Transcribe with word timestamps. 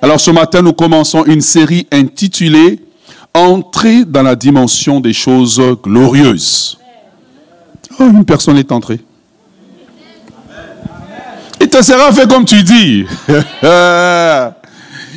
Alors 0.00 0.20
ce 0.20 0.30
matin, 0.30 0.62
nous 0.62 0.72
commençons 0.72 1.24
une 1.24 1.40
série 1.40 1.86
intitulée 1.92 2.80
Entrer 3.34 4.04
dans 4.04 4.22
la 4.22 4.34
dimension 4.34 5.00
des 5.00 5.12
choses 5.12 5.62
glorieuses. 5.82 6.78
Oh, 8.00 8.04
une 8.04 8.24
personne 8.24 8.56
est 8.56 8.72
entrée. 8.72 9.00
Et 11.60 11.68
ta 11.68 11.82
sera 11.82 12.10
fait 12.12 12.28
comme 12.28 12.44
tu 12.44 12.62
dis. 12.62 13.04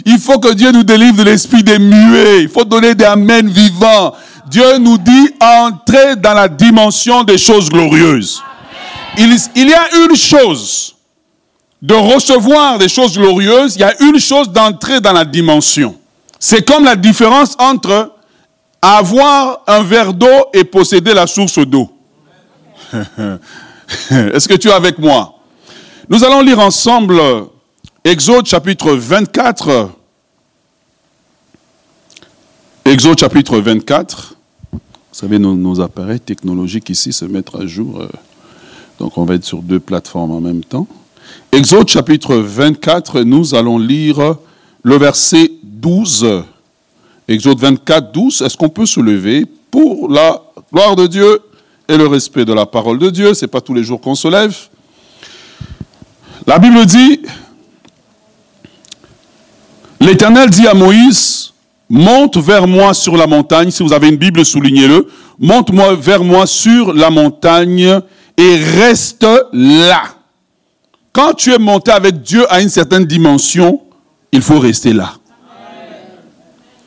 Il 0.06 0.20
faut 0.20 0.40
que 0.40 0.54
Dieu 0.54 0.72
nous 0.72 0.84
délivre 0.84 1.18
de 1.18 1.24
l'esprit 1.24 1.64
des 1.64 1.80
muets. 1.80 2.44
Il 2.44 2.50
faut 2.50 2.66
donner 2.66 2.94
des 2.94 3.06
amens 3.06 3.50
vivants. 3.50 4.14
Dieu 4.50 4.78
nous 4.78 4.98
dit 4.98 5.30
entrer 5.40 6.16
dans 6.18 6.34
la 6.34 6.48
dimension 6.48 7.24
des 7.24 7.38
choses 7.38 7.70
glorieuses. 7.70 8.44
Il, 9.18 9.36
il 9.56 9.70
y 9.70 9.74
a 9.74 10.06
une 10.06 10.16
chose 10.16 10.96
de 11.82 11.96
recevoir 11.96 12.78
des 12.78 12.88
choses 12.90 13.18
glorieuses, 13.18 13.76
il 13.76 13.82
y 13.82 13.84
a 13.84 14.02
une 14.02 14.20
chose 14.20 14.50
d'entrer 14.50 15.02
dans 15.02 15.14
la 15.14 15.26
dimension. 15.26 15.96
C'est 16.40 16.66
comme 16.66 16.84
la 16.84 16.96
différence 16.96 17.56
entre 17.60 18.14
avoir 18.82 19.62
un 19.68 19.84
verre 19.84 20.14
d'eau 20.14 20.46
et 20.54 20.64
posséder 20.64 21.14
la 21.14 21.28
source 21.28 21.60
d'eau. 21.60 21.90
Est-ce 24.12 24.48
que 24.48 24.56
tu 24.56 24.70
es 24.70 24.72
avec 24.72 24.98
moi? 24.98 25.36
Nous 26.10 26.24
allons 26.24 26.42
lire 26.42 26.60
ensemble 26.60 27.20
Exode 28.04 28.48
chapitre 28.48 28.94
24. 28.94 29.92
Exode 32.86 33.20
chapitre 33.20 33.60
24. 33.60 34.36
Vous 34.74 34.80
savez, 35.12 35.38
nos, 35.38 35.80
appareils 35.82 36.20
technologiques 36.20 36.90
ici 36.90 37.14
se 37.14 37.26
mettent 37.26 37.54
à 37.54 37.66
jour. 37.68 38.02
Euh, 38.02 38.08
donc 38.98 39.18
on 39.18 39.26
va 39.26 39.36
être 39.36 39.46
sur 39.46 39.62
deux 39.62 39.80
plateformes 39.80 40.32
en 40.32 40.42
même 40.42 40.64
temps. 40.64 40.88
Exode 41.54 41.90
chapitre 41.90 42.38
24, 42.38 43.24
nous 43.24 43.54
allons 43.56 43.78
lire 43.78 44.36
le 44.84 44.98
verset 44.98 45.52
12. 45.62 46.44
Exode 47.28 47.60
24, 47.60 48.14
12. 48.14 48.42
Est-ce 48.44 48.56
qu'on 48.56 48.70
peut 48.70 48.86
se 48.86 49.02
lever 49.02 49.46
pour 49.70 50.10
la 50.10 50.42
gloire 50.72 50.96
de 50.96 51.08
Dieu 51.08 51.42
et 51.90 51.98
le 51.98 52.08
respect 52.08 52.46
de 52.46 52.54
la 52.54 52.66
parole 52.66 53.00
de 53.00 53.10
Dieu? 53.10 53.34
Ce 53.34 53.44
n'est 53.44 53.50
pas 53.50 53.60
tous 53.60 53.74
les 53.74 53.84
jours 53.84 54.00
qu'on 54.00 54.16
se 54.16 54.30
lève. 54.30 54.58
La 56.48 56.58
Bible 56.58 56.86
dit, 56.86 57.20
l'Éternel 60.00 60.50
dit 60.50 60.68
à 60.68 60.74
Moïse, 60.74 61.52
monte 61.90 62.38
vers 62.38 62.66
moi 62.66 62.94
sur 62.94 63.18
la 63.18 63.28
montagne. 63.28 63.72
Si 63.72 63.84
vous 63.84 63.92
avez 63.92 64.08
une 64.08 64.16
Bible, 64.16 64.46
soulignez-le. 64.46 65.06
Monte-moi 65.38 65.96
vers 65.96 66.24
moi 66.24 66.48
sur 66.48 66.94
la 66.94 67.10
montagne 67.10 68.00
et 68.38 68.56
reste 68.56 69.28
là. 69.52 70.04
Quand 71.14 71.34
tu 71.34 71.54
es 71.54 71.58
monté 71.58 71.92
avec 71.92 72.22
Dieu 72.22 72.46
à 72.52 72.62
une 72.62 72.70
certaine 72.70 73.06
dimension, 73.06 73.82
il 74.32 74.42
faut 74.42 74.60
rester 74.60 74.94
là. 74.94 75.14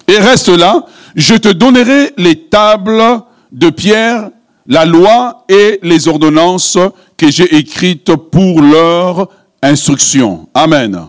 Et 0.09 0.19
reste 0.19 0.49
là, 0.49 0.87
je 1.15 1.35
te 1.35 1.49
donnerai 1.49 2.13
les 2.17 2.41
tables 2.49 3.21
de 3.53 3.71
pierre, 3.71 4.31
la 4.67 4.85
loi 4.85 5.45
et 5.49 5.79
les 5.83 6.09
ordonnances 6.09 6.79
que 7.17 7.31
j'ai 7.31 7.55
écrites 7.57 8.15
pour 8.17 8.61
leur 8.61 9.29
instruction. 9.63 10.49
Amen. 10.55 11.09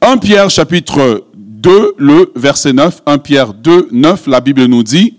1 0.00 0.16
Pierre 0.18 0.50
chapitre 0.50 1.24
2, 1.34 1.94
le 1.98 2.32
verset 2.36 2.72
9, 2.72 3.02
1 3.06 3.18
Pierre 3.18 3.54
2, 3.54 3.88
9, 3.90 4.26
la 4.26 4.40
Bible 4.40 4.66
nous 4.66 4.82
dit, 4.82 5.16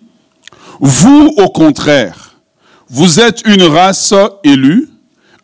vous 0.80 1.33
au 1.38 1.50
contraire, 1.50 2.36
vous 2.89 3.20
êtes 3.20 3.44
une 3.45 3.64
race 3.64 4.14
élue, 4.44 4.89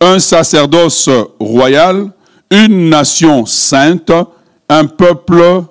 un 0.03 0.19
sacerdoce 0.19 1.09
royal, 1.39 2.11
une 2.51 2.89
nation 2.89 3.45
sainte, 3.45 4.11
un 4.69 4.85
peuple 4.85 5.63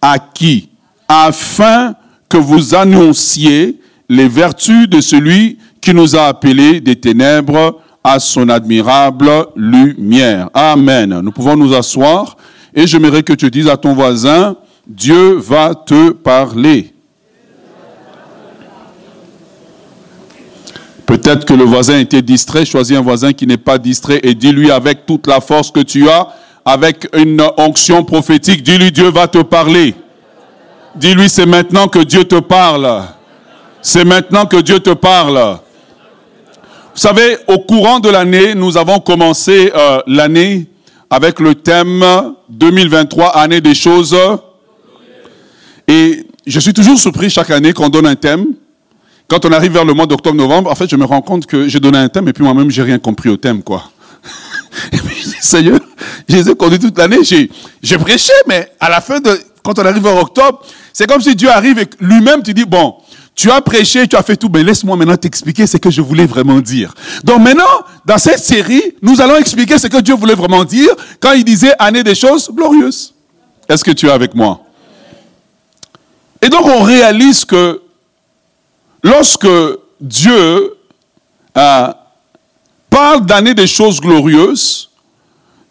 acquis, 0.00 0.68
afin 1.08 1.94
que 2.28 2.36
vous 2.36 2.74
annonciez 2.74 3.80
les 4.08 4.28
vertus 4.28 4.88
de 4.88 5.00
celui 5.00 5.58
qui 5.80 5.94
nous 5.94 6.16
a 6.16 6.26
appelés 6.26 6.80
des 6.80 6.96
ténèbres 6.96 7.80
à 8.04 8.18
son 8.18 8.48
admirable 8.48 9.30
lumière. 9.56 10.50
Amen. 10.54 11.20
Nous 11.20 11.32
pouvons 11.32 11.56
nous 11.56 11.74
asseoir 11.74 12.36
et 12.74 12.86
j'aimerais 12.86 13.22
que 13.22 13.32
tu 13.32 13.50
dises 13.50 13.68
à 13.68 13.76
ton 13.76 13.94
voisin, 13.94 14.56
Dieu 14.86 15.34
va 15.36 15.74
te 15.74 16.10
parler. 16.10 16.92
Peut-être 21.08 21.46
que 21.46 21.54
le 21.54 21.64
voisin 21.64 21.98
était 21.98 22.20
distrait. 22.20 22.66
Choisis 22.66 22.94
un 22.94 23.00
voisin 23.00 23.32
qui 23.32 23.46
n'est 23.46 23.56
pas 23.56 23.78
distrait 23.78 24.20
et 24.22 24.34
dis-lui 24.34 24.70
avec 24.70 25.06
toute 25.06 25.26
la 25.26 25.40
force 25.40 25.70
que 25.70 25.80
tu 25.80 26.06
as, 26.10 26.28
avec 26.66 27.08
une 27.16 27.42
onction 27.56 28.04
prophétique, 28.04 28.62
dis-lui 28.62 28.92
Dieu 28.92 29.08
va 29.08 29.26
te 29.26 29.38
parler. 29.38 29.94
Dis-lui 30.96 31.30
c'est 31.30 31.46
maintenant 31.46 31.88
que 31.88 32.00
Dieu 32.00 32.24
te 32.24 32.38
parle. 32.38 33.04
C'est 33.80 34.04
maintenant 34.04 34.44
que 34.44 34.58
Dieu 34.58 34.80
te 34.80 34.90
parle. 34.90 35.58
Vous 36.94 37.00
savez, 37.00 37.38
au 37.46 37.58
courant 37.58 38.00
de 38.00 38.10
l'année, 38.10 38.54
nous 38.54 38.76
avons 38.76 38.98
commencé 39.00 39.72
euh, 39.74 40.02
l'année 40.06 40.66
avec 41.08 41.40
le 41.40 41.54
thème 41.54 42.04
2023, 42.50 43.28
année 43.28 43.62
des 43.62 43.74
choses. 43.74 44.14
Et 45.86 46.26
je 46.46 46.60
suis 46.60 46.74
toujours 46.74 46.98
surpris 46.98 47.30
chaque 47.30 47.50
année 47.50 47.72
qu'on 47.72 47.88
donne 47.88 48.06
un 48.06 48.16
thème 48.16 48.44
quand 49.28 49.44
on 49.44 49.52
arrive 49.52 49.72
vers 49.72 49.84
le 49.84 49.92
mois 49.92 50.06
d'octobre-novembre, 50.06 50.70
en 50.70 50.74
fait, 50.74 50.88
je 50.88 50.96
me 50.96 51.04
rends 51.04 51.20
compte 51.20 51.46
que 51.46 51.68
j'ai 51.68 51.80
donné 51.80 51.98
un 51.98 52.08
thème 52.08 52.28
et 52.28 52.32
puis 52.32 52.42
moi-même, 52.42 52.70
j'ai 52.70 52.82
rien 52.82 52.98
compris 52.98 53.28
au 53.28 53.36
thème, 53.36 53.62
quoi. 53.62 53.84
et 54.92 54.96
puis, 54.96 55.34
Seigneur, 55.40 55.80
je 56.28 56.36
les 56.36 56.78
toute 56.78 56.96
l'année, 56.96 57.22
j'ai, 57.22 57.50
j'ai 57.82 57.98
prêché, 57.98 58.32
mais 58.46 58.70
à 58.80 58.88
la 58.88 59.00
fin 59.02 59.20
de, 59.20 59.38
quand 59.62 59.78
on 59.78 59.84
arrive 59.84 60.06
en 60.06 60.18
octobre, 60.18 60.62
c'est 60.94 61.06
comme 61.06 61.20
si 61.20 61.36
Dieu 61.36 61.50
arrive 61.50 61.78
et 61.78 61.86
lui-même 62.00 62.42
tu 62.42 62.54
dis, 62.54 62.64
bon, 62.64 62.94
tu 63.34 63.50
as 63.50 63.60
prêché, 63.60 64.08
tu 64.08 64.16
as 64.16 64.22
fait 64.22 64.36
tout, 64.36 64.50
mais 64.52 64.64
laisse-moi 64.64 64.96
maintenant 64.96 65.16
t'expliquer 65.16 65.66
ce 65.66 65.76
que 65.76 65.90
je 65.90 66.00
voulais 66.00 66.26
vraiment 66.26 66.58
dire. 66.58 66.94
Donc 67.22 67.40
maintenant, 67.40 67.64
dans 68.04 68.18
cette 68.18 68.40
série, 68.40 68.82
nous 69.02 69.20
allons 69.20 69.36
expliquer 69.36 69.78
ce 69.78 69.86
que 69.86 69.98
Dieu 69.98 70.14
voulait 70.14 70.34
vraiment 70.34 70.64
dire 70.64 70.88
quand 71.20 71.32
il 71.32 71.44
disait 71.44 71.72
année 71.78 72.02
des 72.02 72.14
choses 72.14 72.50
glorieuses. 72.50 73.14
Est-ce 73.68 73.84
que 73.84 73.92
tu 73.92 74.06
es 74.06 74.10
avec 74.10 74.34
moi? 74.34 74.60
Et 76.42 76.48
donc 76.48 76.64
on 76.64 76.82
réalise 76.82 77.44
que 77.44 77.80
lorsque 79.02 79.48
Dieu 80.00 80.76
euh, 81.56 81.92
parle 82.90 83.26
d'années 83.26 83.54
des 83.54 83.66
choses 83.66 84.00
glorieuses, 84.00 84.90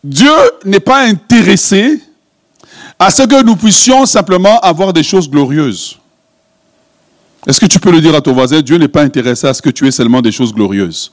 Dieu 0.04 0.32
n'est 0.66 0.80
pas 0.80 1.02
intéressé 1.02 2.02
à 3.00 3.12
ce 3.12 3.24
que 3.24 3.44
nous 3.44 3.56
puissions 3.56 4.06
simplement 4.06 4.60
avoir 4.60 4.94
des 4.94 5.04
choses 5.04 5.30
glorieuses. 5.30 6.00
Est-ce 7.46 7.60
que 7.60 7.66
tu 7.66 7.80
peux 7.80 7.92
le 7.92 8.02
dire 8.02 8.16
à 8.16 8.22
ton 8.22 8.34
voisin, 8.34 8.62
Dieu 8.62 8.78
n'est 8.78 8.88
pas 8.88 9.04
intéressé 9.04 9.48
à 9.48 9.54
ce 9.54 9.62
que 9.62 9.70
tu 9.70 9.88
aies 9.88 9.92
seulement 9.92 10.22
des 10.22 10.32
choses 10.32 10.54
glorieuses? 10.54 11.12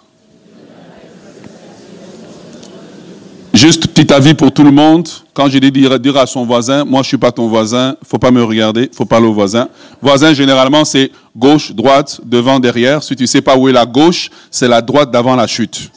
Juste 3.55 3.87
petit 3.87 4.13
avis 4.13 4.35
pour 4.35 4.53
tout 4.53 4.65
le 4.65 4.73
monde. 4.73 5.09
Quand 5.33 5.49
j'ai 5.49 5.61
dit 5.61 5.71
dire, 5.71 6.17
à 6.17 6.27
son 6.27 6.45
voisin, 6.45 6.85
moi 6.85 7.03
je 7.03 7.09
suis 7.09 7.19
pas 7.19 7.31
ton 7.31 7.47
voisin, 7.47 7.95
faut 8.05 8.19
pas 8.19 8.33
me 8.33 8.43
regarder, 8.43 8.91
faut 8.93 9.05
parler 9.05 9.29
au 9.29 9.33
voisin. 9.33 9.69
Voisin 10.03 10.35
généralement 10.35 10.85
c'est 10.85 11.13
gauche, 11.37 11.71
droite, 11.71 12.21
devant, 12.25 12.59
derrière. 12.59 13.05
Si 13.05 13.15
tu 13.15 13.29
sais 13.29 13.43
pas 13.43 13.57
où 13.57 13.69
est 13.69 13.73
la 13.73 13.87
gauche, 13.87 14.29
c'est 14.51 14.67
la 14.67 14.83
droite 14.83 15.13
d'avant 15.13 15.37
la 15.37 15.47
chute. 15.47 15.93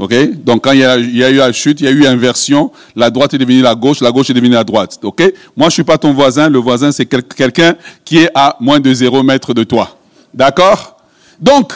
Ok? 0.00 0.12
Donc 0.42 0.64
quand 0.64 0.72
il 0.72 0.80
y, 0.80 0.84
a, 0.84 0.98
eu 0.98 1.36
la 1.36 1.52
chute, 1.52 1.80
il 1.80 1.84
y 1.84 1.86
a 1.86 1.92
eu 1.92 2.06
inversion. 2.06 2.72
La 2.96 3.08
droite 3.08 3.34
est 3.34 3.38
devenue 3.38 3.62
la 3.62 3.76
gauche, 3.76 4.00
la 4.00 4.10
gauche 4.10 4.30
est 4.30 4.34
devenue 4.34 4.54
la 4.54 4.64
droite. 4.64 4.98
Ok? 5.04 5.32
Moi 5.56 5.68
je 5.68 5.74
suis 5.74 5.84
pas 5.84 5.96
ton 5.96 6.12
voisin. 6.12 6.48
Le 6.48 6.58
voisin 6.58 6.90
c'est 6.90 7.06
quelqu'un 7.06 7.76
qui 8.04 8.18
est 8.18 8.30
à 8.34 8.56
moins 8.58 8.80
de 8.80 8.92
zéro 8.92 9.22
mètre 9.22 9.54
de 9.54 9.62
toi. 9.62 9.96
D'accord? 10.34 10.96
Donc 11.40 11.72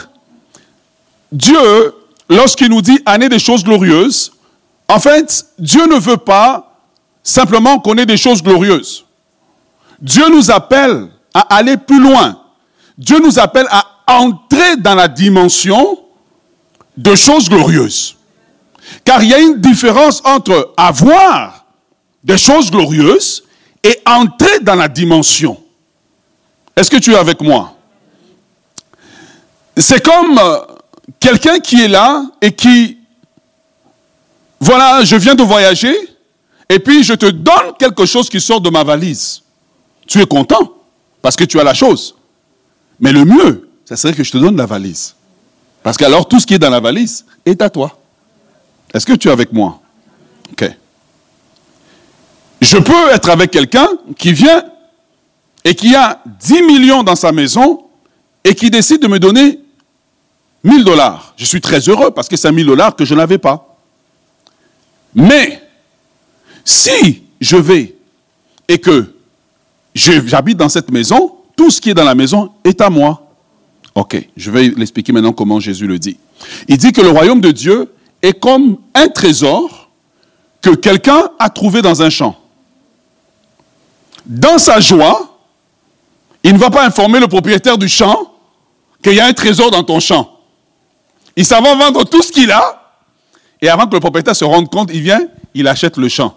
Dieu, 1.30 1.94
lorsqu'il 2.28 2.70
nous 2.70 2.82
dit 2.82 2.98
année 3.06 3.28
des 3.28 3.38
choses 3.38 3.62
glorieuses, 3.62 4.32
en 4.88 4.99
fait, 4.99 5.47
Dieu 5.59 5.87
ne 5.87 5.99
veut 5.99 6.16
pas 6.16 6.81
simplement 7.22 7.78
qu'on 7.78 7.97
ait 7.99 8.06
des 8.06 8.16
choses 8.16 8.43
glorieuses. 8.43 9.04
Dieu 10.01 10.28
nous 10.30 10.51
appelle 10.51 11.09
à 11.34 11.41
aller 11.57 11.77
plus 11.77 12.01
loin. 12.01 12.41
Dieu 12.97 13.18
nous 13.21 13.39
appelle 13.39 13.66
à 13.71 13.84
entrer 14.07 14.77
dans 14.78 14.95
la 14.95 15.09
dimension 15.09 15.98
de 16.97 17.15
choses 17.15 17.48
glorieuses. 17.48 18.16
Car 19.04 19.22
il 19.22 19.28
y 19.28 19.34
a 19.34 19.39
une 19.39 19.60
différence 19.60 20.22
entre 20.24 20.72
avoir 20.77 21.66
des 22.24 22.39
choses 22.39 22.71
glorieuses 22.71 23.45
et 23.84 24.01
entrer 24.07 24.60
dans 24.60 24.74
la 24.74 24.89
dimension. 24.89 25.63
Est-ce 26.74 26.91
que 26.91 26.97
tu 26.97 27.13
es 27.13 27.16
avec 27.16 27.41
moi? 27.41 27.74
C'est 29.77 30.03
comme 30.03 30.39
euh, 30.39 30.59
quelqu'un 31.21 31.60
qui 31.60 31.83
est 31.83 31.89
là 31.89 32.24
et 32.41 32.53
qui 32.53 32.97
voilà, 34.60 35.05
je 35.05 35.16
viens 35.16 35.34
de 35.34 35.43
voyager, 35.43 35.95
et 36.69 36.78
puis 36.78 37.03
je 37.03 37.15
te 37.15 37.27
donne 37.27 37.75
quelque 37.78 38.07
chose 38.07 38.28
qui 38.28 38.41
sort 38.41 38.60
de 38.60 38.71
ma 38.71 38.84
valise. 38.84 39.43
Tu 40.07 40.21
es 40.21 40.27
content, 40.27 40.75
parce 41.22 41.37
que 41.37 41.45
tu 41.45 41.59
as 41.60 41.65
la 41.65 41.75
chose. 41.75 42.15
Mais 43.01 43.13
le 43.13 43.25
mieux, 43.25 43.69
ce 43.84 43.97
serait 43.97 44.15
que 44.15 44.25
je 44.25 44.33
te 44.33 44.39
donne 44.39 44.57
la 44.57 44.66
valise. 44.66 45.15
Parce 45.83 45.97
qu'alors, 45.97 46.27
tout 46.27 46.41
ce 46.41 46.47
qui 46.47 46.55
est 46.55 46.59
dans 46.59 46.71
la 46.71 46.81
valise 46.81 47.25
est 47.47 47.63
à 47.63 47.71
toi. 47.71 47.97
Est-ce 48.93 49.07
que 49.07 49.13
tu 49.13 49.28
es 49.28 49.31
avec 49.31 49.53
moi? 49.53 49.81
OK. 50.53 50.71
Je 52.61 52.78
peux 52.78 53.11
être 53.13 53.31
avec 53.31 53.51
quelqu'un 53.51 53.89
qui 54.16 54.33
vient 54.33 54.65
et 55.65 55.75
qui 55.75 55.95
a 55.95 56.21
10 56.41 56.63
millions 56.63 57.03
dans 57.03 57.15
sa 57.15 57.31
maison 57.31 57.84
et 58.43 58.54
qui 58.54 58.71
décide 58.71 59.01
de 59.01 59.07
me 59.07 59.19
donner 59.19 59.61
1000 60.65 60.84
dollars. 60.84 61.34
Je 61.37 61.45
suis 61.45 61.61
très 61.61 61.81
heureux 61.81 62.11
parce 62.11 62.28
que 62.28 62.37
c'est 62.37 62.51
1000 62.51 62.66
dollars 62.66 62.97
que 62.97 63.04
je 63.04 63.15
n'avais 63.15 63.39
pas. 63.39 63.67
Mais 65.15 65.63
si 66.65 67.22
je 67.41 67.57
vais 67.57 67.97
et 68.69 68.78
que 68.78 69.15
j'habite 69.95 70.59
dans 70.59 70.69
cette 70.69 70.91
maison, 70.91 71.37
tout 71.57 71.71
ce 71.71 71.81
qui 71.81 71.91
est 71.91 71.95
dans 71.95 72.05
la 72.05 72.15
maison 72.15 72.53
est 72.65 72.81
à 72.81 72.91
moi. 72.91 73.27
Ok, 73.95 74.16
je 74.37 74.51
vais 74.51 74.69
l'expliquer 74.77 75.13
maintenant 75.13 75.33
comment 75.33 75.59
Jésus 75.59 75.87
le 75.87 75.99
dit. 75.99 76.19
Il 76.69 76.77
dit 76.77 76.93
que 76.93 77.01
le 77.01 77.09
royaume 77.09 77.41
de 77.41 77.51
Dieu 77.51 77.93
est 78.22 78.39
comme 78.39 78.78
un 78.95 79.09
trésor 79.09 79.91
que 80.60 80.71
quelqu'un 80.71 81.31
a 81.39 81.51
trouvé 81.51 81.83
dans 81.83 82.03
un 82.03 82.11
champ. 82.11 82.37
Dans 84.27 84.59
sa 84.59 84.78
joie, 84.78 85.39
il 86.43 86.53
ne 86.53 86.59
va 86.59 86.71
pas 86.71 86.87
informer 86.87 87.19
le 87.19 87.28
propriétaire 87.28 87.78
du 87.78 87.89
champ 87.89 88.33
qu'il 89.03 89.15
y 89.15 89.21
a 89.21 89.27
un 89.27 89.33
trésor 89.33 89.71
dans 89.71 89.83
ton 89.83 90.01
champ. 90.01 90.39
Il 91.34 91.47
s'en 91.47 91.61
va 91.61 91.75
vendre 91.75 92.04
tout 92.04 92.22
ce 92.22 92.33
qu'il 92.33 92.51
a, 92.51 92.88
et 93.60 93.69
avant 93.69 93.87
que 93.87 93.95
le 93.95 94.01
propriétaire 94.01 94.37
se 94.37 94.45
rende 94.45 94.71
compte, 94.71 94.91
il 94.93 95.03
vient, 95.03 95.21
il 95.55 95.66
achète 95.66 95.97
le 95.97 96.09
champ. 96.09 96.37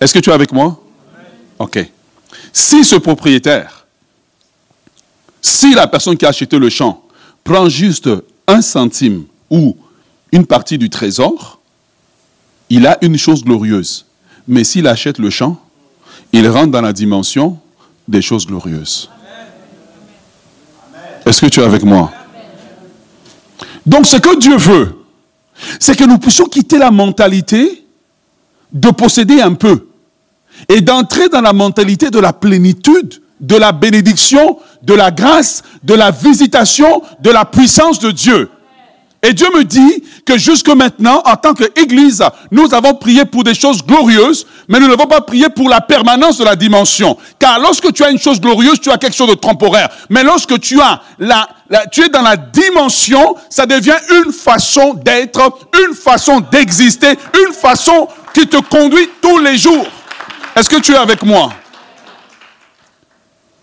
Est-ce 0.00 0.12
que 0.12 0.18
tu 0.18 0.30
es 0.30 0.32
avec 0.32 0.52
moi? 0.52 0.80
Ok. 1.58 1.78
Si 2.52 2.84
ce 2.84 2.96
propriétaire, 2.96 3.86
si 5.40 5.74
la 5.74 5.86
personne 5.86 6.16
qui 6.16 6.26
a 6.26 6.28
acheté 6.28 6.58
le 6.58 6.68
champ 6.68 7.02
prend 7.44 7.68
juste 7.68 8.10
un 8.46 8.60
centime 8.60 9.24
ou 9.50 9.76
une 10.32 10.44
partie 10.44 10.76
du 10.76 10.90
trésor, 10.90 11.60
il 12.68 12.86
a 12.86 12.98
une 13.00 13.16
chose 13.16 13.44
glorieuse. 13.44 14.04
Mais 14.48 14.64
s'il 14.64 14.86
achète 14.86 15.18
le 15.18 15.30
champ, 15.30 15.58
il 16.32 16.48
rentre 16.48 16.72
dans 16.72 16.80
la 16.80 16.92
dimension 16.92 17.58
des 18.06 18.20
choses 18.20 18.46
glorieuses. 18.46 19.08
Est-ce 21.24 21.40
que 21.40 21.46
tu 21.46 21.60
es 21.60 21.64
avec 21.64 21.82
moi? 21.82 22.12
Donc 23.84 24.06
ce 24.06 24.16
que 24.16 24.38
Dieu 24.38 24.56
veut, 24.56 24.95
c'est 25.80 25.96
que 25.96 26.04
nous 26.04 26.18
puissions 26.18 26.46
quitter 26.46 26.78
la 26.78 26.90
mentalité 26.90 27.86
de 28.72 28.90
posséder 28.90 29.40
un 29.40 29.54
peu 29.54 29.88
et 30.68 30.80
d'entrer 30.80 31.28
dans 31.28 31.40
la 31.40 31.52
mentalité 31.52 32.10
de 32.10 32.18
la 32.18 32.32
plénitude, 32.32 33.22
de 33.40 33.56
la 33.56 33.72
bénédiction, 33.72 34.58
de 34.82 34.94
la 34.94 35.10
grâce, 35.10 35.62
de 35.82 35.94
la 35.94 36.10
visitation, 36.10 37.02
de 37.20 37.30
la 37.30 37.44
puissance 37.44 37.98
de 37.98 38.10
Dieu. 38.10 38.50
Et 39.26 39.32
Dieu 39.32 39.48
me 39.52 39.64
dit 39.64 40.04
que 40.24 40.38
jusque 40.38 40.68
maintenant, 40.68 41.20
en 41.24 41.34
tant 41.34 41.52
qu'Église, 41.52 42.22
nous 42.52 42.72
avons 42.72 42.94
prié 42.94 43.24
pour 43.24 43.42
des 43.42 43.54
choses 43.54 43.84
glorieuses, 43.84 44.46
mais 44.68 44.78
nous 44.78 44.86
n'avons 44.86 45.08
pas 45.08 45.20
prié 45.20 45.48
pour 45.48 45.68
la 45.68 45.80
permanence 45.80 46.38
de 46.38 46.44
la 46.44 46.54
dimension. 46.54 47.18
Car 47.40 47.58
lorsque 47.58 47.92
tu 47.92 48.04
as 48.04 48.10
une 48.10 48.20
chose 48.20 48.40
glorieuse, 48.40 48.80
tu 48.80 48.88
as 48.88 48.98
quelque 48.98 49.16
chose 49.16 49.30
de 49.30 49.34
temporaire. 49.34 49.88
Mais 50.10 50.22
lorsque 50.22 50.60
tu 50.60 50.80
as 50.80 51.00
la, 51.18 51.48
tu 51.90 52.04
es 52.04 52.08
dans 52.08 52.22
la 52.22 52.36
dimension, 52.36 53.34
ça 53.50 53.66
devient 53.66 53.98
une 54.24 54.32
façon 54.32 54.94
d'être, 54.94 55.40
une 55.88 55.96
façon 55.96 56.38
d'exister, 56.38 57.18
une 57.44 57.52
façon 57.52 58.06
qui 58.32 58.46
te 58.46 58.58
conduit 58.58 59.08
tous 59.20 59.38
les 59.38 59.58
jours. 59.58 59.86
Est-ce 60.54 60.70
que 60.70 60.76
tu 60.76 60.92
es 60.92 60.96
avec 60.96 61.24
moi? 61.24 61.50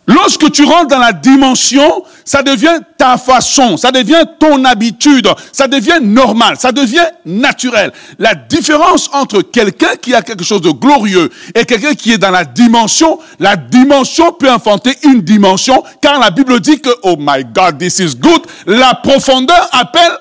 Lorsque 0.05 0.51
tu 0.51 0.65
rentres 0.65 0.87
dans 0.87 0.99
la 0.99 1.13
dimension, 1.13 2.03
ça 2.25 2.43
devient 2.43 2.79
ta 2.97 3.17
façon, 3.17 3.77
ça 3.77 3.89
devient 3.89 4.25
ton 4.37 4.65
habitude, 4.65 5.29
ça 5.53 5.67
devient 5.67 5.99
normal, 6.01 6.57
ça 6.59 6.73
devient 6.73 7.05
naturel. 7.25 7.93
La 8.19 8.35
différence 8.35 9.09
entre 9.13 9.41
quelqu'un 9.41 9.95
qui 10.01 10.13
a 10.13 10.21
quelque 10.21 10.43
chose 10.43 10.61
de 10.61 10.71
glorieux 10.71 11.29
et 11.55 11.63
quelqu'un 11.63 11.93
qui 11.93 12.11
est 12.11 12.17
dans 12.17 12.31
la 12.31 12.43
dimension, 12.43 13.17
la 13.39 13.55
dimension 13.55 14.33
peut 14.33 14.51
enfanter 14.51 14.97
une 15.03 15.21
dimension, 15.21 15.81
car 16.01 16.19
la 16.19 16.31
Bible 16.31 16.59
dit 16.59 16.81
que, 16.81 16.89
oh 17.03 17.15
my 17.17 17.45
God, 17.45 17.77
this 17.77 17.99
is 17.99 18.13
good, 18.13 18.41
la 18.65 18.95
profondeur 18.95 19.69
appelle 19.71 20.17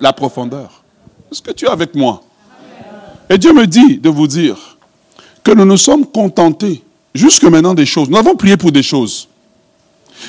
la 0.00 0.12
profondeur. 0.12 0.82
Est-ce 1.32 1.40
que 1.40 1.52
tu 1.52 1.64
es 1.64 1.70
avec 1.70 1.94
moi? 1.94 2.22
Et 3.30 3.38
Dieu 3.38 3.54
me 3.54 3.66
dit 3.66 3.96
de 3.96 4.10
vous 4.10 4.26
dire 4.26 4.76
que 5.42 5.52
nous 5.52 5.64
nous 5.64 5.76
sommes 5.78 6.06
contentés 6.06 6.82
jusque 7.18 7.44
maintenant 7.44 7.74
des 7.74 7.86
choses. 7.86 8.08
Nous 8.08 8.16
avons 8.16 8.36
prié 8.36 8.56
pour 8.56 8.72
des 8.72 8.82
choses. 8.82 9.28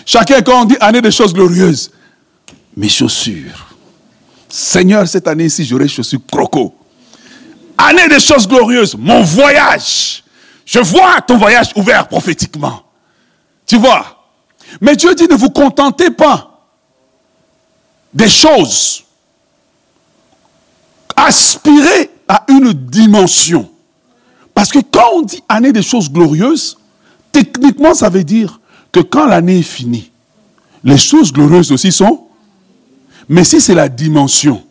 Chacun, 0.06 0.42
quand 0.42 0.64
on 0.64 0.66
dit 0.66 0.78
année 0.80 1.02
des 1.02 1.12
choses 1.12 1.34
glorieuses, 1.34 1.92
mes 2.76 2.90
chaussures. 2.90 3.68
Seigneur, 4.50 5.08
cette 5.08 5.28
année-ci, 5.28 5.64
j'aurai 5.64 5.88
chaussures 5.88 6.20
croco. 6.30 6.76
Année 7.78 8.08
des 8.08 8.20
choses 8.20 8.48
glorieuses, 8.48 8.96
mon 8.98 9.22
voyage. 9.22 10.24
Je 10.66 10.80
vois 10.80 11.22
ton 11.22 11.38
voyage 11.38 11.70
ouvert 11.76 12.08
prophétiquement. 12.08 12.84
Tu 13.66 13.78
vois. 13.78 14.28
Mais 14.82 14.96
Dieu 14.96 15.14
dit 15.16 15.28
ne 15.28 15.36
vous 15.36 15.50
contentez 15.50 16.10
pas 16.12 16.62
des 18.14 18.30
choses. 18.30 19.04
Aspirez 21.16 22.10
à 22.28 22.46
une 22.50 22.74
dimension. 22.74 23.70
Parce 24.54 24.70
que 24.70 24.80
quand 24.80 25.10
on 25.16 25.22
dit 25.22 25.44
année 25.48 25.72
des 25.72 25.82
choses 25.82 26.12
glorieuses, 26.12 26.79
techniquement, 27.32 27.94
ça 27.94 28.10
veut 28.10 28.24
dire 28.24 28.60
que 28.92 29.00
quand 29.00 29.26
l'année 29.26 29.60
est 29.60 29.64
finie, 29.64 30.12
les 30.84 30.98
choses 30.98 31.32
glorieuses 31.32 31.72
aussi 31.72 31.92
sont. 31.92 32.26
Mais 33.28 33.44
si 33.44 33.62
c'est 33.62 33.76
la 33.76 33.90
dimension, 33.90 34.64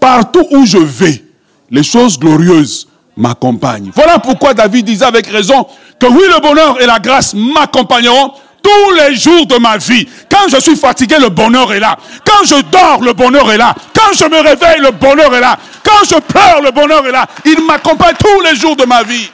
partout 0.00 0.46
où 0.50 0.64
je 0.64 0.78
vais, 0.78 1.24
les 1.70 1.82
choses 1.82 2.18
glorieuses 2.18 2.88
m'accompagnent. 3.16 3.92
Voilà 3.94 4.18
pourquoi 4.18 4.54
David 4.54 4.86
disait 4.86 5.04
avec 5.04 5.26
raison 5.26 5.66
que 5.98 6.06
oui, 6.06 6.22
le 6.34 6.40
bonheur 6.40 6.80
et 6.80 6.86
la 6.86 6.98
grâce 6.98 7.34
m'accompagneront 7.34 8.32
tous 8.62 8.94
les 8.96 9.14
jours 9.14 9.46
de 9.46 9.56
ma 9.56 9.76
vie. 9.76 10.06
Quand 10.30 10.48
je 10.50 10.60
suis 10.60 10.76
fatigué, 10.76 11.16
le 11.20 11.28
bonheur 11.28 11.72
est 11.72 11.80
là. 11.80 11.96
Quand 12.24 12.44
je 12.44 12.60
dors, 12.70 13.00
le 13.02 13.12
bonheur 13.12 13.50
est 13.52 13.58
là. 13.58 13.74
Quand 13.94 14.12
je 14.14 14.24
me 14.24 14.36
réveille, 14.36 14.80
le 14.80 14.90
bonheur 14.90 15.34
est 15.34 15.40
là. 15.40 15.58
Quand 15.84 16.04
je 16.04 16.20
pleure, 16.20 16.60
le 16.62 16.70
bonheur 16.70 17.06
est 17.06 17.12
là. 17.12 17.26
Il 17.44 17.64
m'accompagne 17.64 18.14
tous 18.18 18.40
les 18.42 18.56
jours 18.56 18.76
de 18.76 18.84
ma 18.84 19.02
vie. 19.02 19.30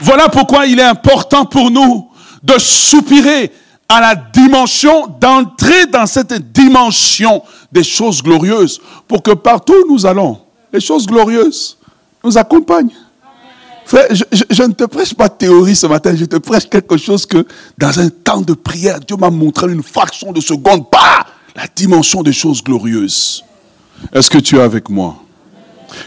Voilà 0.00 0.28
pourquoi 0.28 0.66
il 0.66 0.78
est 0.78 0.84
important 0.84 1.44
pour 1.44 1.70
nous 1.70 2.08
de 2.42 2.58
soupirer 2.58 3.52
à 3.88 4.00
la 4.00 4.14
dimension, 4.14 5.06
d'entrer 5.20 5.86
dans 5.86 6.06
cette 6.06 6.52
dimension 6.52 7.42
des 7.70 7.84
choses 7.84 8.22
glorieuses, 8.22 8.80
pour 9.06 9.22
que 9.22 9.32
partout 9.32 9.74
où 9.84 9.92
nous 9.92 10.06
allons, 10.06 10.38
les 10.72 10.80
choses 10.80 11.06
glorieuses 11.06 11.78
nous 12.24 12.36
accompagnent. 12.36 12.90
Je, 13.88 14.62
ne 14.64 14.72
te 14.72 14.84
prêche 14.84 15.14
pas 15.14 15.28
théorie 15.28 15.76
ce 15.76 15.86
matin, 15.86 16.14
je 16.16 16.24
te 16.24 16.36
prêche 16.36 16.68
quelque 16.68 16.96
chose 16.96 17.24
que 17.24 17.46
dans 17.78 18.00
un 18.00 18.08
temps 18.08 18.40
de 18.40 18.52
prière, 18.52 18.98
Dieu 18.98 19.16
m'a 19.16 19.30
montré 19.30 19.70
une 19.70 19.82
fraction 19.82 20.32
de 20.32 20.40
seconde, 20.40 20.90
pas 20.90 21.24
la 21.54 21.66
dimension 21.74 22.22
des 22.22 22.32
choses 22.32 22.62
glorieuses. 22.62 23.44
Est-ce 24.12 24.28
que 24.28 24.38
tu 24.38 24.56
es 24.56 24.60
avec 24.60 24.88
moi? 24.88 25.16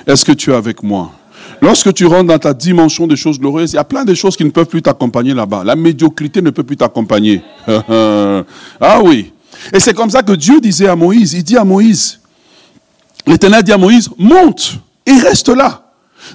Est-ce 0.05 0.25
que 0.25 0.34
tu 0.34 0.51
es 0.51 0.55
avec 0.55 0.84
moi? 0.84 1.12
Lorsque 1.61 1.93
tu 1.93 2.05
rentres 2.05 2.27
dans 2.27 2.39
ta 2.39 2.53
dimension 2.53 3.07
des 3.07 3.15
choses 3.15 3.39
glorieuses, 3.39 3.73
il 3.73 3.75
y 3.75 3.79
a 3.79 3.83
plein 3.83 4.05
de 4.05 4.13
choses 4.13 4.37
qui 4.37 4.45
ne 4.45 4.49
peuvent 4.49 4.67
plus 4.67 4.81
t'accompagner 4.81 5.33
là-bas. 5.33 5.63
La 5.63 5.75
médiocrité 5.75 6.41
ne 6.41 6.49
peut 6.51 6.63
plus 6.63 6.77
t'accompagner. 6.77 7.41
ah 7.67 9.01
oui. 9.03 9.33
Et 9.73 9.79
c'est 9.79 9.93
comme 9.93 10.09
ça 10.09 10.23
que 10.23 10.31
Dieu 10.33 10.61
disait 10.61 10.87
à 10.87 10.95
Moïse, 10.95 11.33
il 11.33 11.43
dit 11.43 11.57
à 11.57 11.65
Moïse, 11.65 12.19
l'Éternel 13.27 13.63
dit 13.63 13.73
à 13.73 13.77
Moïse, 13.77 14.09
monte 14.17 14.79
et 15.05 15.13
reste 15.13 15.49
là. 15.49 15.83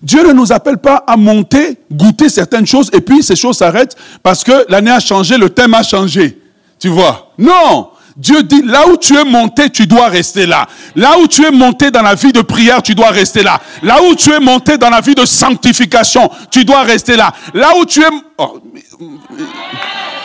Dieu 0.02 0.26
ne 0.26 0.32
nous 0.32 0.52
appelle 0.52 0.78
pas 0.78 1.04
à 1.06 1.16
monter, 1.16 1.78
goûter 1.92 2.28
certaines 2.28 2.66
choses 2.66 2.90
et 2.92 3.00
puis 3.00 3.22
ces 3.22 3.36
choses 3.36 3.58
s'arrêtent 3.58 3.96
parce 4.22 4.42
que 4.44 4.64
l'année 4.68 4.90
a 4.90 5.00
changé, 5.00 5.36
le 5.36 5.50
thème 5.50 5.74
a 5.74 5.82
changé. 5.82 6.40
Tu 6.78 6.88
vois? 6.88 7.32
Non 7.38 7.88
Dieu 8.16 8.44
dit, 8.44 8.62
là 8.62 8.87
où 8.88 8.97
tu 8.97 9.16
es 9.16 9.25
monté, 9.25 9.71
tu 9.71 9.87
dois 9.87 10.06
rester 10.06 10.47
là. 10.47 10.68
Là 10.94 11.18
où 11.18 11.26
tu 11.26 11.44
es 11.44 11.50
monté 11.50 11.90
dans 11.90 12.02
la 12.02 12.14
vie 12.14 12.33
de 12.33 12.42
prière, 12.42 12.80
tu 12.80 12.94
dois 12.94 13.11
rester 13.11 13.42
là. 13.42 13.61
Là 13.83 14.02
où 14.02 14.14
tu 14.14 14.33
es 14.33 14.38
monté 14.38 14.78
dans 14.78 14.90
la 14.90 15.00
vie 15.00 15.16
de 15.16 15.25
sanctification, 15.25 16.30
tu 16.50 16.64
dois 16.64 16.83
rester 16.83 17.16
là. 17.16 17.33
Là 17.52 17.71
où 17.76 17.85
tu 17.85 18.02
es... 18.02 18.09
Oh, 18.38 18.61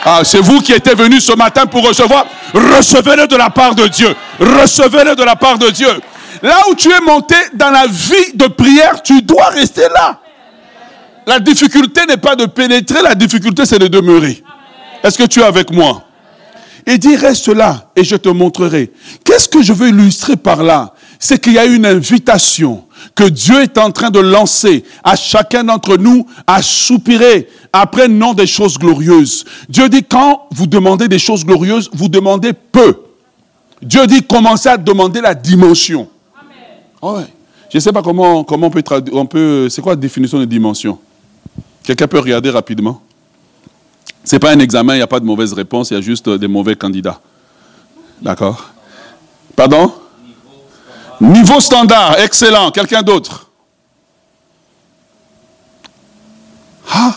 ah, 0.04 0.20
c'est 0.24 0.40
vous 0.40 0.60
qui 0.60 0.72
êtes 0.72 0.96
venus 0.96 1.24
ce 1.24 1.32
matin 1.32 1.66
pour 1.66 1.86
recevoir. 1.86 2.26
Recevez-le 2.54 3.26
de 3.26 3.36
la 3.36 3.50
part 3.50 3.74
de 3.74 3.86
Dieu. 3.88 4.14
Recevez-le 4.38 5.16
de 5.16 5.22
la 5.24 5.36
part 5.36 5.58
de 5.58 5.68
Dieu. 5.70 6.00
Là 6.42 6.56
où 6.70 6.74
tu 6.74 6.90
es 6.90 7.00
monté 7.00 7.34
dans 7.54 7.70
la 7.70 7.86
vie 7.86 8.32
de 8.34 8.46
prière, 8.46 9.02
tu 9.02 9.20
dois 9.20 9.48
rester 9.48 9.88
là. 9.92 10.20
La 11.26 11.38
difficulté 11.38 12.06
n'est 12.06 12.16
pas 12.16 12.34
de 12.34 12.46
pénétrer, 12.46 13.02
la 13.02 13.14
difficulté 13.14 13.66
c'est 13.66 13.78
de 13.78 13.88
demeurer. 13.88 14.42
Est-ce 15.02 15.18
que 15.18 15.24
tu 15.24 15.40
es 15.40 15.44
avec 15.44 15.70
moi? 15.70 16.02
Il 16.86 16.98
dit, 16.98 17.16
reste 17.16 17.48
là 17.48 17.90
et 17.96 18.04
je 18.04 18.16
te 18.16 18.28
montrerai. 18.28 18.92
Qu'est-ce 19.24 19.48
que 19.48 19.62
je 19.62 19.72
veux 19.72 19.88
illustrer 19.88 20.36
par 20.36 20.62
là? 20.62 20.94
C'est 21.18 21.40
qu'il 21.40 21.52
y 21.52 21.58
a 21.58 21.66
une 21.66 21.84
invitation 21.84 22.84
que 23.14 23.24
Dieu 23.24 23.62
est 23.62 23.76
en 23.76 23.90
train 23.90 24.10
de 24.10 24.20
lancer 24.20 24.84
à 25.04 25.16
chacun 25.16 25.64
d'entre 25.64 25.96
nous 25.96 26.26
à 26.46 26.62
soupirer 26.62 27.48
après 27.72 28.08
non 28.08 28.32
des 28.32 28.46
choses 28.46 28.78
glorieuses. 28.78 29.44
Dieu 29.68 29.88
dit, 29.88 30.02
quand 30.02 30.48
vous 30.50 30.66
demandez 30.66 31.08
des 31.08 31.18
choses 31.18 31.44
glorieuses, 31.44 31.90
vous 31.92 32.08
demandez 32.08 32.52
peu. 32.52 33.02
Dieu 33.82 34.06
dit, 34.06 34.22
commencez 34.22 34.68
à 34.68 34.76
demander 34.76 35.20
la 35.20 35.34
dimension. 35.34 36.08
Amen. 37.02 37.26
Je 37.70 37.76
ne 37.76 37.80
sais 37.80 37.92
pas 37.92 38.02
comment, 38.02 38.42
comment 38.44 38.66
on 38.66 38.70
peut 38.70 38.82
traduire. 38.82 39.14
On 39.14 39.26
peut, 39.26 39.68
c'est 39.68 39.82
quoi 39.82 39.92
la 39.92 39.96
définition 39.96 40.38
de 40.38 40.44
dimension? 40.44 40.98
Quelqu'un 41.82 42.06
peut 42.06 42.18
regarder 42.18 42.50
rapidement? 42.50 43.02
Ce 44.24 44.36
n'est 44.36 44.40
pas 44.40 44.52
un 44.52 44.58
examen, 44.58 44.94
il 44.94 44.98
n'y 44.98 45.02
a 45.02 45.06
pas 45.06 45.20
de 45.20 45.24
mauvaise 45.24 45.52
réponse, 45.52 45.90
il 45.90 45.94
y 45.94 45.96
a 45.96 46.00
juste 46.00 46.28
des 46.28 46.48
mauvais 46.48 46.76
candidats. 46.76 47.20
D'accord? 48.20 48.70
Pardon? 49.56 49.92
Niveau 51.20 51.60
standard, 51.60 52.18
excellent. 52.20 52.70
Quelqu'un 52.70 53.02
d'autre? 53.02 53.46
Ah 56.92 57.16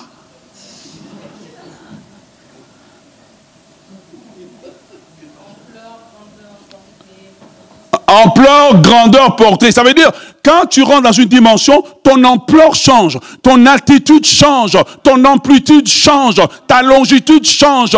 Ampleur, 8.07 8.79
grandeur, 8.81 9.36
portée. 9.36 9.72
Ça 9.72 9.83
veut 9.83 9.93
dire, 9.93 10.12
quand 10.43 10.65
tu 10.65 10.83
rentres 10.83 11.03
dans 11.03 11.12
une 11.12 11.25
dimension, 11.25 11.83
ton 12.03 12.23
ampleur 12.23 12.75
change, 12.75 13.17
ton 13.41 13.65
altitude 13.65 14.25
change, 14.25 14.77
ton 15.01 15.23
amplitude 15.23 15.88
change, 15.88 16.41
ta 16.67 16.81
longitude 16.81 17.45
change. 17.45 17.95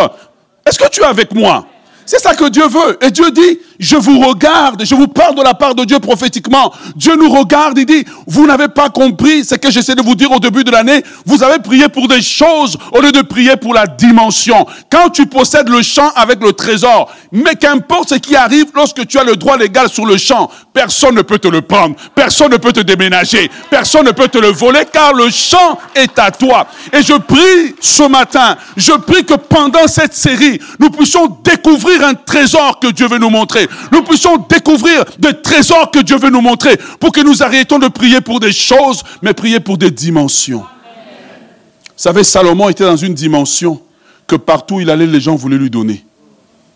Est-ce 0.65 0.77
que 0.77 0.89
tu 0.89 1.01
es 1.01 1.05
avec 1.05 1.33
moi? 1.33 1.65
C'est 2.05 2.19
ça 2.19 2.35
que 2.35 2.47
Dieu 2.49 2.67
veut. 2.67 2.97
Et 3.01 3.09
Dieu 3.09 3.31
dit, 3.31 3.59
je 3.79 3.95
vous 3.95 4.19
regarde, 4.19 4.83
je 4.85 4.95
vous 4.95 5.07
parle 5.07 5.35
de 5.35 5.41
la 5.41 5.53
part 5.53 5.75
de 5.75 5.83
Dieu 5.83 5.99
prophétiquement. 5.99 6.71
Dieu 6.95 7.15
nous 7.15 7.29
regarde 7.29 7.77
et 7.77 7.85
dit, 7.85 8.05
vous 8.27 8.47
n'avez 8.47 8.67
pas 8.67 8.89
compris 8.89 9.43
ce 9.43 9.55
que 9.55 9.71
j'essaie 9.71 9.95
de 9.95 10.01
vous 10.01 10.15
dire 10.15 10.31
au 10.31 10.39
début 10.39 10.63
de 10.63 10.71
l'année. 10.71 11.03
Vous 11.25 11.43
avez 11.43 11.59
prié 11.59 11.89
pour 11.89 12.07
des 12.07 12.21
choses 12.21 12.77
au 12.91 13.01
lieu 13.01 13.11
de 13.11 13.21
prier 13.21 13.55
pour 13.57 13.73
la 13.73 13.87
dimension. 13.87 14.65
Quand 14.89 15.09
tu 15.09 15.25
possèdes 15.25 15.69
le 15.69 15.81
champ 15.81 16.09
avec 16.15 16.41
le 16.41 16.53
trésor, 16.53 17.11
mais 17.31 17.55
qu'importe 17.55 18.09
ce 18.09 18.15
qui 18.15 18.35
arrive 18.35 18.67
lorsque 18.73 19.05
tu 19.07 19.17
as 19.19 19.23
le 19.23 19.35
droit 19.35 19.57
légal 19.57 19.89
sur 19.89 20.05
le 20.05 20.17
champ, 20.17 20.49
personne 20.73 21.15
ne 21.15 21.21
peut 21.21 21.39
te 21.39 21.47
le 21.47 21.61
prendre, 21.61 21.95
personne 22.13 22.51
ne 22.51 22.57
peut 22.57 22.73
te 22.73 22.81
déménager, 22.81 23.49
personne 23.69 24.05
ne 24.05 24.11
peut 24.11 24.27
te 24.27 24.37
le 24.37 24.49
voler 24.49 24.83
car 24.91 25.13
le 25.13 25.29
champ 25.29 25.77
est 25.95 26.17
à 26.19 26.31
toi. 26.31 26.67
Et 26.93 27.01
je 27.01 27.13
prie 27.13 27.75
ce 27.79 28.03
matin, 28.07 28.55
je 28.77 28.93
prie 28.93 29.25
que 29.25 29.33
pendant 29.33 29.87
cette 29.87 30.13
série, 30.13 30.59
nous 30.79 30.89
puissions 30.89 31.37
découvrir 31.43 32.03
un 32.03 32.13
trésor 32.13 32.79
que 32.79 32.87
Dieu 32.87 33.07
veut 33.07 33.17
nous 33.17 33.29
montrer 33.29 33.64
nous 33.91 34.03
puissions 34.03 34.37
découvrir 34.49 35.05
des 35.19 35.33
trésors 35.41 35.91
que 35.91 35.99
Dieu 35.99 36.17
veut 36.17 36.29
nous 36.29 36.41
montrer 36.41 36.77
pour 36.99 37.11
que 37.11 37.21
nous 37.21 37.43
arrêtons 37.43 37.79
de 37.79 37.87
prier 37.87 38.21
pour 38.21 38.39
des 38.39 38.51
choses, 38.51 39.03
mais 39.21 39.33
prier 39.33 39.59
pour 39.59 39.77
des 39.77 39.91
dimensions. 39.91 40.59
Vous 40.61 42.01
savez, 42.01 42.23
Salomon 42.23 42.69
était 42.69 42.83
dans 42.83 42.97
une 42.97 43.13
dimension 43.13 43.81
que 44.27 44.35
partout 44.35 44.75
où 44.75 44.81
il 44.81 44.89
allait, 44.89 45.07
les 45.07 45.21
gens 45.21 45.35
voulaient 45.35 45.57
lui 45.57 45.69
donner. 45.69 46.05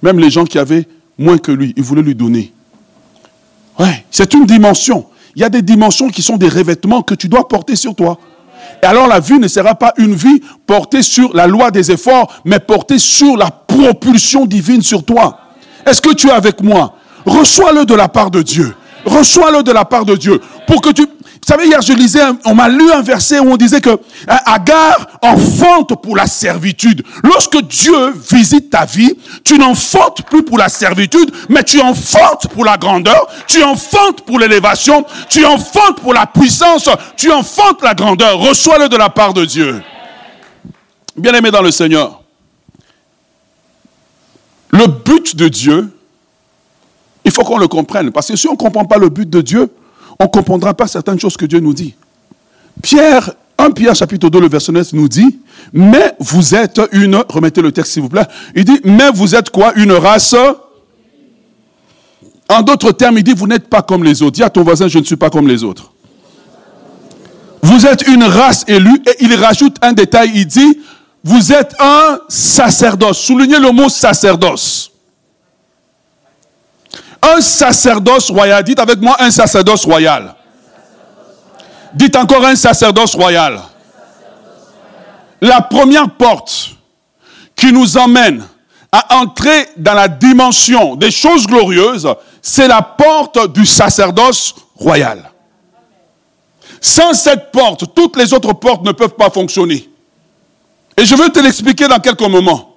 Même 0.01 0.19
les 0.19 0.29
gens 0.29 0.45
qui 0.45 0.57
avaient 0.57 0.87
moins 1.17 1.37
que 1.37 1.51
lui, 1.51 1.73
ils 1.75 1.83
voulaient 1.83 2.01
lui 2.01 2.15
donner. 2.15 2.53
Ouais, 3.77 4.05
c'est 4.11 4.33
une 4.33 4.45
dimension. 4.45 5.05
Il 5.35 5.41
y 5.41 5.45
a 5.45 5.49
des 5.49 5.61
dimensions 5.61 6.09
qui 6.09 6.21
sont 6.21 6.37
des 6.37 6.49
revêtements 6.49 7.01
que 7.01 7.15
tu 7.15 7.27
dois 7.27 7.47
porter 7.47 7.75
sur 7.75 7.95
toi. 7.95 8.17
Et 8.81 8.85
alors 8.85 9.07
la 9.07 9.19
vie 9.19 9.39
ne 9.39 9.47
sera 9.47 9.75
pas 9.75 9.93
une 9.97 10.15
vie 10.15 10.41
portée 10.65 11.01
sur 11.01 11.33
la 11.35 11.47
loi 11.47 11.71
des 11.71 11.91
efforts, 11.91 12.41
mais 12.45 12.59
portée 12.59 12.99
sur 12.99 13.35
la 13.35 13.51
propulsion 13.51 14.45
divine 14.45 14.81
sur 14.81 15.03
toi. 15.03 15.48
Est-ce 15.85 16.01
que 16.01 16.13
tu 16.13 16.27
es 16.27 16.31
avec 16.31 16.61
moi? 16.61 16.95
Reçois-le 17.25 17.85
de 17.85 17.95
la 17.95 18.07
part 18.07 18.31
de 18.31 18.41
Dieu. 18.41 18.75
Reçois-le 19.05 19.63
de 19.63 19.71
la 19.71 19.85
part 19.85 20.05
de 20.05 20.15
Dieu. 20.15 20.41
Pour 20.67 20.81
que 20.81 20.89
tu... 20.89 21.03
Vous 21.03 21.55
savez, 21.55 21.67
hier, 21.67 21.81
je 21.81 21.93
lisais, 21.93 22.21
on 22.45 22.53
m'a 22.53 22.67
lu 22.67 22.91
un 22.91 23.01
verset 23.01 23.39
où 23.39 23.51
on 23.51 23.57
disait 23.57 23.81
que 23.81 23.97
hein, 24.27 24.39
Agar 24.45 25.07
enfante 25.21 25.99
pour 26.01 26.15
la 26.15 26.27
servitude. 26.27 27.03
Lorsque 27.23 27.59
Dieu 27.63 28.13
visite 28.29 28.69
ta 28.69 28.85
vie, 28.85 29.15
tu 29.43 29.57
n'enfantes 29.57 30.23
plus 30.23 30.43
pour 30.43 30.57
la 30.57 30.69
servitude, 30.69 31.31
mais 31.47 31.63
tu 31.63 31.79
enfantes 31.79 32.47
pour 32.49 32.65
la 32.65 32.77
grandeur, 32.77 33.27
tu 33.47 33.63
enfantes 33.63 34.21
pour 34.21 34.37
l'élévation, 34.37 35.05
tu 35.29 35.45
enfantes 35.45 36.01
pour 36.01 36.13
la 36.13 36.27
puissance, 36.27 36.89
tu 37.15 37.31
enfantes 37.31 37.81
la 37.81 37.95
grandeur. 37.95 38.37
Reçois-le 38.37 38.89
de 38.89 38.97
la 38.97 39.09
part 39.09 39.33
de 39.33 39.45
Dieu. 39.45 39.81
Bien-aimé 41.15 41.51
dans 41.51 41.61
le 41.61 41.71
Seigneur, 41.71 42.21
le 44.71 44.87
but 44.87 45.35
de 45.35 45.47
Dieu, 45.47 45.89
il 47.25 47.31
faut 47.31 47.43
qu'on 47.43 47.57
le 47.57 47.67
comprenne. 47.67 48.11
Parce 48.11 48.27
que 48.27 48.35
si 48.35 48.47
on 48.47 48.53
ne 48.53 48.57
comprend 48.57 48.85
pas 48.85 48.97
le 48.97 49.09
but 49.09 49.29
de 49.29 49.41
Dieu, 49.41 49.69
on 50.19 50.25
ne 50.25 50.29
comprendra 50.29 50.73
pas 50.73 50.87
certaines 50.87 51.19
choses 51.19 51.37
que 51.37 51.45
Dieu 51.45 51.59
nous 51.59 51.73
dit. 51.73 51.95
Pierre, 52.81 53.31
1 53.57 53.71
Pierre 53.71 53.95
chapitre 53.95 54.29
2, 54.29 54.39
le 54.39 54.49
verset 54.49 54.71
9 54.71 54.93
nous 54.93 55.09
dit, 55.09 55.39
mais 55.73 56.13
vous 56.19 56.55
êtes 56.55 56.81
une, 56.91 57.21
remettez 57.29 57.61
le 57.61 57.71
texte 57.71 57.93
s'il 57.93 58.03
vous 58.03 58.09
plaît, 58.09 58.25
il 58.55 58.65
dit, 58.65 58.79
mais 58.83 59.09
vous 59.13 59.35
êtes 59.35 59.49
quoi 59.49 59.73
Une 59.75 59.91
race? 59.91 60.35
En 62.47 62.61
d'autres 62.61 62.91
termes, 62.91 63.17
il 63.17 63.23
dit, 63.23 63.33
vous 63.33 63.47
n'êtes 63.47 63.67
pas 63.67 63.81
comme 63.81 64.03
les 64.03 64.21
autres. 64.21 64.31
Dis 64.37 64.43
à 64.43 64.49
ton 64.49 64.63
voisin, 64.63 64.87
je 64.87 64.99
ne 64.99 65.03
suis 65.03 65.17
pas 65.17 65.29
comme 65.29 65.47
les 65.47 65.63
autres. 65.63 65.91
Vous 67.61 67.85
êtes 67.85 68.07
une 68.07 68.23
race 68.23 68.63
élue, 68.67 69.03
et 69.05 69.23
il 69.23 69.35
rajoute 69.35 69.75
un 69.81 69.93
détail, 69.93 70.31
il 70.33 70.47
dit, 70.47 70.79
vous 71.23 71.51
êtes 71.51 71.75
un 71.79 72.19
sacerdoce. 72.27 73.19
Soulignez 73.19 73.59
le 73.59 73.71
mot 73.71 73.89
sacerdoce. 73.89 74.91
Un 77.21 77.41
sacerdoce 77.41 78.31
royal. 78.31 78.63
Dites 78.63 78.79
avec 78.79 78.99
moi 79.01 79.17
un 79.19 79.31
sacerdoce 79.31 79.85
royal. 79.85 80.35
Dites 81.93 82.15
encore 82.15 82.45
un 82.45 82.55
sacerdoce 82.55 83.15
royal. 83.15 83.61
La 85.41 85.61
première 85.61 86.09
porte 86.11 86.71
qui 87.55 87.73
nous 87.73 87.97
emmène 87.97 88.43
à 88.91 89.19
entrer 89.19 89.69
dans 89.77 89.93
la 89.93 90.07
dimension 90.07 90.95
des 90.95 91.11
choses 91.11 91.45
glorieuses, 91.45 92.07
c'est 92.41 92.67
la 92.67 92.81
porte 92.81 93.51
du 93.53 93.65
sacerdoce 93.65 94.55
royal. 94.75 95.29
Sans 96.81 97.13
cette 97.13 97.51
porte, 97.51 97.93
toutes 97.93 98.15
les 98.15 98.33
autres 98.33 98.53
portes 98.53 98.83
ne 98.83 98.93
peuvent 98.93 99.15
pas 99.15 99.29
fonctionner. 99.29 99.89
Et 100.99 101.05
je 101.05 101.15
veux 101.15 101.29
te 101.29 101.39
l'expliquer 101.39 101.87
dans 101.87 101.99
quelques 101.99 102.19
moments. 102.29 102.75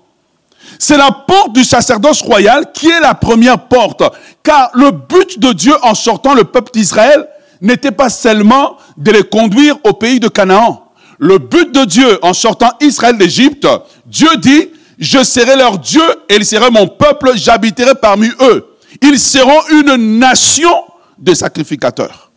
C'est 0.79 0.97
la 0.97 1.11
porte 1.11 1.55
du 1.55 1.65
sacerdoce 1.65 2.23
royal 2.23 2.71
qui 2.73 2.89
est 2.89 3.01
la 3.01 3.15
première 3.15 3.67
porte. 3.67 4.05
Car 4.45 4.71
le 4.75 4.93
but 4.93 5.41
de 5.41 5.53
Dieu 5.53 5.75
en 5.83 5.95
sortant 5.95 6.33
le 6.33 6.45
peuple 6.45 6.71
d'Israël 6.73 7.27
n'était 7.61 7.91
pas 7.91 8.11
seulement 8.11 8.77
de 8.97 9.11
les 9.11 9.25
conduire 9.25 9.77
au 9.83 9.93
pays 9.93 10.21
de 10.21 10.29
Canaan. 10.29 10.93
Le 11.19 11.39
but 11.39 11.73
de 11.73 11.85
Dieu 11.85 12.19
en 12.23 12.33
sortant 12.33 12.71
Israël 12.81 13.19
d'Égypte, 13.19 13.67
Dieu 14.07 14.29
dit, 14.37 14.69
je 15.01 15.25
serai 15.25 15.57
leur 15.57 15.81
Dieu 15.81 16.03
et 16.29 16.37
ils 16.37 16.47
seront 16.47 16.71
mon 16.71 16.87
peuple, 16.87 17.33
j'habiterai 17.35 17.97
parmi 17.97 18.29
eux. 18.41 18.67
Ils 19.03 19.19
seront 19.19 19.63
une 19.73 20.19
nation 20.19 20.85
de 21.19 21.35
sacrificateurs. 21.35 22.31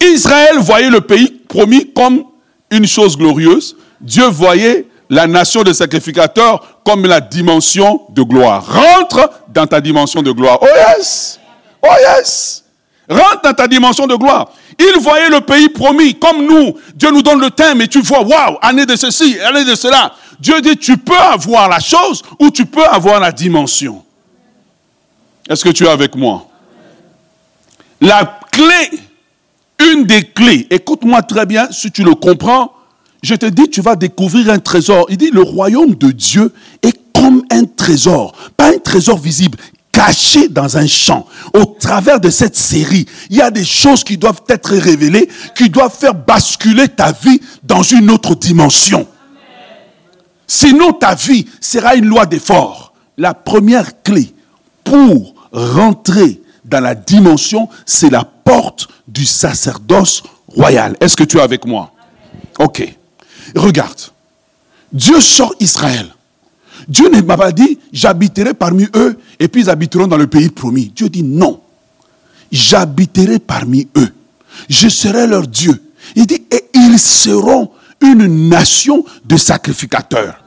Israël 0.00 0.58
voyait 0.58 0.90
le 0.90 1.00
pays 1.00 1.30
promis 1.48 1.92
comme 1.92 2.24
une 2.72 2.86
chose 2.86 3.16
glorieuse, 3.16 3.76
Dieu 4.00 4.26
voyait 4.26 4.86
la 5.08 5.26
nation 5.26 5.62
des 5.62 5.74
sacrificateurs 5.74 6.78
comme 6.84 7.06
la 7.06 7.20
dimension 7.20 8.02
de 8.10 8.22
gloire. 8.22 8.64
Rentre 8.66 9.30
dans 9.48 9.66
ta 9.66 9.80
dimension 9.80 10.22
de 10.22 10.30
gloire. 10.30 10.58
Oh 10.62 10.66
yes! 10.66 11.38
Oh 11.82 11.88
yes! 12.00 12.64
Rentre 13.08 13.42
dans 13.42 13.52
ta 13.52 13.66
dimension 13.66 14.06
de 14.06 14.14
gloire. 14.14 14.50
Il 14.78 15.00
voyait 15.00 15.28
le 15.28 15.40
pays 15.40 15.68
promis 15.68 16.14
comme 16.14 16.46
nous. 16.46 16.74
Dieu 16.94 17.10
nous 17.10 17.22
donne 17.22 17.40
le 17.40 17.50
temps, 17.50 17.74
mais 17.74 17.88
tu 17.88 18.00
vois, 18.00 18.22
waouh, 18.22 18.56
année 18.62 18.86
de 18.86 18.94
ceci, 18.94 19.38
année 19.40 19.64
de 19.64 19.74
cela. 19.74 20.12
Dieu 20.38 20.60
dit, 20.60 20.76
tu 20.76 20.96
peux 20.96 21.18
avoir 21.18 21.68
la 21.68 21.80
chose 21.80 22.22
ou 22.38 22.50
tu 22.50 22.64
peux 22.64 22.84
avoir 22.84 23.20
la 23.20 23.32
dimension. 23.32 24.04
Est-ce 25.48 25.64
que 25.64 25.70
tu 25.70 25.84
es 25.84 25.88
avec 25.88 26.14
moi? 26.14 26.46
La 28.00 28.38
clé, 28.52 29.00
une 29.92 30.04
des 30.04 30.22
clés, 30.22 30.66
écoute-moi 30.70 31.22
très 31.22 31.44
bien, 31.44 31.70
si 31.72 31.90
tu 31.90 32.04
le 32.04 32.14
comprends, 32.14 32.72
je 33.22 33.34
te 33.34 33.46
dis, 33.46 33.68
tu 33.68 33.82
vas 33.82 33.96
découvrir 33.96 34.50
un 34.50 34.58
trésor. 34.58 35.06
Il 35.10 35.16
dit, 35.16 35.30
le 35.30 35.42
royaume 35.42 35.94
de 35.94 36.10
Dieu 36.10 36.52
est 36.82 36.98
comme 37.14 37.42
un 37.50 37.64
trésor, 37.64 38.34
pas 38.56 38.68
un 38.68 38.78
trésor 38.78 39.18
visible, 39.18 39.58
caché 39.92 40.48
dans 40.48 40.78
un 40.78 40.86
champ. 40.86 41.26
Au 41.52 41.64
travers 41.64 42.20
de 42.20 42.30
cette 42.30 42.56
série, 42.56 43.06
il 43.28 43.36
y 43.36 43.42
a 43.42 43.50
des 43.50 43.64
choses 43.64 44.04
qui 44.04 44.16
doivent 44.16 44.42
être 44.48 44.74
révélées, 44.74 45.28
qui 45.54 45.68
doivent 45.68 45.94
faire 45.94 46.14
basculer 46.14 46.88
ta 46.88 47.12
vie 47.12 47.40
dans 47.62 47.82
une 47.82 48.10
autre 48.10 48.34
dimension. 48.34 49.06
Sinon, 50.46 50.92
ta 50.92 51.14
vie 51.14 51.46
sera 51.60 51.94
une 51.94 52.06
loi 52.06 52.26
d'effort. 52.26 52.94
La 53.18 53.34
première 53.34 54.02
clé 54.02 54.32
pour 54.82 55.34
rentrer 55.52 56.40
dans 56.64 56.80
la 56.80 56.94
dimension, 56.94 57.68
c'est 57.84 58.10
la 58.10 58.24
porte 58.24 58.88
du 59.06 59.26
sacerdoce 59.26 60.22
royal. 60.48 60.96
Est-ce 61.00 61.16
que 61.16 61.24
tu 61.24 61.38
es 61.38 61.40
avec 61.40 61.66
moi? 61.66 61.92
Ok. 62.58 62.99
Regarde, 63.54 64.00
Dieu 64.92 65.20
sort 65.20 65.54
Israël. 65.60 66.14
Dieu 66.88 67.08
ne 67.08 67.20
m'a 67.20 67.36
pas 67.36 67.52
dit, 67.52 67.78
j'habiterai 67.92 68.54
parmi 68.54 68.86
eux 68.96 69.18
et 69.38 69.48
puis 69.48 69.62
ils 69.62 69.70
habiteront 69.70 70.06
dans 70.06 70.16
le 70.16 70.26
pays 70.26 70.48
promis. 70.48 70.92
Dieu 70.94 71.08
dit 71.08 71.22
non. 71.22 71.60
J'habiterai 72.50 73.38
parmi 73.38 73.88
eux. 73.96 74.12
Je 74.68 74.88
serai 74.88 75.26
leur 75.26 75.46
Dieu. 75.46 75.80
Il 76.16 76.26
dit, 76.26 76.42
et 76.50 76.64
ils 76.74 76.98
seront 76.98 77.70
une 78.00 78.48
nation 78.48 79.04
de 79.24 79.36
sacrificateurs. 79.36 80.42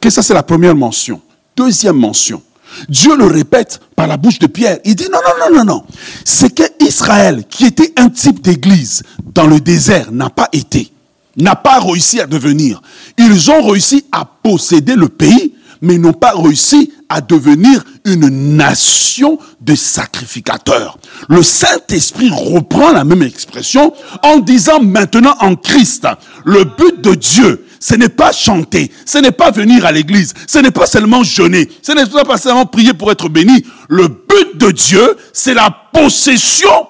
Que 0.00 0.10
ça, 0.10 0.22
c'est 0.22 0.34
la 0.34 0.42
première 0.42 0.74
mention. 0.74 1.20
Deuxième 1.56 1.96
mention. 1.96 2.42
Dieu 2.88 3.16
le 3.16 3.26
répète 3.26 3.80
par 3.96 4.06
la 4.06 4.16
bouche 4.16 4.38
de 4.38 4.46
Pierre. 4.46 4.78
Il 4.84 4.94
dit 4.94 5.08
non, 5.10 5.18
non, 5.24 5.46
non, 5.50 5.56
non, 5.58 5.64
non. 5.64 5.84
C'est 6.24 6.54
que 6.54 6.62
Israël, 6.84 7.44
qui 7.48 7.64
était 7.64 7.92
un 7.96 8.08
type 8.08 8.40
d'église 8.40 9.02
dans 9.34 9.46
le 9.46 9.60
désert, 9.60 10.12
n'a 10.12 10.30
pas 10.30 10.48
été, 10.52 10.92
n'a 11.38 11.56
pas 11.56 11.80
réussi 11.80 12.20
à 12.20 12.26
devenir. 12.26 12.82
Ils 13.16 13.50
ont 13.50 13.62
réussi 13.62 14.04
à 14.12 14.24
posséder 14.24 14.94
le 14.94 15.08
pays, 15.08 15.54
mais 15.80 15.98
n'ont 15.98 16.12
pas 16.12 16.32
réussi 16.34 16.92
à 17.08 17.20
devenir 17.20 17.84
une 18.04 18.56
nation 18.56 19.38
de 19.60 19.74
sacrificateurs. 19.74 20.98
Le 21.28 21.42
Saint-Esprit 21.42 22.30
reprend 22.30 22.92
la 22.92 23.04
même 23.04 23.22
expression 23.22 23.92
en 24.22 24.38
disant 24.38 24.80
maintenant 24.80 25.34
en 25.40 25.54
Christ, 25.54 26.06
le 26.44 26.64
but 26.64 27.00
de 27.00 27.14
Dieu, 27.14 27.64
ce 27.80 27.94
n'est 27.94 28.08
pas 28.08 28.32
chanter, 28.32 28.90
ce 29.06 29.18
n'est 29.18 29.30
pas 29.30 29.50
venir 29.50 29.86
à 29.86 29.92
l'église, 29.92 30.34
ce 30.46 30.58
n'est 30.58 30.72
pas 30.72 30.86
seulement 30.86 31.22
jeûner, 31.22 31.68
ce 31.82 31.92
n'est 31.92 32.24
pas 32.24 32.38
seulement 32.38 32.66
prier 32.66 32.92
pour 32.92 33.12
être 33.12 33.28
béni. 33.28 33.64
Le 33.88 34.08
but 34.08 34.56
de 34.56 34.70
Dieu, 34.72 35.16
c'est 35.32 35.54
la 35.54 35.70
possession 35.92 36.88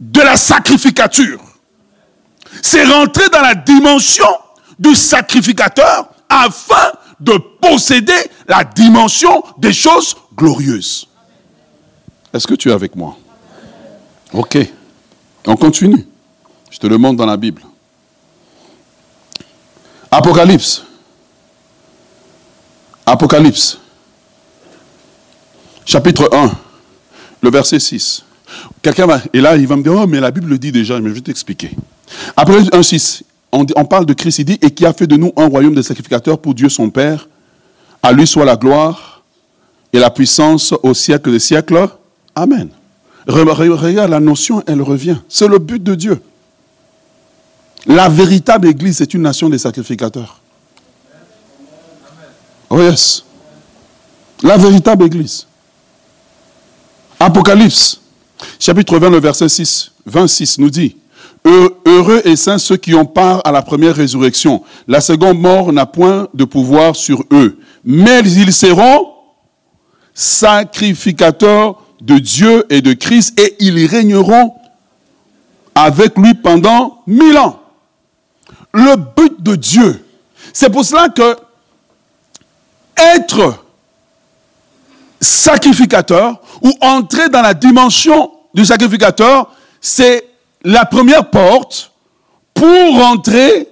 de 0.00 0.20
la 0.20 0.36
sacrificature. 0.36 1.40
C'est 2.60 2.84
rentrer 2.84 3.28
dans 3.28 3.40
la 3.40 3.54
dimension 3.54 4.26
du 4.78 4.94
sacrificateur 4.94 6.08
afin 6.28 6.92
de 7.20 7.38
posséder 7.60 8.12
la 8.48 8.64
dimension 8.64 9.42
des 9.58 9.72
choses 9.72 10.16
glorieuses. 10.34 11.06
Est-ce 12.32 12.46
que 12.46 12.54
tu 12.54 12.70
es 12.70 12.72
avec 12.72 12.96
moi? 12.96 13.16
Ok. 14.32 14.58
On 15.46 15.56
continue. 15.56 16.06
Je 16.70 16.78
te 16.78 16.86
le 16.86 16.98
montre 16.98 17.18
dans 17.18 17.26
la 17.26 17.36
Bible. 17.36 17.62
Apocalypse. 20.10 20.84
Apocalypse. 23.06 23.78
Chapitre 25.84 26.30
1, 26.32 26.50
le 27.42 27.50
verset 27.50 27.80
6. 27.80 28.24
Quelqu'un 28.80 29.06
va, 29.06 29.20
et 29.32 29.40
là, 29.40 29.56
il 29.56 29.66
va 29.66 29.76
me 29.76 29.82
dire, 29.82 29.92
oh, 29.94 30.06
mais 30.06 30.20
la 30.20 30.30
Bible 30.30 30.48
le 30.48 30.58
dit 30.58 30.70
déjà, 30.70 31.00
mais 31.00 31.08
je 31.08 31.14
vais 31.14 31.20
t'expliquer. 31.20 31.70
Apocalypse 32.36 32.70
1, 32.72 32.82
6, 32.82 33.24
on, 33.52 33.66
on, 33.76 33.84
parle 33.84 34.06
de 34.06 34.12
Christ, 34.12 34.38
il 34.38 34.44
dit, 34.44 34.58
et 34.62 34.70
qui 34.70 34.86
a 34.86 34.92
fait 34.92 35.06
de 35.06 35.16
nous 35.16 35.32
un 35.36 35.46
royaume 35.46 35.74
de 35.74 35.82
sacrificateurs 35.82 36.38
pour 36.38 36.54
Dieu 36.54 36.68
son 36.68 36.90
Père. 36.90 37.28
À 38.02 38.12
lui 38.12 38.26
soit 38.26 38.44
la 38.44 38.56
gloire 38.56 39.22
et 39.92 39.98
la 39.98 40.10
puissance 40.10 40.74
au 40.82 40.94
siècle 40.94 41.30
des 41.30 41.38
siècles. 41.38 41.88
Amen. 42.34 42.68
Regarde, 43.26 44.10
la 44.10 44.20
notion, 44.20 44.62
elle 44.66 44.82
revient. 44.82 45.18
C'est 45.28 45.46
le 45.46 45.58
but 45.58 45.82
de 45.82 45.94
Dieu. 45.94 46.20
La 47.86 48.08
véritable 48.08 48.68
Église, 48.68 48.98
c'est 48.98 49.14
une 49.14 49.22
nation 49.22 49.48
des 49.48 49.58
sacrificateurs. 49.58 50.40
Oh 52.70 52.80
yes. 52.80 53.24
La 54.42 54.56
véritable 54.56 55.04
Église. 55.04 55.46
Apocalypse, 57.20 58.00
chapitre 58.58 58.98
20, 58.98 59.10
le 59.10 59.20
verset 59.20 59.48
6, 59.48 59.92
26 60.06 60.58
nous 60.58 60.70
dit, 60.70 60.96
Heureux 61.44 62.22
et 62.24 62.36
saints 62.36 62.58
ceux 62.58 62.76
qui 62.76 62.94
ont 62.94 63.04
part 63.04 63.40
à 63.44 63.50
la 63.50 63.62
première 63.62 63.96
résurrection. 63.96 64.62
La 64.86 65.00
seconde 65.00 65.40
mort 65.40 65.72
n'a 65.72 65.86
point 65.86 66.28
de 66.34 66.44
pouvoir 66.44 66.94
sur 66.94 67.24
eux, 67.32 67.58
mais 67.84 68.20
ils 68.20 68.52
seront 68.52 69.12
sacrificateurs 70.14 71.82
de 72.00 72.18
Dieu 72.18 72.64
et 72.70 72.80
de 72.80 72.92
Christ 72.92 73.38
et 73.40 73.56
ils 73.58 73.86
régneront 73.86 74.54
avec 75.74 76.16
lui 76.18 76.34
pendant 76.34 77.02
mille 77.06 77.36
ans 77.38 77.60
le 78.72 78.96
but 78.96 79.42
de 79.42 79.56
Dieu. 79.56 80.04
C'est 80.52 80.70
pour 80.70 80.84
cela 80.84 81.08
que 81.08 81.36
être 83.16 83.64
sacrificateur 85.20 86.40
ou 86.60 86.72
entrer 86.80 87.28
dans 87.28 87.42
la 87.42 87.54
dimension 87.54 88.30
du 88.54 88.64
sacrificateur, 88.64 89.50
c'est 89.80 90.31
la 90.64 90.84
première 90.84 91.28
porte 91.28 91.92
pour 92.54 92.94
entrer 93.04 93.68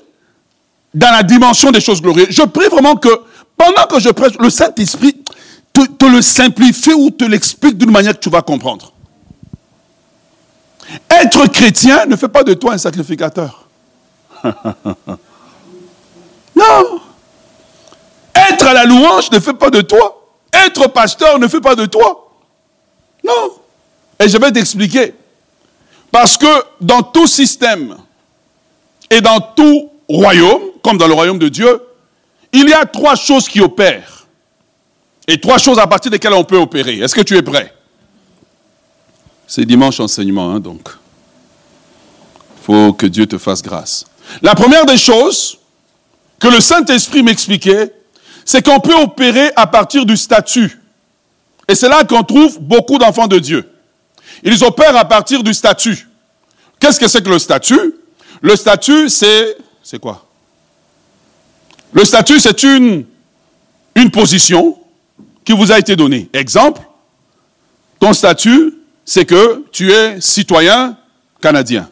dans 0.92 1.10
la 1.10 1.22
dimension 1.22 1.70
des 1.70 1.80
choses 1.80 2.02
glorieuses. 2.02 2.28
Je 2.30 2.42
prie 2.42 2.68
vraiment 2.68 2.96
que 2.96 3.08
pendant 3.56 3.86
que 3.86 4.00
je 4.00 4.08
prêche, 4.10 4.36
le 4.38 4.50
Saint-Esprit 4.50 5.22
te, 5.72 5.86
te, 5.86 6.04
le 6.06 6.20
simplifie 6.22 6.92
ou 6.92 7.10
te 7.10 7.24
l'explique 7.24 7.78
d'une 7.78 7.90
manière 7.90 8.14
que 8.14 8.20
tu 8.20 8.30
vas 8.30 8.42
comprendre. 8.42 8.92
Être 11.08 11.46
chrétien 11.46 12.06
ne 12.06 12.16
fait 12.16 12.28
pas 12.28 12.42
de 12.42 12.54
toi 12.54 12.72
un 12.72 12.78
sacrificateur. 12.78 13.68
non. 14.44 14.54
Être 18.34 18.66
à 18.66 18.74
la 18.74 18.84
louange 18.84 19.30
ne 19.30 19.38
fait 19.38 19.54
pas 19.54 19.70
de 19.70 19.82
toi. 19.82 20.16
Être 20.52 20.88
pasteur 20.88 21.38
ne 21.38 21.46
fait 21.46 21.60
pas 21.60 21.76
de 21.76 21.86
toi. 21.86 22.32
Non. 23.24 23.52
Et 24.18 24.28
je 24.28 24.36
vais 24.36 24.50
t'expliquer. 24.50 25.14
Parce 26.10 26.36
que 26.36 26.64
dans 26.80 27.02
tout 27.02 27.26
système 27.26 27.96
et 29.08 29.20
dans 29.20 29.40
tout 29.40 29.90
royaume, 30.08 30.62
comme 30.82 30.98
dans 30.98 31.06
le 31.06 31.14
royaume 31.14 31.38
de 31.38 31.48
Dieu, 31.48 31.80
il 32.52 32.68
y 32.68 32.72
a 32.72 32.84
trois 32.84 33.14
choses 33.14 33.48
qui 33.48 33.60
opèrent. 33.60 34.26
Et 35.28 35.40
trois 35.40 35.58
choses 35.58 35.78
à 35.78 35.86
partir 35.86 36.10
desquelles 36.10 36.32
on 36.32 36.42
peut 36.42 36.56
opérer. 36.56 36.98
Est-ce 36.98 37.14
que 37.14 37.20
tu 37.20 37.36
es 37.36 37.42
prêt? 37.42 37.72
C'est 39.46 39.64
dimanche 39.64 40.00
enseignement, 40.00 40.50
hein, 40.50 40.60
donc. 40.60 40.88
Il 42.56 42.64
faut 42.64 42.92
que 42.92 43.06
Dieu 43.06 43.26
te 43.26 43.38
fasse 43.38 43.62
grâce. 43.62 44.04
La 44.42 44.54
première 44.54 44.86
des 44.86 44.98
choses 44.98 45.58
que 46.40 46.48
le 46.48 46.60
Saint-Esprit 46.60 47.22
m'expliquait, 47.22 47.94
c'est 48.44 48.64
qu'on 48.64 48.80
peut 48.80 48.94
opérer 48.94 49.50
à 49.54 49.66
partir 49.66 50.04
du 50.04 50.16
statut. 50.16 50.80
Et 51.68 51.74
c'est 51.74 51.88
là 51.88 52.02
qu'on 52.04 52.24
trouve 52.24 52.58
beaucoup 52.60 52.98
d'enfants 52.98 53.28
de 53.28 53.38
Dieu. 53.38 53.70
Ils 54.42 54.62
opèrent 54.64 54.96
à 54.96 55.04
partir 55.04 55.42
du 55.42 55.54
statut. 55.54 56.08
Qu'est-ce 56.78 56.98
que 56.98 57.08
c'est 57.08 57.22
que 57.22 57.28
le 57.28 57.38
statut? 57.38 57.94
Le 58.40 58.56
statut, 58.56 59.08
c'est... 59.08 59.56
C'est 59.82 59.98
quoi? 59.98 60.26
Le 61.92 62.04
statut, 62.04 62.38
c'est 62.38 62.62
une, 62.62 63.04
une 63.94 64.10
position 64.10 64.78
qui 65.44 65.52
vous 65.52 65.72
a 65.72 65.78
été 65.78 65.96
donnée. 65.96 66.28
Exemple, 66.32 66.82
ton 67.98 68.12
statut, 68.12 68.74
c'est 69.04 69.24
que 69.24 69.64
tu 69.72 69.90
es 69.90 70.20
citoyen 70.20 70.96
canadien. 71.40 71.88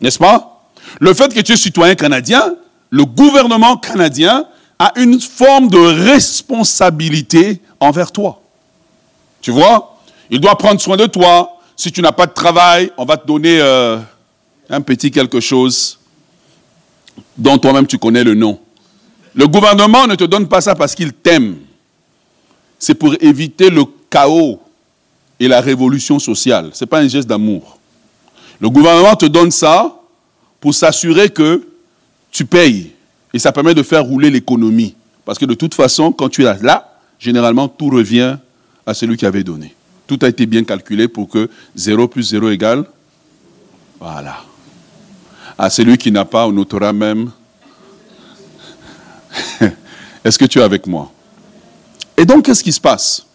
N'est-ce 0.00 0.18
pas? 0.18 0.68
Le 1.00 1.14
fait 1.14 1.32
que 1.32 1.40
tu 1.40 1.52
es 1.52 1.56
citoyen 1.56 1.94
canadien, 1.94 2.54
le 2.90 3.04
gouvernement 3.04 3.76
canadien 3.76 4.46
a 4.78 4.92
une 4.96 5.20
forme 5.20 5.68
de 5.68 5.78
responsabilité 5.78 7.60
envers 7.80 8.12
toi. 8.12 8.40
Tu 9.40 9.50
vois? 9.50 9.97
Il 10.30 10.40
doit 10.40 10.56
prendre 10.56 10.80
soin 10.80 10.96
de 10.96 11.06
toi. 11.06 11.58
Si 11.76 11.92
tu 11.92 12.02
n'as 12.02 12.12
pas 12.12 12.26
de 12.26 12.32
travail, 12.32 12.90
on 12.96 13.04
va 13.04 13.16
te 13.16 13.26
donner 13.26 13.58
euh, 13.60 13.98
un 14.68 14.80
petit 14.80 15.10
quelque 15.10 15.40
chose 15.40 15.98
dont 17.36 17.58
toi-même 17.58 17.86
tu 17.86 17.98
connais 17.98 18.24
le 18.24 18.34
nom. 18.34 18.58
Le 19.34 19.46
gouvernement 19.46 20.06
ne 20.06 20.14
te 20.14 20.24
donne 20.24 20.48
pas 20.48 20.60
ça 20.60 20.74
parce 20.74 20.94
qu'il 20.94 21.12
t'aime. 21.12 21.58
C'est 22.78 22.94
pour 22.94 23.14
éviter 23.20 23.70
le 23.70 23.84
chaos 24.10 24.60
et 25.38 25.48
la 25.48 25.60
révolution 25.60 26.18
sociale. 26.18 26.70
Ce 26.72 26.84
n'est 26.84 26.88
pas 26.88 27.00
un 27.00 27.08
geste 27.08 27.28
d'amour. 27.28 27.78
Le 28.60 28.68
gouvernement 28.70 29.14
te 29.14 29.26
donne 29.26 29.50
ça 29.50 30.00
pour 30.60 30.74
s'assurer 30.74 31.30
que 31.30 31.66
tu 32.32 32.44
payes. 32.44 32.92
Et 33.32 33.38
ça 33.38 33.52
permet 33.52 33.74
de 33.74 33.82
faire 33.82 34.04
rouler 34.04 34.30
l'économie. 34.30 34.94
Parce 35.24 35.38
que 35.38 35.44
de 35.44 35.54
toute 35.54 35.74
façon, 35.74 36.12
quand 36.12 36.28
tu 36.28 36.44
es 36.44 36.62
là, 36.62 36.98
généralement, 37.18 37.68
tout 37.68 37.90
revient 37.90 38.36
à 38.86 38.94
celui 38.94 39.16
qui 39.16 39.26
avait 39.26 39.44
donné. 39.44 39.74
Tout 40.08 40.18
a 40.22 40.28
été 40.28 40.46
bien 40.46 40.64
calculé 40.64 41.06
pour 41.06 41.28
que 41.28 41.50
0 41.76 42.08
plus 42.08 42.30
0 42.30 42.48
égale. 42.48 42.86
Voilà. 44.00 44.38
À 45.58 45.68
celui 45.68 45.98
qui 45.98 46.10
n'a 46.10 46.24
pas, 46.24 46.46
on 46.46 46.52
notera 46.52 46.94
même. 46.94 47.30
Est-ce 50.24 50.38
que 50.38 50.46
tu 50.46 50.60
es 50.60 50.62
avec 50.62 50.86
moi? 50.86 51.12
Et 52.16 52.24
donc, 52.24 52.46
qu'est-ce 52.46 52.64
qui 52.64 52.72
se 52.72 52.80
passe? 52.80 53.26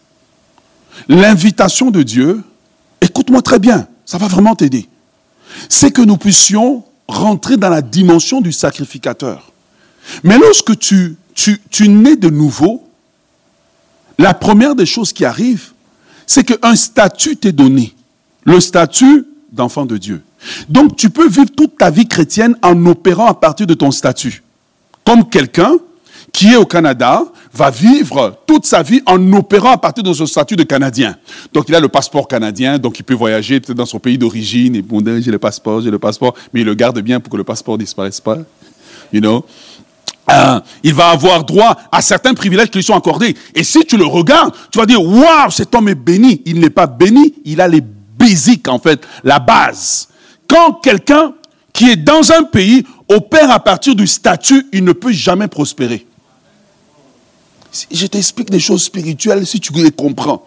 L'invitation 1.08 1.92
de 1.92 2.02
Dieu, 2.02 2.42
écoute-moi 3.02 3.44
très 3.44 3.60
bien, 3.60 3.88
ça 4.04 4.18
va 4.18 4.28
vraiment 4.28 4.56
t'aider. 4.56 4.90
C'est 5.70 5.92
que 5.92 6.02
nous 6.02 6.18
puissions 6.18 6.84
rentrer 7.08 7.56
dans 7.56 7.70
la 7.70 7.84
dimension 7.84 8.42
du 8.42 8.52
sacrificateur. 8.52 9.52
Mais 10.24 10.40
lorsque 10.40 10.80
tu, 10.80 11.18
tu, 11.36 11.62
tu 11.70 11.88
nais 11.88 12.16
de 12.16 12.30
nouveau, 12.30 12.90
la 14.18 14.34
première 14.34 14.74
des 14.74 14.88
choses 14.88 15.14
qui 15.14 15.24
arrive, 15.24 15.73
c'est 16.28 16.44
qu'un 16.44 16.76
statut 16.76 17.36
t'est 17.36 17.52
donné. 17.52 17.94
Le 18.44 18.60
statut 18.60 19.26
d'enfant 19.52 19.86
de 19.86 19.98
Dieu. 19.98 20.22
Donc 20.70 20.96
tu 20.96 21.10
peux 21.10 21.28
vivre 21.28 21.50
toute 21.56 21.78
ta 21.78 21.90
vie 21.90 22.08
chrétienne 22.08 22.56
en 22.62 22.86
opérant 22.86 23.28
à 23.28 23.34
partir 23.34 23.68
de 23.68 23.74
ton 23.74 23.92
statut. 23.92 24.44
Comme 25.06 25.30
quelqu'un 25.30 25.78
qui 26.32 26.54
est 26.54 26.56
au 26.56 26.66
Canada 26.66 27.24
va 27.54 27.70
vivre 27.70 28.40
toute 28.48 28.66
sa 28.66 28.82
vie 28.82 29.02
en 29.06 29.34
opérant 29.34 29.72
à 29.72 29.78
partir 29.78 30.04
de 30.04 30.12
son 30.12 30.26
statut 30.26 30.56
de 30.56 30.64
Canadien. 30.64 31.16
Donc 31.54 31.70
il 31.70 31.76
a 31.76 31.80
le 31.80 31.88
passeport 31.88 32.28
canadien, 32.28 32.80
donc 32.80 32.98
il 33.00 33.04
peut 33.04 33.14
voyager 33.14 33.60
peut-être 33.60 33.78
dans 33.78 33.86
son 33.86 34.00
pays 34.00 34.18
d'origine, 34.18 34.76
et 34.76 34.82
bon, 34.82 35.04
j'ai 35.22 35.30
le 35.30 35.38
passeport, 35.38 35.82
j'ai 35.82 35.92
le 35.92 36.00
passeport, 36.00 36.34
mais 36.52 36.62
il 36.62 36.66
le 36.66 36.74
garde 36.74 37.00
bien 37.00 37.20
pour 37.20 37.32
que 37.32 37.38
le 37.38 37.44
passeport 37.44 37.78
ne 37.78 37.84
disparaisse 37.84 38.20
pas. 38.20 38.40
You 39.14 39.22
know? 39.22 39.46
Il 40.84 40.94
va 40.94 41.10
avoir 41.10 41.44
droit 41.44 41.78
à 41.92 42.02
certains 42.02 42.34
privilèges 42.34 42.70
qui 42.70 42.78
lui 42.78 42.84
sont 42.84 42.96
accordés. 42.96 43.36
Et 43.54 43.64
si 43.64 43.86
tu 43.86 43.98
le 43.98 44.06
regardes, 44.06 44.54
tu 44.72 44.80
vas 44.80 44.86
dire, 44.86 45.02
waouh, 45.02 45.52
cet 45.52 45.76
homme 45.76 45.90
est 45.90 45.96
béni. 45.96 46.42
Il 46.46 46.60
n'est 46.60 46.70
pas 46.70 46.88
béni, 46.88 47.34
il 47.46 47.60
a 47.60 47.68
les 47.68 47.82
basiques, 48.18 48.68
en 48.68 48.80
fait, 48.80 49.06
la 49.24 49.40
base. 49.40 50.08
Quand 50.48 50.74
quelqu'un 50.74 51.34
qui 51.74 51.90
est 51.90 51.96
dans 51.96 52.32
un 52.32 52.44
pays 52.44 52.86
opère 53.10 53.52
à 53.52 53.60
partir 53.60 53.96
du 53.96 54.08
statut, 54.08 54.68
il 54.72 54.84
ne 54.84 54.94
peut 54.94 55.12
jamais 55.12 55.48
prospérer. 55.48 56.06
Je 57.92 58.06
t'explique 58.06 58.52
des 58.52 58.60
choses 58.60 58.84
spirituelles 58.84 59.48
si 59.48 59.60
tu 59.60 59.74
les 59.74 59.92
comprends. 59.92 60.46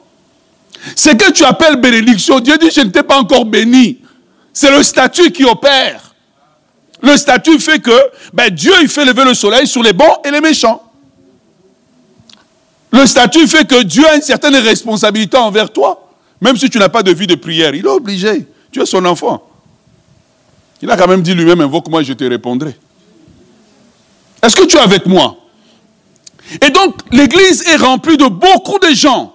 Ce 0.94 1.10
que 1.10 1.32
tu 1.32 1.44
appelles 1.44 1.80
bénédiction, 1.80 2.38
Dieu 2.40 2.56
dit, 2.58 2.70
je 2.74 2.82
ne 2.82 2.90
t'ai 2.90 3.02
pas 3.02 3.18
encore 3.18 3.44
béni. 3.44 3.98
C'est 4.52 4.70
le 4.70 4.82
statut 4.82 5.32
qui 5.32 5.44
opère. 5.44 6.05
Le 7.02 7.16
statut 7.16 7.58
fait 7.58 7.80
que 7.80 7.98
ben, 8.32 8.50
Dieu 8.50 8.72
fait 8.88 9.04
lever 9.04 9.24
le 9.24 9.34
soleil 9.34 9.66
sur 9.66 9.82
les 9.82 9.92
bons 9.92 10.16
et 10.24 10.30
les 10.30 10.40
méchants. 10.40 10.82
Le 12.92 13.04
statut 13.06 13.46
fait 13.46 13.66
que 13.66 13.82
Dieu 13.82 14.06
a 14.06 14.16
une 14.16 14.22
certaine 14.22 14.56
responsabilité 14.56 15.36
envers 15.36 15.70
toi. 15.70 16.08
Même 16.40 16.56
si 16.56 16.70
tu 16.70 16.78
n'as 16.78 16.88
pas 16.88 17.02
de 17.02 17.12
vie 17.12 17.26
de 17.26 17.34
prière, 17.34 17.74
il 17.74 17.84
est 17.84 17.88
obligé. 17.88 18.46
Tu 18.70 18.80
es 18.80 18.86
son 18.86 19.04
enfant. 19.04 19.42
Il 20.82 20.90
a 20.90 20.96
quand 20.96 21.08
même 21.08 21.22
dit 21.22 21.34
lui-même, 21.34 21.60
invoque-moi 21.60 22.02
je 22.02 22.12
te 22.12 22.24
répondrai. 22.24 22.76
Est-ce 24.42 24.56
que 24.56 24.64
tu 24.64 24.76
es 24.76 24.80
avec 24.80 25.06
moi? 25.06 25.36
Et 26.62 26.70
donc, 26.70 27.00
l'Église 27.10 27.66
est 27.66 27.76
remplie 27.76 28.16
de 28.16 28.26
beaucoup 28.26 28.78
de 28.78 28.94
gens 28.94 29.34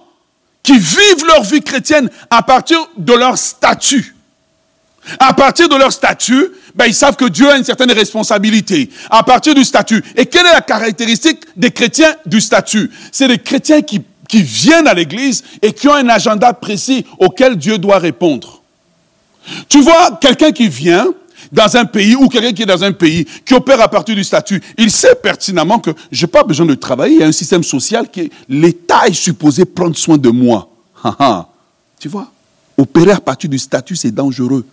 qui 0.62 0.78
vivent 0.78 1.26
leur 1.26 1.42
vie 1.42 1.60
chrétienne 1.60 2.08
à 2.30 2.42
partir 2.42 2.78
de 2.96 3.12
leur 3.12 3.36
statut. 3.36 4.14
À 5.18 5.32
partir 5.34 5.68
de 5.68 5.74
leur 5.74 5.92
statut, 5.92 6.48
ben, 6.74 6.86
ils 6.86 6.94
savent 6.94 7.16
que 7.16 7.24
Dieu 7.24 7.50
a 7.50 7.56
une 7.56 7.64
certaine 7.64 7.90
responsabilité. 7.90 8.88
À 9.10 9.22
partir 9.22 9.54
du 9.54 9.64
statut. 9.64 10.02
Et 10.16 10.26
quelle 10.26 10.46
est 10.46 10.52
la 10.52 10.60
caractéristique 10.60 11.40
des 11.56 11.70
chrétiens 11.70 12.14
du 12.24 12.40
statut? 12.40 12.90
C'est 13.10 13.28
des 13.28 13.38
chrétiens 13.38 13.82
qui, 13.82 14.04
viennent 14.34 14.88
à 14.88 14.94
l'église 14.94 15.44
et 15.60 15.74
qui 15.74 15.88
ont 15.88 15.94
un 15.94 16.08
agenda 16.08 16.54
précis 16.54 17.04
auquel 17.18 17.56
Dieu 17.56 17.76
doit 17.76 17.98
répondre. 17.98 18.62
Tu 19.68 19.82
vois, 19.82 20.18
quelqu'un 20.22 20.52
qui 20.52 20.68
vient, 20.68 21.06
dans 21.50 21.76
un 21.76 21.84
pays 21.84 22.14
ou 22.14 22.28
quelqu'un 22.28 22.54
qui 22.54 22.62
est 22.62 22.66
dans 22.66 22.82
un 22.82 22.92
pays 22.92 23.26
qui 23.44 23.52
opère 23.52 23.78
à 23.82 23.88
partir 23.88 24.14
du 24.14 24.24
statut, 24.24 24.62
il 24.78 24.90
sait 24.90 25.14
pertinemment 25.16 25.78
que 25.78 25.90
je 26.10 26.24
n'ai 26.24 26.30
pas 26.30 26.44
besoin 26.44 26.64
de 26.64 26.74
travailler. 26.74 27.16
Il 27.16 27.20
y 27.20 27.24
a 27.24 27.26
un 27.26 27.32
système 27.32 27.62
social 27.62 28.08
qui 28.10 28.30
l'État 28.48 29.06
est 29.06 29.12
supposé 29.12 29.66
prendre 29.66 29.96
soin 29.98 30.16
de 30.16 30.30
moi. 30.30 30.70
tu 32.00 32.08
vois, 32.08 32.32
opérer 32.78 33.12
à 33.12 33.20
partir 33.20 33.50
du 33.50 33.58
statut, 33.58 33.96
c'est 33.96 34.12
dangereux. 34.12 34.64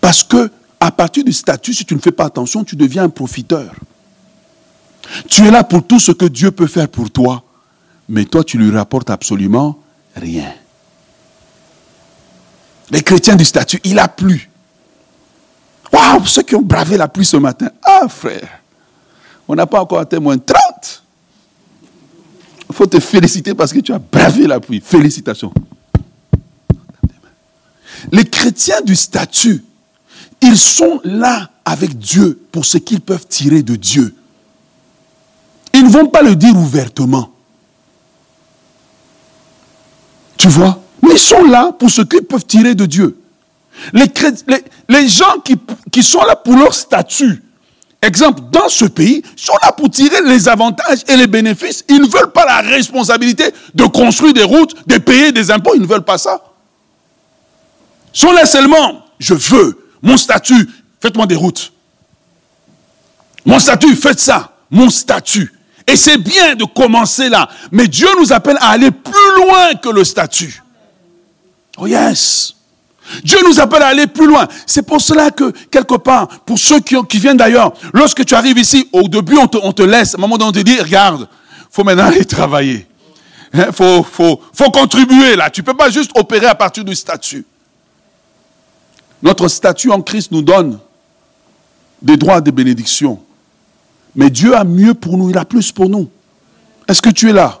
Parce 0.00 0.22
que 0.22 0.50
à 0.80 0.90
partir 0.90 1.24
du 1.24 1.32
statut, 1.32 1.74
si 1.74 1.84
tu 1.84 1.94
ne 1.94 2.00
fais 2.00 2.10
pas 2.10 2.24
attention, 2.24 2.64
tu 2.64 2.74
deviens 2.74 3.04
un 3.04 3.10
profiteur. 3.10 3.74
Tu 5.28 5.46
es 5.46 5.50
là 5.50 5.62
pour 5.62 5.86
tout 5.86 6.00
ce 6.00 6.12
que 6.12 6.24
Dieu 6.24 6.50
peut 6.50 6.66
faire 6.66 6.88
pour 6.88 7.10
toi, 7.10 7.42
mais 8.08 8.24
toi, 8.24 8.42
tu 8.42 8.56
lui 8.56 8.70
rapportes 8.70 9.10
absolument 9.10 9.78
rien. 10.16 10.52
Les 12.90 13.02
chrétiens 13.02 13.36
du 13.36 13.44
statut, 13.44 13.80
il 13.84 13.98
a 13.98 14.08
plu. 14.08 14.50
Waouh, 15.92 16.26
ceux 16.26 16.42
qui 16.42 16.54
ont 16.54 16.62
bravé 16.62 16.96
la 16.96 17.08
pluie 17.08 17.24
ce 17.24 17.36
matin. 17.36 17.68
Ah, 17.84 18.08
frère, 18.08 18.48
on 19.46 19.54
n'a 19.54 19.66
pas 19.66 19.80
encore 19.80 19.98
atteint 20.00 20.20
moins 20.20 20.38
30. 20.38 21.02
Il 22.68 22.74
faut 22.74 22.86
te 22.86 23.00
féliciter 23.00 23.54
parce 23.54 23.72
que 23.72 23.80
tu 23.80 23.92
as 23.92 23.98
bravé 23.98 24.46
la 24.46 24.60
pluie. 24.60 24.80
Félicitations. 24.80 25.52
Les 28.12 28.24
chrétiens 28.24 28.80
du 28.82 28.96
statut, 28.96 29.64
ils 30.40 30.56
sont 30.56 31.00
là 31.04 31.50
avec 31.64 31.98
Dieu 31.98 32.40
pour 32.50 32.64
ce 32.64 32.78
qu'ils 32.78 33.00
peuvent 33.00 33.26
tirer 33.26 33.62
de 33.62 33.76
Dieu. 33.76 34.14
Ils 35.74 35.84
ne 35.84 35.90
vont 35.90 36.06
pas 36.06 36.22
le 36.22 36.36
dire 36.36 36.56
ouvertement. 36.56 37.30
Tu 40.36 40.48
vois? 40.48 40.82
Mais 41.02 41.12
ils 41.12 41.18
sont 41.18 41.44
là 41.44 41.72
pour 41.78 41.90
ce 41.90 42.02
qu'ils 42.02 42.22
peuvent 42.22 42.46
tirer 42.46 42.74
de 42.74 42.86
Dieu. 42.86 43.16
Les, 43.92 45.08
gens 45.08 45.38
qui, 45.44 45.56
qui, 45.92 46.02
sont 46.02 46.22
là 46.24 46.36
pour 46.36 46.56
leur 46.56 46.74
statut, 46.74 47.42
exemple, 48.02 48.42
dans 48.50 48.68
ce 48.68 48.84
pays, 48.86 49.22
sont 49.36 49.56
là 49.62 49.72
pour 49.72 49.90
tirer 49.90 50.22
les 50.24 50.48
avantages 50.48 51.00
et 51.08 51.16
les 51.16 51.26
bénéfices. 51.26 51.84
Ils 51.88 52.00
ne 52.00 52.06
veulent 52.06 52.32
pas 52.32 52.44
la 52.44 52.60
responsabilité 52.60 53.44
de 53.74 53.84
construire 53.84 54.34
des 54.34 54.42
routes, 54.42 54.74
de 54.86 54.98
payer 54.98 55.32
des 55.32 55.50
impôts. 55.50 55.74
Ils 55.74 55.82
ne 55.82 55.86
veulent 55.86 56.04
pas 56.04 56.18
ça. 56.18 56.42
Sont 58.12 58.32
là 58.32 58.46
seulement, 58.46 59.06
je 59.18 59.34
veux 59.34 59.80
mon 60.02 60.16
statut, 60.16 60.68
faites-moi 61.00 61.26
des 61.26 61.36
routes. 61.36 61.72
Mon 63.44 63.58
statut, 63.58 63.94
faites 63.96 64.20
ça. 64.20 64.56
Mon 64.70 64.90
statut. 64.90 65.52
Et 65.86 65.96
c'est 65.96 66.18
bien 66.18 66.54
de 66.54 66.64
commencer 66.64 67.28
là. 67.28 67.48
Mais 67.72 67.88
Dieu 67.88 68.08
nous 68.18 68.32
appelle 68.32 68.56
à 68.60 68.70
aller 68.70 68.90
plus 68.90 69.36
loin 69.36 69.74
que 69.74 69.88
le 69.88 70.04
statut. 70.04 70.62
Oh 71.78 71.86
yes. 71.86 72.54
Dieu 73.24 73.38
nous 73.44 73.58
appelle 73.58 73.82
à 73.82 73.88
aller 73.88 74.06
plus 74.06 74.26
loin. 74.26 74.46
C'est 74.66 74.82
pour 74.82 75.00
cela 75.00 75.30
que, 75.30 75.50
quelque 75.70 75.96
part, 75.96 76.28
pour 76.44 76.58
ceux 76.58 76.80
qui, 76.80 77.18
viennent 77.18 77.36
d'ailleurs, 77.36 77.72
lorsque 77.92 78.24
tu 78.24 78.34
arrives 78.34 78.58
ici, 78.58 78.88
au 78.92 79.08
début, 79.08 79.36
on 79.36 79.72
te, 79.72 79.82
laisse. 79.82 80.14
À 80.14 80.18
un 80.18 80.20
moment 80.20 80.38
donné, 80.38 80.50
on 80.50 80.52
te 80.52 80.60
dit, 80.60 80.78
regarde, 80.78 81.28
faut 81.70 81.82
maintenant 81.82 82.06
aller 82.06 82.24
travailler. 82.24 82.86
Il 83.52 83.60
hein, 83.60 83.72
faut, 83.72 84.70
contribuer 84.72 85.34
là. 85.34 85.50
Tu 85.50 85.64
peux 85.64 85.74
pas 85.74 85.90
juste 85.90 86.12
opérer 86.14 86.46
à 86.46 86.54
partir 86.54 86.84
du 86.84 86.94
statut. 86.94 87.44
Notre 89.22 89.48
statut 89.48 89.90
en 89.90 90.02
Christ 90.02 90.32
nous 90.32 90.42
donne 90.42 90.78
des 92.00 92.16
droits, 92.16 92.40
des 92.40 92.52
bénédictions. 92.52 93.20
Mais 94.14 94.30
Dieu 94.30 94.56
a 94.56 94.64
mieux 94.64 94.94
pour 94.94 95.16
nous, 95.16 95.30
il 95.30 95.38
a 95.38 95.44
plus 95.44 95.72
pour 95.72 95.88
nous. 95.88 96.08
Est-ce 96.88 97.02
que 97.02 97.10
tu 97.10 97.30
es 97.30 97.32
là? 97.32 97.60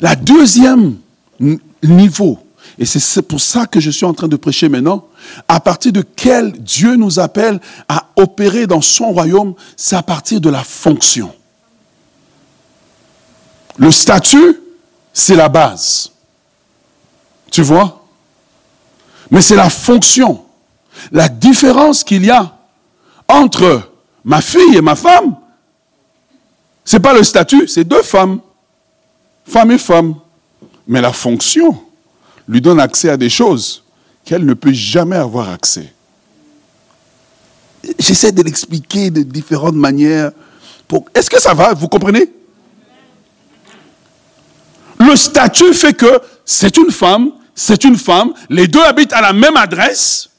La 0.00 0.16
deuxième 0.16 0.96
niveau, 1.82 2.38
et 2.78 2.84
c'est 2.84 3.22
pour 3.22 3.40
ça 3.40 3.66
que 3.66 3.80
je 3.80 3.90
suis 3.90 4.04
en 4.04 4.12
train 4.12 4.28
de 4.28 4.36
prêcher 4.36 4.68
maintenant, 4.68 5.06
à 5.48 5.60
partir 5.60 5.92
de 5.92 6.02
quel 6.02 6.52
Dieu 6.52 6.96
nous 6.96 7.18
appelle 7.18 7.60
à 7.88 8.08
opérer 8.16 8.66
dans 8.66 8.82
son 8.82 9.12
royaume, 9.12 9.54
c'est 9.76 9.96
à 9.96 10.02
partir 10.02 10.40
de 10.40 10.50
la 10.50 10.62
fonction. 10.62 11.32
Le 13.76 13.90
statut, 13.90 14.60
c'est 15.12 15.36
la 15.36 15.48
base. 15.48 16.12
Tu 17.50 17.62
vois? 17.62 17.99
Mais 19.30 19.40
c'est 19.40 19.56
la 19.56 19.70
fonction. 19.70 20.44
La 21.12 21.28
différence 21.28 22.04
qu'il 22.04 22.24
y 22.24 22.30
a 22.30 22.56
entre 23.28 23.90
ma 24.24 24.40
fille 24.40 24.76
et 24.76 24.80
ma 24.80 24.96
femme, 24.96 25.36
ce 26.84 26.96
n'est 26.96 27.02
pas 27.02 27.14
le 27.14 27.22
statut, 27.22 27.68
c'est 27.68 27.84
deux 27.84 28.02
femmes. 28.02 28.40
Femme 29.46 29.70
et 29.70 29.78
femme. 29.78 30.16
Mais 30.86 31.00
la 31.00 31.12
fonction 31.12 31.80
lui 32.48 32.60
donne 32.60 32.80
accès 32.80 33.10
à 33.10 33.16
des 33.16 33.30
choses 33.30 33.84
qu'elle 34.24 34.44
ne 34.44 34.54
peut 34.54 34.72
jamais 34.72 35.16
avoir 35.16 35.50
accès. 35.50 35.92
J'essaie 37.98 38.32
de 38.32 38.42
l'expliquer 38.42 39.10
de 39.10 39.22
différentes 39.22 39.76
manières. 39.76 40.32
Est-ce 41.14 41.30
que 41.30 41.40
ça 41.40 41.54
va? 41.54 41.72
Vous 41.72 41.88
comprenez? 41.88 42.30
Le 44.98 45.16
statut 45.16 45.72
fait 45.72 45.94
que 45.94 46.20
c'est 46.44 46.76
une 46.76 46.90
femme 46.90 47.30
c'est 47.62 47.84
une 47.84 47.98
femme, 47.98 48.32
les 48.48 48.68
deux 48.68 48.82
habitent 48.82 49.12
à 49.12 49.20
la 49.20 49.34
même 49.34 49.58
adresse, 49.58 50.30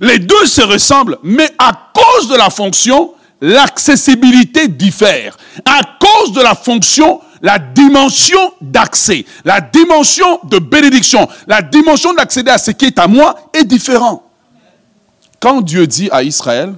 les 0.00 0.18
deux 0.18 0.46
se 0.46 0.62
ressemblent, 0.62 1.18
mais 1.22 1.50
à 1.58 1.90
cause 1.92 2.30
de 2.30 2.36
la 2.36 2.48
fonction, 2.48 3.12
l'accessibilité 3.42 4.66
diffère. 4.66 5.36
À 5.66 5.80
cause 6.00 6.32
de 6.32 6.40
la 6.40 6.54
fonction, 6.54 7.20
la 7.42 7.58
dimension 7.58 8.38
d'accès, 8.62 9.26
la 9.44 9.60
dimension 9.60 10.40
de 10.44 10.58
bénédiction, 10.58 11.28
la 11.46 11.60
dimension 11.60 12.14
d'accéder 12.14 12.50
à 12.50 12.56
ce 12.56 12.70
qui 12.70 12.86
est 12.86 12.98
à 12.98 13.06
moi 13.06 13.50
est 13.52 13.64
différent. 13.64 14.22
Quand 15.40 15.60
Dieu 15.60 15.86
dit 15.86 16.08
à 16.10 16.22
Israël, 16.22 16.72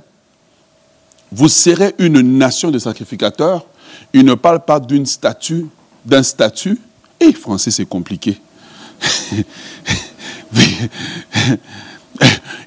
vous 1.30 1.48
serez 1.48 1.94
une 1.98 2.20
nation 2.22 2.72
de 2.72 2.78
sacrificateurs, 2.80 3.64
il 4.12 4.24
ne 4.24 4.34
parle 4.34 4.64
pas 4.64 4.80
d'une 4.80 5.06
statue, 5.06 5.66
d'un 6.04 6.24
statut. 6.24 6.80
Et 7.20 7.32
français, 7.32 7.70
c'est 7.70 7.86
compliqué. 7.86 8.40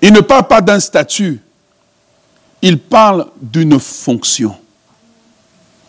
Il 0.01 0.13
ne 0.13 0.21
parle 0.21 0.47
pas 0.47 0.61
d'un 0.61 0.79
statut, 0.79 1.39
il 2.61 2.79
parle 2.79 3.27
d'une 3.41 3.79
fonction. 3.79 4.55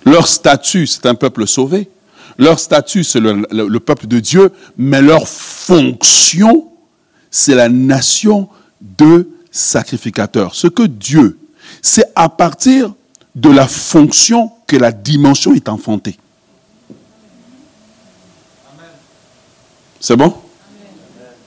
Leur 0.04 0.28
statut, 0.28 0.86
c'est 0.86 1.06
un 1.06 1.14
peuple 1.14 1.46
sauvé. 1.46 1.88
Leur 2.36 2.58
statut, 2.58 3.04
c'est 3.04 3.20
le, 3.20 3.78
peuple 3.78 4.06
de 4.06 4.18
Dieu, 4.18 4.50
mais 4.76 5.00
leur 5.00 5.28
fonction, 5.28 6.68
c'est 7.30 7.54
la 7.54 7.68
nation 7.68 8.48
de 8.80 9.30
sacrificateurs. 9.50 10.54
Ce 10.54 10.66
que 10.66 10.82
Dieu, 10.82 11.38
c'est 11.80 12.10
à 12.14 12.28
partir 12.28 12.92
de 13.34 13.50
la 13.50 13.66
fonction 13.66 14.50
que 14.66 14.76
la 14.76 14.92
dimension 14.92 15.54
est 15.54 15.68
enfantée. 15.68 16.18
C'est 20.00 20.16
bon? 20.16 20.34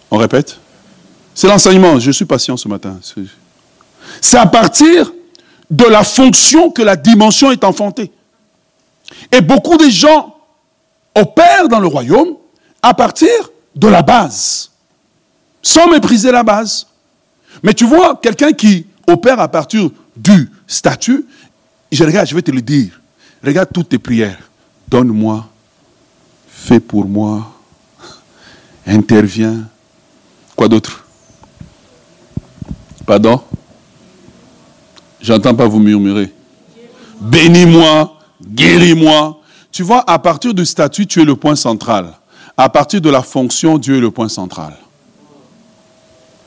On 0.10 0.18
répète? 0.18 0.60
C'est 1.36 1.48
l'enseignement. 1.48 2.00
Je 2.00 2.12
suis 2.12 2.26
patient 2.26 2.58
ce 2.58 2.68
matin. 2.68 3.00
C'est 4.22 4.38
à 4.38 4.46
partir 4.46 5.12
de 5.70 5.86
la 5.86 6.04
fonction 6.04 6.72
que 6.72 6.82
la 6.82 6.96
dimension 6.96 7.52
est 7.52 7.64
enfantée. 7.64 8.12
Et 9.32 9.42
beaucoup 9.42 9.78
de 9.78 9.90
gens 9.90 10.36
opèrent 11.16 11.68
dans 11.68 11.80
le 11.80 11.88
royaume 11.88 12.36
à 12.82 12.94
partir 12.94 13.30
de 13.76 13.88
la 13.88 14.02
base, 14.02 14.72
sans 15.62 15.90
mépriser 15.90 16.32
la 16.32 16.44
base. 16.44 16.88
Mais 17.64 17.74
tu 17.74 17.86
vois, 17.86 18.16
quelqu'un 18.22 18.54
qui 18.54 18.86
opère 19.08 19.40
à 19.40 19.48
partir 19.48 19.90
du 20.16 20.52
statut, 20.66 21.26
je 21.92 22.04
regarde, 22.04 22.28
je 22.28 22.36
vais 22.36 22.42
te 22.42 22.52
le 22.52 22.62
dire. 22.62 23.00
Regarde 23.44 23.70
toutes 23.74 23.90
tes 23.90 24.00
prières. 24.00 24.50
Donne-moi, 24.88 25.48
fais 26.48 26.80
pour 26.80 27.06
moi, 27.06 27.57
interviens. 28.88 29.68
Quoi 30.56 30.68
d'autre? 30.68 31.06
Pardon? 33.06 33.42
J'entends 35.22 35.54
pas 35.54 35.68
vous 35.68 35.80
murmurer. 35.80 36.34
Bénis-moi, 37.22 38.18
guéris-moi. 38.44 39.40
Tu 39.72 39.84
vois, 39.84 40.04
à 40.08 40.18
partir 40.20 40.54
du 40.54 40.66
statut, 40.66 41.06
tu 41.06 41.22
es 41.22 41.26
le 41.26 41.36
point 41.36 41.56
central. 41.56 42.14
À 42.56 42.70
partir 42.70 43.02
de 43.02 43.10
la 43.10 43.22
fonction, 43.22 43.78
Dieu 43.78 43.98
est 43.98 44.02
le 44.02 44.12
point 44.12 44.30
central. 44.30 44.74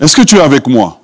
Est-ce 0.00 0.16
que 0.16 0.22
tu 0.22 0.36
es 0.36 0.40
avec 0.40 0.66
moi? 0.66 1.00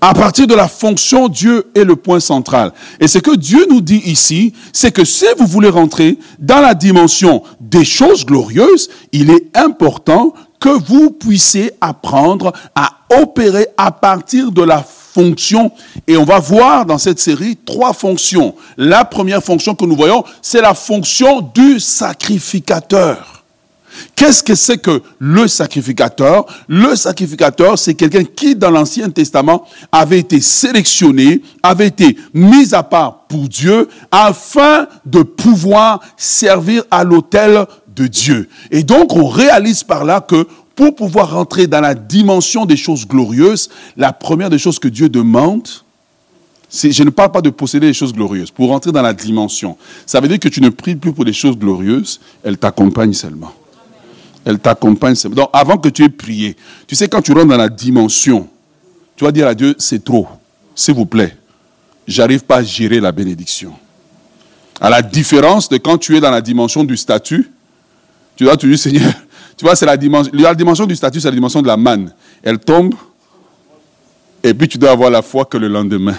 À 0.00 0.14
partir 0.14 0.48
de 0.48 0.54
la 0.54 0.66
fonction, 0.66 1.28
Dieu 1.28 1.70
est 1.76 1.84
le 1.84 1.94
point 1.94 2.18
central. 2.18 2.72
Et 2.98 3.06
ce 3.06 3.18
que 3.18 3.36
Dieu 3.36 3.66
nous 3.70 3.80
dit 3.80 4.02
ici, 4.04 4.52
c'est 4.72 4.90
que 4.90 5.04
si 5.04 5.26
vous 5.38 5.46
voulez 5.46 5.68
rentrer 5.68 6.18
dans 6.40 6.60
la 6.60 6.74
dimension 6.74 7.44
des 7.60 7.84
choses 7.84 8.26
glorieuses, 8.26 8.90
il 9.12 9.30
est 9.30 9.56
important 9.56 10.34
que 10.62 10.68
vous 10.68 11.10
puissiez 11.10 11.72
apprendre 11.80 12.52
à 12.76 12.92
opérer 13.20 13.66
à 13.76 13.90
partir 13.90 14.52
de 14.52 14.62
la 14.62 14.80
fonction. 14.82 15.72
Et 16.06 16.16
on 16.16 16.24
va 16.24 16.38
voir 16.38 16.86
dans 16.86 16.98
cette 16.98 17.18
série 17.18 17.56
trois 17.56 17.92
fonctions. 17.92 18.54
La 18.76 19.04
première 19.04 19.42
fonction 19.42 19.74
que 19.74 19.84
nous 19.84 19.96
voyons, 19.96 20.22
c'est 20.40 20.60
la 20.60 20.74
fonction 20.74 21.40
du 21.52 21.80
sacrificateur. 21.80 23.42
Qu'est-ce 24.14 24.42
que 24.42 24.54
c'est 24.54 24.78
que 24.78 25.02
le 25.18 25.48
sacrificateur? 25.48 26.46
Le 26.68 26.94
sacrificateur, 26.96 27.78
c'est 27.78 27.94
quelqu'un 27.94 28.24
qui, 28.24 28.54
dans 28.54 28.70
l'Ancien 28.70 29.10
Testament, 29.10 29.66
avait 29.90 30.20
été 30.20 30.40
sélectionné, 30.40 31.42
avait 31.62 31.88
été 31.88 32.16
mis 32.32 32.72
à 32.72 32.82
part 32.82 33.26
pour 33.28 33.48
Dieu, 33.48 33.88
afin 34.10 34.86
de 35.04 35.22
pouvoir 35.22 36.00
servir 36.16 36.84
à 36.90 37.04
l'autel 37.04 37.66
de 37.94 38.06
Dieu. 38.06 38.48
Et 38.70 38.82
donc, 38.82 39.14
on 39.14 39.26
réalise 39.26 39.82
par 39.82 40.04
là 40.04 40.20
que 40.20 40.46
pour 40.74 40.94
pouvoir 40.94 41.32
rentrer 41.32 41.66
dans 41.66 41.80
la 41.80 41.94
dimension 41.94 42.64
des 42.64 42.76
choses 42.76 43.06
glorieuses, 43.06 43.68
la 43.96 44.12
première 44.12 44.50
des 44.50 44.58
choses 44.58 44.78
que 44.78 44.88
Dieu 44.88 45.08
demande, 45.08 45.68
je 46.70 47.02
ne 47.02 47.10
parle 47.10 47.30
pas 47.30 47.42
de 47.42 47.50
posséder 47.50 47.88
des 47.88 47.92
choses 47.92 48.12
glorieuses, 48.12 48.50
pour 48.50 48.68
rentrer 48.68 48.92
dans 48.92 49.02
la 49.02 49.12
dimension. 49.12 49.76
Ça 50.06 50.20
veut 50.20 50.28
dire 50.28 50.40
que 50.40 50.48
tu 50.48 50.60
ne 50.60 50.70
pries 50.70 50.96
plus 50.96 51.12
pour 51.12 51.24
des 51.24 51.32
choses 51.32 51.58
glorieuses, 51.58 52.20
elles 52.42 52.56
t'accompagnent 52.56 53.12
seulement. 53.12 53.52
Elle 54.44 54.58
t'accompagne. 54.58 55.14
Donc, 55.30 55.50
avant 55.52 55.76
que 55.76 55.88
tu 55.88 56.02
aies 56.02 56.08
prié, 56.08 56.56
tu 56.86 56.96
sais, 56.96 57.08
quand 57.08 57.22
tu 57.22 57.32
rentres 57.32 57.48
dans 57.48 57.56
la 57.56 57.68
dimension, 57.68 58.48
tu 59.16 59.24
vas 59.24 59.32
dire 59.32 59.46
à 59.46 59.54
Dieu, 59.54 59.74
c'est 59.78 60.02
trop. 60.02 60.26
S'il 60.74 60.94
vous 60.94 61.06
plaît, 61.06 61.36
j'arrive 62.08 62.44
pas 62.44 62.56
à 62.56 62.62
gérer 62.62 62.98
la 62.98 63.12
bénédiction. 63.12 63.74
À 64.80 64.90
la 64.90 65.02
différence 65.02 65.68
de 65.68 65.76
quand 65.76 65.98
tu 65.98 66.16
es 66.16 66.20
dans 66.20 66.30
la 66.30 66.40
dimension 66.40 66.82
du 66.82 66.96
statut, 66.96 67.52
tu 68.36 68.44
dois 68.44 68.56
dire, 68.56 68.78
Seigneur, 68.78 69.12
tu 69.56 69.64
vois, 69.64 69.76
c'est 69.76 69.86
la 69.86 69.96
dimension, 69.96 70.32
la 70.34 70.54
dimension 70.54 70.86
du 70.86 70.96
statut, 70.96 71.20
c'est 71.20 71.28
la 71.28 71.34
dimension 71.34 71.62
de 71.62 71.66
la 71.66 71.76
manne. 71.76 72.12
Elle 72.42 72.58
tombe, 72.58 72.94
et 74.42 74.54
puis 74.54 74.68
tu 74.68 74.78
dois 74.78 74.90
avoir 74.90 75.10
la 75.10 75.22
foi 75.22 75.44
que 75.44 75.56
le 75.56 75.68
lendemain. 75.68 76.16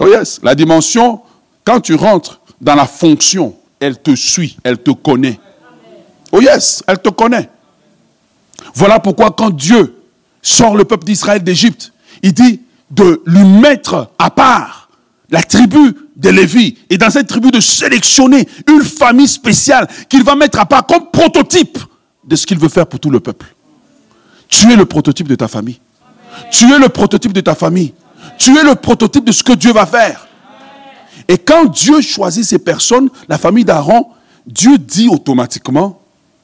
Oh 0.00 0.06
yes, 0.06 0.40
la 0.42 0.54
dimension, 0.54 1.20
quand 1.64 1.80
tu 1.80 1.94
rentres 1.94 2.40
dans 2.60 2.74
la 2.74 2.86
fonction, 2.86 3.54
elle 3.80 4.00
te 4.00 4.14
suit, 4.14 4.56
elle 4.64 4.78
te 4.78 4.90
connaît. 4.90 5.38
Oh 6.32 6.40
yes, 6.40 6.82
elle 6.86 7.00
te 7.00 7.08
connaît. 7.10 7.48
Voilà 8.74 8.98
pourquoi 9.00 9.30
quand 9.30 9.50
Dieu 9.50 9.94
sort 10.42 10.76
le 10.76 10.84
peuple 10.84 11.04
d'Israël 11.04 11.42
d'Égypte, 11.42 11.92
il 12.22 12.32
dit 12.32 12.62
de 12.90 13.22
lui 13.26 13.44
mettre 13.44 14.10
à 14.18 14.30
part 14.30 14.87
la 15.30 15.42
tribu 15.42 15.94
de 16.16 16.30
Lévi 16.30 16.76
et 16.88 16.98
dans 16.98 17.10
cette 17.10 17.26
tribu 17.26 17.50
de 17.50 17.60
sélectionner 17.60 18.48
une 18.68 18.82
famille 18.82 19.28
spéciale 19.28 19.86
qu'il 20.08 20.24
va 20.24 20.34
mettre 20.34 20.58
à 20.58 20.66
part 20.66 20.86
comme 20.86 21.10
prototype 21.12 21.78
de 22.24 22.36
ce 22.36 22.46
qu'il 22.46 22.58
veut 22.58 22.68
faire 22.68 22.86
pour 22.86 23.00
tout 23.00 23.10
le 23.10 23.20
peuple. 23.20 23.54
Tu 24.48 24.70
es 24.72 24.76
le 24.76 24.86
prototype 24.86 25.28
de 25.28 25.34
ta 25.34 25.48
famille. 25.48 25.80
Tu 26.50 26.72
es 26.72 26.78
le 26.78 26.88
prototype 26.88 27.32
de 27.32 27.40
ta 27.40 27.54
famille. 27.54 27.92
Tu 28.38 28.56
es 28.56 28.62
le 28.62 28.74
prototype 28.74 29.24
de 29.24 29.32
ce 29.32 29.42
que 29.42 29.52
Dieu 29.52 29.72
va 29.72 29.86
faire. 29.86 30.26
Et 31.26 31.36
quand 31.36 31.66
Dieu 31.66 32.00
choisit 32.00 32.44
ces 32.44 32.58
personnes, 32.58 33.10
la 33.28 33.38
famille 33.38 33.64
d'Aaron, 33.64 34.06
Dieu 34.46 34.78
dit 34.78 35.08
automatiquement, 35.08 36.00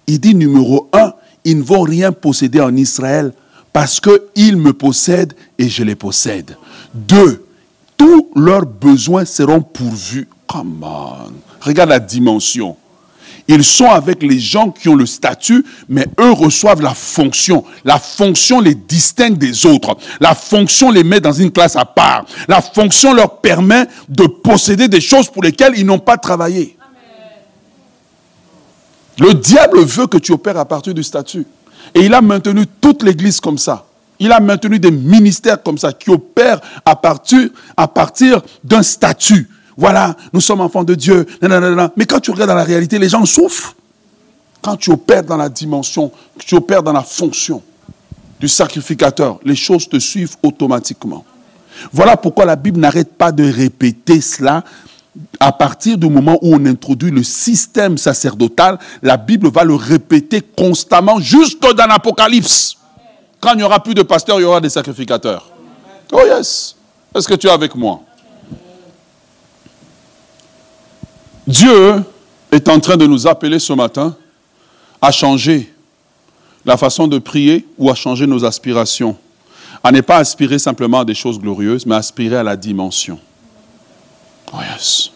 il 0.07 0.21
dit 0.21 0.35
numéro 0.35 0.91
un, 0.93 1.13
ils 1.45 1.59
ne 1.59 1.63
vont 1.63 1.83
rien 1.83 2.13
posséder 2.13 2.61
en 2.61 2.77
Israël 2.77 3.33
parce 3.73 4.01
qu'ils 4.01 4.57
me 4.57 4.73
possèdent 4.73 5.35
et 5.59 5.69
je 5.69 5.83
les 5.83 5.95
possède. 5.95 6.57
Deux, 6.93 7.44
tous 8.05 8.29
leurs 8.37 8.67
besoins 8.67 9.25
seront 9.25 9.63
pourvus. 9.63 10.29
Come 10.47 10.83
on. 10.83 11.33
Regarde 11.63 11.89
la 11.89 11.99
dimension. 11.99 12.77
Ils 13.49 13.65
sont 13.65 13.87
avec 13.87 14.23
les 14.23 14.39
gens 14.39 14.71
qui 14.71 14.91
ont 14.91 14.95
le 14.95 15.07
statut, 15.07 15.65
mais 15.89 16.07
eux 16.21 16.33
reçoivent 16.33 16.83
la 16.83 16.93
fonction. 16.93 17.65
La 17.83 17.99
fonction 17.99 18.61
les 18.61 18.75
distingue 18.75 19.39
des 19.39 19.65
autres. 19.65 19.97
La 20.21 20.35
fonction 20.35 20.91
les 20.91 21.03
met 21.03 21.21
dans 21.21 21.33
une 21.33 21.51
classe 21.51 21.77
à 21.77 21.87
part. 21.87 22.27
La 22.47 22.61
fonction 22.61 23.15
leur 23.15 23.41
permet 23.41 23.87
de 24.11 24.27
posséder 24.27 24.89
des 24.89 25.01
choses 25.01 25.31
pour 25.31 25.43
lesquelles 25.43 25.75
ils 25.77 25.87
n'ont 25.87 25.99
pas 25.99 26.19
travaillé. 26.19 26.77
Le 29.19 29.33
diable 29.33 29.83
veut 29.83 30.09
que 30.09 30.19
tu 30.19 30.33
opères 30.33 30.59
à 30.59 30.67
partir 30.67 30.93
du 30.93 31.03
statut. 31.03 31.47
Et 31.95 32.01
il 32.01 32.13
a 32.13 32.21
maintenu 32.21 32.67
toute 32.67 33.03
l'Église 33.03 33.41
comme 33.41 33.59
ça. 33.59 33.87
Il 34.19 34.33
a 34.33 34.41
maintenu 34.41 34.79
des 34.79 34.91
ministères 34.91 35.63
comme 35.63 35.79
ça 35.79 35.93
qui 35.93 36.11
opèrent 36.11 36.61
à 36.85 36.97
partir, 36.97 38.43
d'un 38.63 38.83
statut. 38.83 39.49
Voilà, 39.77 40.15
nous 40.33 40.41
sommes 40.41 40.61
enfants 40.61 40.85
de 40.85 40.95
Dieu. 40.95 41.27
Mais 41.97 42.07
quand 42.07 42.21
tu 42.21 42.31
regardes 42.31 42.51
dans 42.51 42.57
la 42.57 42.65
réalité, 42.65 42.99
les 42.99 43.09
gens 43.09 43.25
souffrent. 43.25 43.75
Quand 44.63 44.77
tu 44.77 44.91
opères 44.91 45.25
dans 45.25 45.37
la 45.37 45.49
dimension, 45.49 46.11
tu 46.39 46.55
opères 46.55 46.83
dans 46.83 46.93
la 46.93 47.03
fonction 47.03 47.63
du 48.41 48.49
sacrificateur, 48.49 49.39
les 49.45 49.57
choses 49.57 49.89
te 49.89 49.99
suivent 49.99 50.37
automatiquement. 50.43 51.25
Voilà 51.93 52.17
pourquoi 52.17 52.45
la 52.45 52.57
Bible 52.57 52.81
n'arrête 52.81 53.13
pas 53.15 53.33
de 53.33 53.45
répéter 53.45 54.21
cela 54.21 54.65
à 55.39 55.53
partir 55.53 55.99
du 55.99 56.09
moment 56.09 56.39
où 56.43 56.55
on 56.55 56.67
introduit 56.67 57.11
le 57.11 57.23
système 57.23 57.99
sacerdotal, 57.99 58.79
la 59.03 59.17
Bible 59.17 59.49
va 59.49 59.65
le 59.65 59.75
répéter 59.75 60.41
constamment 60.41 61.21
jusque 61.21 61.61
dans 61.61 61.87
l'Apocalypse. 61.87 62.74
Quand 63.45 63.53
il 63.53 63.59
n'y 63.59 63.63
aura 63.63 63.79
plus 63.79 63.93
de 63.93 64.03
pasteurs, 64.03 64.41
il 64.41 64.43
y 64.45 64.47
aura 64.47 64.59
des 64.59 64.71
sacrificateurs. 64.71 65.51
Oh 66.11 66.23
yes. 66.25 66.75
Est-ce 67.15 67.29
que 67.29 67.35
tu 67.35 67.47
es 67.47 67.51
avec 67.51 67.75
moi? 67.75 68.01
Dieu 71.47 72.03
est 72.51 72.67
en 72.71 72.81
train 72.81 72.97
de 72.97 73.07
nous 73.07 73.27
appeler 73.27 73.59
ce 73.59 73.75
matin 73.75 74.17
à 75.03 75.13
changer 75.13 75.71
la 76.65 76.79
façon 76.79 77.07
de 77.07 77.19
prier 77.19 77.69
ou 77.77 77.91
à 77.91 77.95
changer 77.95 78.27
nos 78.27 78.47
aspirations. 78.47 79.15
À 79.83 79.93
ne 79.93 80.01
pas 80.01 80.17
aspirer 80.17 80.59
simplement 80.59 81.01
à 81.01 81.05
des 81.05 81.15
choses 81.15 81.39
glorieuses, 81.39 81.85
mais 81.85 81.97
aspirer 81.97 82.37
à 82.37 82.43
la 82.43 82.57
dimension. 82.57 83.21
Oh 84.55 84.61
yes. 84.73 85.11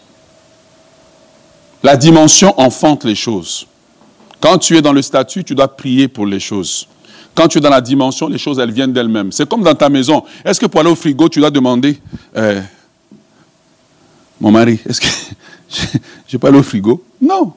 La 1.81 1.97
dimension 1.97 2.53
enfante 2.61 3.05
les 3.05 3.15
choses. 3.15 3.65
Quand 4.39 4.59
tu 4.59 4.77
es 4.77 4.83
dans 4.83 4.93
le 4.93 5.01
statut, 5.01 5.43
tu 5.43 5.55
dois 5.55 5.75
prier 5.75 6.07
pour 6.07 6.27
les 6.27 6.39
choses. 6.39 6.87
Quand 7.35 7.47
tu 7.47 7.57
es 7.57 7.61
dans 7.61 7.69
la 7.69 7.81
dimension, 7.81 8.27
les 8.27 8.37
choses, 8.37 8.59
elles 8.59 8.71
viennent 8.71 8.93
d'elles-mêmes. 8.93 9.31
C'est 9.31 9.47
comme 9.47 9.63
dans 9.63 9.75
ta 9.75 9.89
maison. 9.89 10.23
Est-ce 10.43 10.59
que 10.59 10.65
pour 10.65 10.81
aller 10.81 10.89
au 10.89 10.95
frigo, 10.95 11.29
tu 11.29 11.39
dois 11.39 11.51
demander, 11.51 11.99
euh, 12.35 12.61
mon 14.41 14.51
mari, 14.51 14.79
est-ce 14.87 14.99
que 14.99 15.07
je 16.27 16.37
peux 16.37 16.47
aller 16.47 16.59
au 16.59 16.63
frigo? 16.63 17.03
Non. 17.21 17.53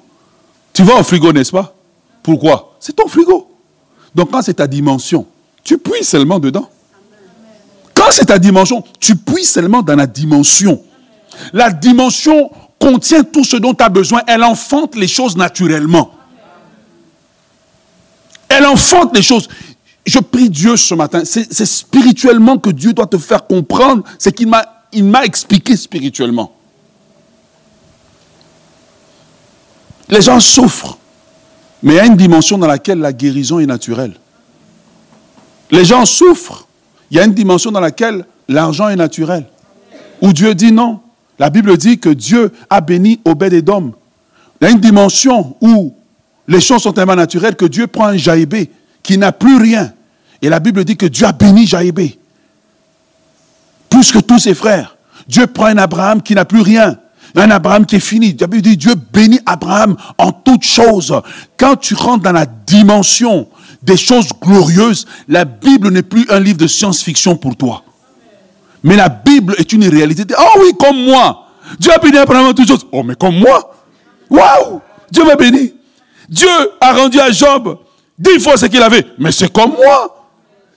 Tu 0.72 0.82
vas 0.82 1.00
au 1.00 1.02
frigo, 1.02 1.32
n'est-ce 1.32 1.52
pas? 1.52 1.74
Pourquoi? 2.22 2.76
C'est 2.78 2.94
ton 2.94 3.08
frigo. 3.08 3.48
Donc 4.14 4.30
quand 4.30 4.42
c'est 4.42 4.54
ta 4.54 4.66
dimension, 4.66 5.26
tu 5.64 5.78
puisses 5.78 6.08
seulement 6.08 6.38
dedans. 6.38 6.68
Quand 7.94 8.10
c'est 8.10 8.26
ta 8.26 8.38
dimension, 8.38 8.84
tu 9.00 9.16
puisses 9.16 9.52
seulement 9.52 9.82
dans 9.82 9.96
la 9.96 10.06
dimension. 10.06 10.82
La 11.52 11.70
dimension 11.70 12.50
contient 12.78 13.22
tout 13.22 13.44
ce 13.44 13.56
dont 13.56 13.74
tu 13.74 13.84
as 13.84 13.88
besoin. 13.88 14.22
Elle 14.26 14.42
enfante 14.42 14.96
les 14.96 15.08
choses 15.08 15.36
naturellement. 15.36 16.10
Elle 18.56 18.66
enfante 18.66 19.14
les 19.16 19.22
choses. 19.22 19.48
Je 20.04 20.18
prie 20.18 20.50
Dieu 20.50 20.76
ce 20.76 20.94
matin. 20.94 21.22
C'est 21.24 21.66
spirituellement 21.66 22.58
que 22.58 22.70
Dieu 22.70 22.92
doit 22.92 23.06
te 23.06 23.18
faire 23.18 23.46
comprendre 23.46 24.04
ce 24.18 24.30
qu'il 24.30 24.48
m'a 24.48 24.82
il 24.92 25.04
m'a 25.04 25.24
expliqué 25.24 25.76
spirituellement. 25.76 26.52
Les 30.08 30.20
gens 30.20 30.40
souffrent, 30.40 30.98
mais 31.82 31.94
il 31.94 31.96
y 31.96 32.00
a 32.00 32.06
une 32.06 32.16
dimension 32.16 32.58
dans 32.58 32.66
laquelle 32.66 32.98
la 32.98 33.12
guérison 33.12 33.58
est 33.58 33.66
naturelle. 33.66 34.14
Les 35.70 35.84
gens 35.84 36.04
souffrent, 36.04 36.66
il 37.10 37.16
y 37.16 37.20
a 37.20 37.24
une 37.24 37.32
dimension 37.32 37.72
dans 37.72 37.80
laquelle 37.80 38.26
l'argent 38.48 38.88
est 38.88 38.96
naturel. 38.96 39.46
Où 40.20 40.32
Dieu 40.32 40.54
dit 40.54 40.72
non, 40.72 41.00
La 41.38 41.48
Bible 41.48 41.76
dit 41.78 41.98
que 41.98 42.10
Dieu 42.10 42.52
a 42.68 42.80
béni 42.80 43.20
Obed-Edom. 43.24 43.92
Il 44.60 44.64
y 44.64 44.66
a 44.68 44.70
une 44.70 44.80
dimension 44.80 45.56
où 45.60 45.94
les 46.48 46.60
choses 46.60 46.82
sont 46.82 46.92
tellement 46.92 47.14
naturelles 47.14 47.56
que 47.56 47.64
Dieu 47.64 47.86
prend 47.86 48.06
un 48.06 48.16
Jaïbé 48.16 48.70
qui 49.02 49.18
n'a 49.18 49.32
plus 49.32 49.56
rien. 49.56 49.92
Et 50.40 50.48
la 50.48 50.60
Bible 50.60 50.84
dit 50.84 50.96
que 50.96 51.06
Dieu 51.06 51.26
a 51.26 51.32
béni 51.32 51.66
Jaïbé. 51.66 52.18
Plus 53.88 54.10
que 54.10 54.18
tous 54.18 54.40
ses 54.40 54.54
frères. 54.54 54.96
Dieu 55.28 55.46
prend 55.46 55.66
un 55.66 55.78
Abraham 55.78 56.22
qui 56.22 56.34
n'a 56.34 56.44
plus 56.44 56.60
rien. 56.60 56.98
Un 57.36 57.50
Abraham 57.50 57.86
qui 57.86 57.96
est 57.96 58.00
fini. 58.00 58.36
La 58.38 58.46
Bible 58.46 58.62
dit 58.62 58.76
Dieu 58.76 58.94
bénit 59.12 59.40
Abraham 59.46 59.96
en 60.18 60.32
toutes 60.32 60.64
choses. 60.64 61.14
Quand 61.56 61.76
tu 61.76 61.94
rentres 61.94 62.24
dans 62.24 62.32
la 62.32 62.46
dimension 62.46 63.48
des 63.82 63.96
choses 63.96 64.30
glorieuses, 64.40 65.06
la 65.28 65.44
Bible 65.44 65.90
n'est 65.90 66.02
plus 66.02 66.26
un 66.28 66.40
livre 66.40 66.58
de 66.58 66.66
science-fiction 66.66 67.36
pour 67.36 67.56
toi. 67.56 67.84
Mais 68.82 68.96
la 68.96 69.08
Bible 69.08 69.54
est 69.58 69.72
une 69.72 69.86
réalité. 69.86 70.34
Oh 70.36 70.58
oui, 70.60 70.72
comme 70.78 71.04
moi. 71.04 71.46
Dieu 71.78 71.92
a 71.92 71.98
béni 71.98 72.18
Abraham 72.18 72.46
en 72.46 72.52
toutes 72.52 72.68
choses. 72.68 72.86
Oh, 72.90 73.02
mais 73.04 73.14
comme 73.14 73.38
moi. 73.38 73.74
Waouh! 74.28 74.80
Dieu 75.10 75.24
m'a 75.24 75.36
béni. 75.36 75.74
Dieu 76.28 76.48
a 76.80 76.92
rendu 76.92 77.20
à 77.20 77.30
Job 77.30 77.78
dix 78.18 78.40
fois 78.40 78.56
ce 78.56 78.66
qu'il 78.66 78.82
avait. 78.82 79.06
Mais 79.18 79.32
c'est 79.32 79.52
comme 79.52 79.72
moi. 79.72 80.18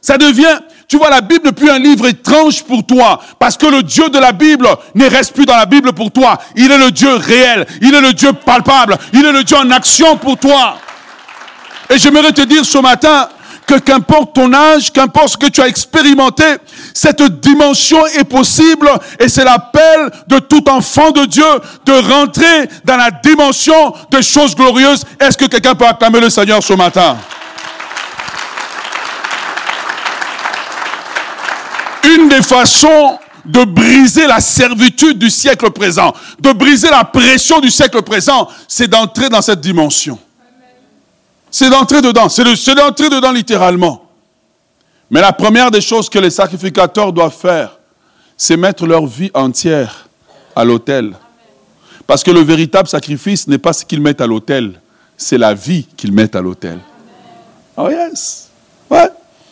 Ça 0.02 0.18
devient, 0.18 0.60
tu 0.88 0.98
vois, 0.98 1.10
la 1.10 1.22
Bible 1.22 1.46
n'est 1.46 1.52
plus 1.52 1.70
un 1.70 1.80
livre 1.80 2.06
étrange 2.08 2.64
pour 2.64 2.86
toi. 2.86 3.20
Parce 3.40 3.58
que 3.58 3.66
le 3.66 3.82
Dieu 3.82 4.10
de 4.10 4.20
la 4.20 4.32
Bible 4.32 4.68
ne 4.94 5.10
reste 5.10 5.34
plus 5.34 5.46
dans 5.46 5.58
la 5.58 5.66
Bible 5.66 5.94
pour 5.94 6.12
toi. 6.12 6.38
Il 6.56 6.72
est 6.72 6.78
le 6.78 6.92
Dieu 6.92 7.16
réel. 7.16 7.66
Il 7.82 7.94
est 7.94 8.02
le 8.02 8.14
Dieu 8.14 8.34
palpable. 8.34 8.98
Il 9.14 9.26
est 9.26 9.32
le 9.32 9.44
Dieu 9.44 9.58
en 9.58 9.70
action 9.72 10.18
pour 10.18 10.38
toi. 10.38 10.78
Et 11.90 11.98
j'aimerais 11.98 12.32
te 12.32 12.42
dire 12.42 12.64
ce 12.66 12.78
matin, 12.78 13.30
que 13.66 13.80
qu'importe 13.80 14.34
ton 14.34 14.54
âge, 14.54 14.92
qu'importe 14.92 15.30
ce 15.30 15.38
que 15.38 15.48
tu 15.48 15.62
as 15.62 15.68
expérimenté, 15.68 16.44
cette 16.94 17.22
dimension 17.42 18.06
est 18.08 18.24
possible 18.24 18.90
et 19.20 19.28
c'est 19.28 19.44
l'appel 19.44 20.12
de 20.28 20.40
tout 20.40 20.70
enfant 20.70 21.12
de 21.12 21.26
Dieu 21.26 21.44
de 21.86 21.94
rentrer 21.94 22.70
dans 22.84 22.98
la 22.98 23.12
dimension 23.12 23.94
des 24.12 24.22
choses 24.22 24.56
glorieuses. 24.56 25.04
Est-ce 25.20 25.38
que 25.38 25.46
quelqu'un 25.46 25.76
peut 25.76 25.88
acclamer 25.88 26.20
le 26.20 26.30
Seigneur 26.30 26.64
ce 26.64 26.74
matin? 26.74 27.18
Une 32.16 32.30
des 32.30 32.42
façons 32.44 33.18
de 33.46 33.64
briser 33.64 34.28
la 34.28 34.40
servitude 34.40 35.20
du 35.20 35.30
siècle 35.30 35.70
présent, 35.72 36.14
de 36.40 36.52
briser 36.52 36.90
la 36.90 37.04
pression 37.04 37.60
du 37.60 37.70
siècle 37.70 38.02
présent, 38.02 38.48
c'est 38.68 38.88
d'entrer 38.88 39.30
dans 39.30 39.42
cette 39.42 39.62
dimension. 39.62 40.20
C'est 41.58 41.70
d'entrer 41.70 42.02
dedans. 42.02 42.28
C'est 42.28 42.76
d'entrer 42.76 43.10
dedans 43.10 43.32
littéralement. 43.32 44.04
Mais 45.10 45.22
la 45.22 45.32
première 45.32 45.72
des 45.72 45.80
choses 45.80 46.10
que 46.10 46.20
les 46.20 46.30
sacrificateurs 46.30 47.14
doivent 47.14 47.34
faire, 47.34 47.80
c'est 48.36 48.58
mettre 48.58 48.86
leur 48.86 49.06
vie 49.06 49.32
entière 49.34 50.10
à 50.54 50.66
l'autel. 50.66 51.16
Parce 52.06 52.24
que 52.24 52.32
le 52.32 52.42
véritable 52.42 52.90
sacrifice 52.90 53.48
n'est 53.48 53.58
pas 53.58 53.72
ce 53.72 53.86
qu'ils 53.86 54.02
mettent 54.02 54.20
à 54.20 54.28
l'autel, 54.28 54.82
c'est 55.16 55.38
la 55.38 55.54
vie 55.54 55.88
qu'ils 55.96 56.12
mettent 56.12 56.36
à 56.36 56.42
l'autel. 56.42 56.78
Oh 57.78 57.88
yes. 57.90 58.50
Ouais. 58.90 59.08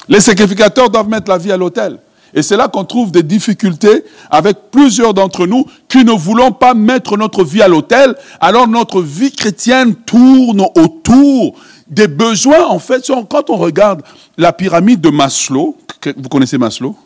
Les 0.09 0.19
sacrificateurs 0.19 0.89
doivent 0.89 1.07
mettre 1.07 1.31
la 1.31 1.37
vie 1.37 1.53
à 1.53 1.57
l'autel. 1.57 1.99
Et 2.33 2.41
c'est 2.41 2.57
là 2.57 2.67
qu'on 2.67 2.83
trouve 2.83 3.11
des 3.11 3.23
difficultés 3.23 4.03
avec 4.29 4.57
plusieurs 4.71 5.13
d'entre 5.13 5.45
nous 5.45 5.65
qui 5.87 6.03
ne 6.03 6.11
voulons 6.11 6.51
pas 6.51 6.73
mettre 6.73 7.15
notre 7.15 7.45
vie 7.45 7.61
à 7.61 7.69
l'autel. 7.69 8.15
Alors 8.41 8.67
notre 8.67 9.01
vie 9.01 9.31
chrétienne 9.31 9.95
tourne 9.95 10.65
autour 10.75 11.55
des 11.87 12.07
besoins, 12.07 12.65
en 12.67 12.79
fait, 12.79 13.09
quand 13.29 13.49
on 13.49 13.57
regarde 13.57 14.03
la 14.37 14.53
pyramide 14.53 15.01
de 15.01 15.09
Maslow, 15.09 15.77
vous 16.17 16.29
connaissez 16.29 16.57
Maslow? 16.57 16.97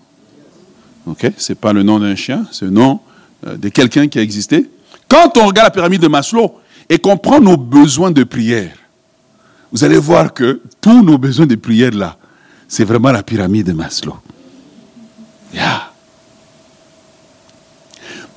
Ok, 1.05 1.31
c'est 1.37 1.55
pas 1.55 1.73
le 1.73 1.83
nom 1.83 1.99
d'un 1.99 2.15
chien, 2.15 2.45
c'est 2.51 2.65
le 2.65 2.71
nom 2.71 2.99
euh, 3.45 3.55
de 3.55 3.69
quelqu'un 3.69 4.07
qui 4.07 4.19
a 4.19 4.21
existé. 4.21 4.69
Quand 5.07 5.37
on 5.37 5.47
regarde 5.47 5.67
la 5.67 5.71
pyramide 5.71 6.01
de 6.01 6.07
Maslow 6.07 6.55
et 6.89 6.99
qu'on 6.99 7.17
prend 7.17 7.39
nos 7.39 7.57
besoins 7.57 8.11
de 8.11 8.23
prière, 8.23 8.75
vous 9.71 9.83
allez 9.83 9.97
voir 9.97 10.33
que 10.33 10.61
tous 10.81 11.03
nos 11.03 11.17
besoins 11.17 11.45
de 11.45 11.55
prière 11.55 11.91
là, 11.93 12.17
c'est 12.67 12.83
vraiment 12.83 13.11
la 13.11 13.23
pyramide 13.23 13.67
de 13.67 13.73
Maslow. 13.73 14.17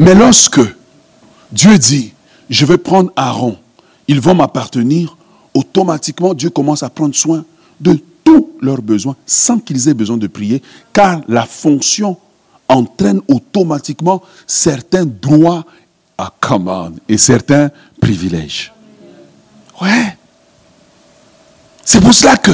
Mais 0.01 0.15
lorsque 0.15 0.63
Dieu 1.53 1.77
dit, 1.77 2.15
je 2.49 2.65
vais 2.65 2.79
prendre 2.79 3.13
Aaron, 3.17 3.59
ils 4.09 4.19
vont 4.19 4.35
m'appartenir, 4.35 5.19
automatiquement 5.55 6.35
Dieu 6.35 6.51
commence 6.51 6.83
à 6.83 6.91
prendre 6.91 7.15
soin 7.15 7.45
de 7.81 7.99
tous 8.25 8.51
leurs 8.61 8.83
besoins 8.83 9.17
sans 9.27 9.59
qu'ils 9.59 9.89
aient 9.89 9.95
besoin 9.95 10.17
de 10.17 10.27
prier, 10.27 10.63
car 10.93 11.21
la 11.29 11.47
fonction 11.47 12.17
entraîne 12.69 13.21
automatiquement 13.29 14.23
certains 14.47 15.05
droits 15.05 15.65
à 16.17 16.33
commande 16.41 17.01
et 17.09 17.19
certains 17.19 17.71
privilèges. 18.01 18.73
Ouais. 19.81 20.17
C'est 21.85 22.01
pour 22.01 22.15
cela 22.15 22.37
que 22.37 22.53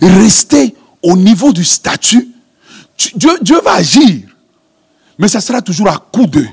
rester 0.00 0.74
au 1.02 1.16
niveau 1.16 1.52
du 1.52 1.64
statut, 1.64 2.28
Dieu, 3.14 3.60
va 3.64 3.74
agir, 3.74 4.22
mais 5.18 5.28
ça 5.28 5.40
sera 5.40 5.62
toujours 5.62 5.88
à 5.88 5.98
coup 5.98 6.26
de 6.26 6.44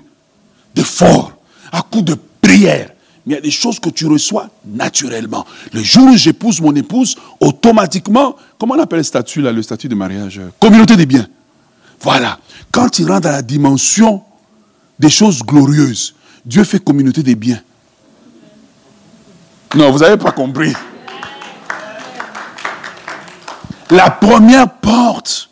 d'effort, 0.75 1.33
à 1.71 1.81
coup 1.81 2.01
de 2.01 2.15
prière, 2.39 2.91
il 3.27 3.33
y 3.33 3.35
a 3.35 3.41
des 3.41 3.51
choses 3.51 3.77
que 3.77 3.89
tu 3.89 4.05
reçois 4.07 4.49
naturellement. 4.65 5.45
Le 5.73 5.83
jour 5.83 6.05
où 6.05 6.15
j'épouse 6.15 6.61
mon 6.61 6.73
épouse, 6.73 7.17
automatiquement, 7.41 8.37
comment 8.57 8.75
on 8.75 8.79
appelle 8.79 8.99
le 8.99 9.03
statut 9.03 9.41
là, 9.41 9.51
le 9.51 9.61
statut 9.61 9.89
de 9.89 9.95
mariage? 9.95 10.39
Communauté 10.61 10.95
des 10.95 11.05
biens. 11.05 11.27
Voilà. 11.99 12.39
Quand 12.71 12.99
il 12.99 13.07
rentre 13.09 13.23
dans 13.23 13.31
la 13.31 13.41
dimension 13.41 14.23
des 14.97 15.09
choses 15.09 15.43
glorieuses, 15.43 16.15
Dieu 16.45 16.63
fait 16.63 16.79
communauté 16.79 17.21
des 17.21 17.35
biens. 17.35 17.61
Non, 19.75 19.91
vous 19.91 19.99
n'avez 19.99 20.15
pas 20.15 20.31
compris. 20.31 20.71
La 23.89 24.09
première 24.09 24.69
porte, 24.69 25.49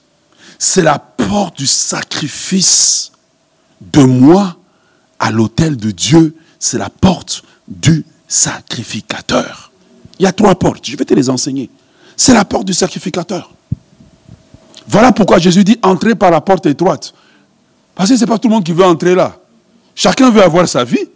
c'est 0.58 0.82
la 0.82 0.98
porte 0.98 1.58
du 1.58 1.68
sacrifice 1.68 3.12
de 3.82 4.04
moi 4.04 4.56
à 5.20 5.30
l'autel 5.30 5.76
de 5.76 5.92
Dieu. 5.92 6.38
C'est 6.58 6.78
la 6.78 6.90
porte 6.90 7.44
du 7.68 8.06
sacrificateur. 8.28 9.72
Il 10.20 10.24
y 10.24 10.26
a 10.26 10.32
trois 10.32 10.56
portes, 10.56 10.86
je 10.86 10.96
vais 10.96 11.06
te 11.06 11.14
les 11.14 11.30
enseigner. 11.30 11.70
C'est 12.16 12.34
la 12.34 12.46
porte 12.46 12.66
du 12.66 12.74
sacrificateur. 12.74 13.52
Voilà 14.88 15.12
pourquoi 15.12 15.40
Jésus 15.40 15.64
dit 15.64 15.80
entrez 15.82 16.16
par 16.16 16.32
la 16.32 16.42
porte 16.42 16.66
étroite. 16.66 17.14
Parce 17.96 18.10
que 18.10 18.16
ce 18.16 18.22
n'est 18.22 18.28
pas 18.28 18.38
tout 18.38 18.48
le 18.48 18.54
monde 18.54 18.64
qui 18.64 18.72
veut 18.72 18.86
entrer 18.86 19.16
là. 19.16 19.38
Chacun 19.96 20.30
veut 20.30 20.44
avoir 20.44 20.68
sa 20.68 20.84
vie. 20.84 21.10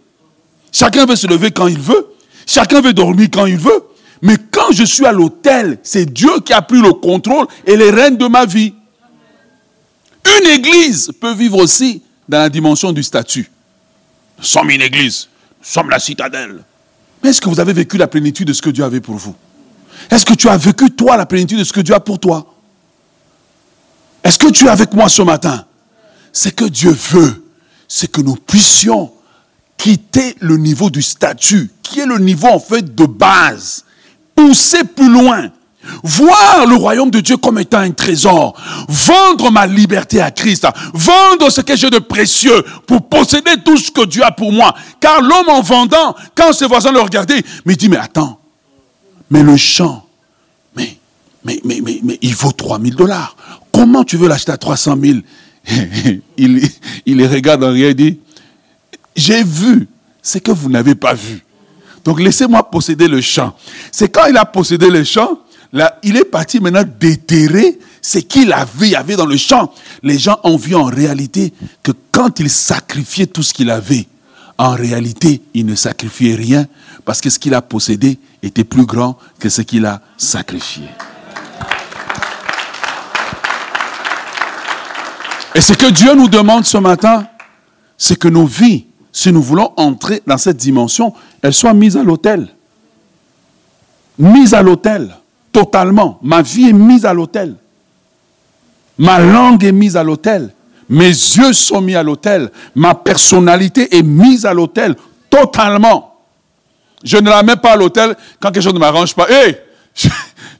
Chacun 0.72 1.06
veut 1.06 1.16
se 1.16 1.26
lever 1.26 1.50
quand 1.50 1.68
il 1.68 1.78
veut. 1.78 2.14
Chacun 2.46 2.80
veut 2.80 2.92
dormir 2.92 3.28
quand 3.32 3.46
il 3.46 3.58
veut. 3.58 3.84
Mais 4.22 4.36
quand 4.50 4.72
je 4.72 4.84
suis 4.84 5.06
à 5.06 5.12
l'autel, 5.12 5.78
c'est 5.82 6.06
Dieu 6.06 6.40
qui 6.44 6.52
a 6.52 6.62
pris 6.62 6.80
le 6.80 6.92
contrôle 6.92 7.46
et 7.66 7.76
les 7.76 7.90
rênes 7.90 8.16
de 8.16 8.26
ma 8.26 8.44
vie. 8.44 8.74
Une 10.26 10.46
église 10.48 11.12
peut 11.20 11.32
vivre 11.32 11.58
aussi 11.58 12.02
dans 12.28 12.38
la 12.38 12.48
dimension 12.48 12.92
du 12.92 13.02
statut. 13.02 13.50
Nous 14.38 14.44
sommes 14.44 14.70
une 14.70 14.82
église 14.82 15.28
sommes 15.62 15.90
la 15.90 15.98
citadelle. 15.98 16.62
Mais 17.22 17.30
est-ce 17.30 17.40
que 17.40 17.48
vous 17.48 17.60
avez 17.60 17.72
vécu 17.72 17.96
la 17.96 18.08
plénitude 18.08 18.48
de 18.48 18.52
ce 18.52 18.62
que 18.62 18.70
Dieu 18.70 18.84
avait 18.84 19.00
pour 19.00 19.16
vous? 19.16 19.34
Est-ce 20.10 20.24
que 20.24 20.34
tu 20.34 20.48
as 20.48 20.56
vécu, 20.56 20.90
toi, 20.90 21.16
la 21.16 21.26
plénitude 21.26 21.58
de 21.58 21.64
ce 21.64 21.72
que 21.72 21.80
Dieu 21.80 21.94
a 21.94 22.00
pour 22.00 22.18
toi? 22.18 22.54
Est-ce 24.24 24.38
que 24.38 24.50
tu 24.50 24.66
es 24.66 24.68
avec 24.68 24.92
moi 24.92 25.08
ce 25.08 25.22
matin? 25.22 25.64
Ce 26.32 26.48
que 26.48 26.64
Dieu 26.64 26.90
veut, 26.90 27.44
c'est 27.88 28.10
que 28.10 28.20
nous 28.20 28.36
puissions 28.36 29.12
quitter 29.76 30.36
le 30.40 30.56
niveau 30.56 30.90
du 30.90 31.02
statut, 31.02 31.70
qui 31.82 32.00
est 32.00 32.06
le 32.06 32.18
niveau 32.18 32.48
en 32.48 32.60
fait 32.60 32.94
de 32.94 33.06
base, 33.06 33.84
pousser 34.34 34.84
plus 34.84 35.10
loin, 35.10 35.50
Voir 36.02 36.66
le 36.66 36.74
royaume 36.74 37.10
de 37.10 37.20
Dieu 37.20 37.36
comme 37.36 37.58
étant 37.58 37.78
un 37.78 37.90
trésor. 37.90 38.54
Vendre 38.88 39.50
ma 39.50 39.66
liberté 39.66 40.20
à 40.20 40.30
Christ. 40.30 40.66
Vendre 40.92 41.50
ce 41.50 41.62
que 41.62 41.76
j'ai 41.76 41.90
de 41.90 41.98
précieux 41.98 42.62
pour 42.86 43.08
posséder 43.08 43.52
tout 43.64 43.76
ce 43.76 43.90
que 43.90 44.04
Dieu 44.04 44.22
a 44.22 44.30
pour 44.30 44.52
moi. 44.52 44.74
Car 45.00 45.22
l'homme 45.22 45.48
en 45.48 45.62
vendant, 45.62 46.14
quand 46.34 46.52
ses 46.52 46.66
voisins 46.66 46.92
le 46.92 47.00
regardaient, 47.00 47.42
me 47.64 47.74
dit, 47.74 47.88
mais 47.88 47.96
attends, 47.96 48.38
mais 49.30 49.42
le 49.42 49.56
champ, 49.56 50.04
mais, 50.76 50.98
mais, 51.44 51.60
mais, 51.64 51.80
mais, 51.82 52.00
mais 52.02 52.18
il 52.20 52.34
vaut 52.34 52.52
3000 52.52 52.94
dollars. 52.94 53.36
Comment 53.72 54.04
tu 54.04 54.16
veux 54.16 54.28
l'acheter 54.28 54.52
à 54.52 54.58
300 54.58 54.96
000 55.00 55.18
il, 56.36 56.62
il 57.06 57.16
les 57.16 57.26
regarde 57.26 57.64
en 57.64 57.72
rien 57.72 57.88
et 57.90 57.94
dit, 57.94 58.18
j'ai 59.16 59.42
vu 59.42 59.88
ce 60.22 60.38
que 60.38 60.50
vous 60.50 60.68
n'avez 60.68 60.94
pas 60.94 61.14
vu. 61.14 61.44
Donc 62.04 62.20
laissez-moi 62.20 62.70
posséder 62.70 63.08
le 63.08 63.20
champ. 63.20 63.54
C'est 63.92 64.08
quand 64.08 64.26
il 64.26 64.36
a 64.36 64.44
possédé 64.44 64.88
le 64.88 65.04
champ 65.04 65.38
Il 66.02 66.16
est 66.16 66.24
parti 66.24 66.60
maintenant 66.60 66.84
déterrer 66.98 67.78
ce 68.02 68.18
qu'il 68.18 68.52
avait, 68.52 68.94
avait 68.94 69.16
dans 69.16 69.26
le 69.26 69.36
champ. 69.36 69.72
Les 70.02 70.18
gens 70.18 70.38
ont 70.42 70.56
vu 70.56 70.74
en 70.74 70.84
réalité 70.84 71.52
que 71.82 71.92
quand 72.10 72.40
il 72.40 72.50
sacrifiait 72.50 73.26
tout 73.26 73.42
ce 73.42 73.54
qu'il 73.54 73.70
avait, 73.70 74.06
en 74.58 74.72
réalité, 74.72 75.40
il 75.54 75.66
ne 75.66 75.74
sacrifiait 75.74 76.34
rien 76.34 76.66
parce 77.04 77.20
que 77.20 77.30
ce 77.30 77.38
qu'il 77.38 77.54
a 77.54 77.62
possédé 77.62 78.18
était 78.42 78.64
plus 78.64 78.84
grand 78.84 79.16
que 79.38 79.48
ce 79.48 79.62
qu'il 79.62 79.86
a 79.86 80.02
sacrifié. 80.16 80.84
Et 85.54 85.60
ce 85.60 85.72
que 85.72 85.90
Dieu 85.90 86.14
nous 86.14 86.28
demande 86.28 86.64
ce 86.64 86.78
matin, 86.78 87.26
c'est 87.96 88.18
que 88.18 88.28
nos 88.28 88.46
vies 88.46 88.86
si 89.12 89.32
nous 89.32 89.42
voulons 89.42 89.72
entrer 89.76 90.22
dans 90.26 90.38
cette 90.38 90.56
dimension, 90.56 91.12
elle 91.42 91.52
soit 91.52 91.74
mise 91.74 91.96
à 91.96 92.02
l'autel. 92.02 92.48
Mise 94.18 94.54
à 94.54 94.62
l'autel, 94.62 95.16
totalement. 95.52 96.18
Ma 96.22 96.42
vie 96.42 96.68
est 96.68 96.72
mise 96.72 97.04
à 97.04 97.12
l'autel. 97.12 97.56
Ma 98.98 99.18
langue 99.18 99.64
est 99.64 99.72
mise 99.72 99.96
à 99.96 100.02
l'autel. 100.02 100.52
Mes 100.88 101.08
yeux 101.08 101.52
sont 101.52 101.80
mis 101.80 101.94
à 101.94 102.02
l'autel. 102.02 102.50
Ma 102.74 102.94
personnalité 102.94 103.96
est 103.96 104.02
mise 104.02 104.44
à 104.44 104.52
l'autel, 104.52 104.96
totalement. 105.30 106.16
Je 107.02 107.16
ne 107.16 107.30
la 107.30 107.42
mets 107.42 107.56
pas 107.56 107.72
à 107.72 107.76
l'autel 107.76 108.16
quand 108.40 108.50
quelque 108.50 108.62
chose 108.62 108.74
ne 108.74 108.78
m'arrange 108.78 109.14
pas. 109.14 109.26
Hé, 109.30 109.56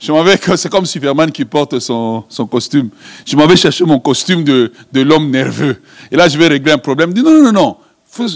je, 0.01 0.12
m'en 0.12 0.22
vais, 0.22 0.38
c'est 0.57 0.70
comme 0.70 0.86
Superman 0.86 1.30
qui 1.30 1.45
porte 1.45 1.78
son, 1.80 2.24
costume. 2.51 2.91
Je 3.26 3.36
m'en 3.36 3.47
vais 3.47 3.57
chercher 3.57 3.84
mon 3.84 3.99
costume 3.99 4.45
de, 4.45 4.72
de 4.93 5.01
l'homme 5.03 5.30
nerveux. 5.30 5.82
Et 6.11 6.16
là, 6.16 6.28
je 6.28 6.38
vais 6.38 6.47
régler 6.47 6.72
un 6.72 6.78
problème. 6.78 7.12
Non, 7.12 7.22
non, 7.22 7.43
non, 7.43 7.53
non. 7.53 7.76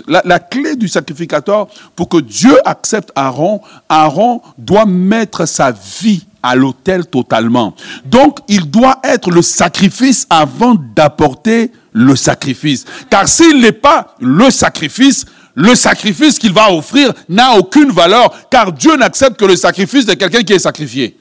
La, 0.06 0.38
clé 0.38 0.76
du 0.76 0.86
sacrificateur, 0.86 1.66
pour 1.96 2.08
que 2.08 2.18
Dieu 2.18 2.56
accepte 2.64 3.10
Aaron, 3.14 3.60
Aaron 3.88 4.40
doit 4.56 4.86
mettre 4.86 5.46
sa 5.46 5.72
vie 5.72 6.26
à 6.44 6.54
l'autel 6.54 7.06
totalement. 7.06 7.74
Donc, 8.04 8.38
il 8.48 8.70
doit 8.70 9.00
être 9.02 9.30
le 9.30 9.40
sacrifice 9.40 10.26
avant 10.28 10.76
d'apporter 10.94 11.72
le 11.92 12.14
sacrifice. 12.14 12.84
Car 13.08 13.26
s'il 13.26 13.60
n'est 13.60 13.72
pas 13.72 14.14
le 14.20 14.50
sacrifice, 14.50 15.24
le 15.54 15.74
sacrifice 15.74 16.38
qu'il 16.38 16.52
va 16.52 16.70
offrir 16.70 17.12
n'a 17.30 17.56
aucune 17.56 17.90
valeur, 17.90 18.30
car 18.50 18.72
Dieu 18.72 18.94
n'accepte 18.96 19.38
que 19.38 19.46
le 19.46 19.56
sacrifice 19.56 20.04
de 20.04 20.12
quelqu'un 20.12 20.42
qui 20.42 20.52
est 20.52 20.58
sacrifié. 20.58 21.16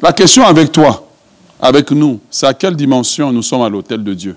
La 0.00 0.12
question 0.12 0.46
avec 0.46 0.72
toi, 0.72 1.08
avec 1.60 1.90
nous, 1.90 2.20
c'est 2.30 2.46
à 2.46 2.54
quelle 2.54 2.76
dimension 2.76 3.32
nous 3.32 3.42
sommes 3.42 3.62
à 3.62 3.68
l'autel 3.68 4.02
de 4.02 4.14
Dieu? 4.14 4.36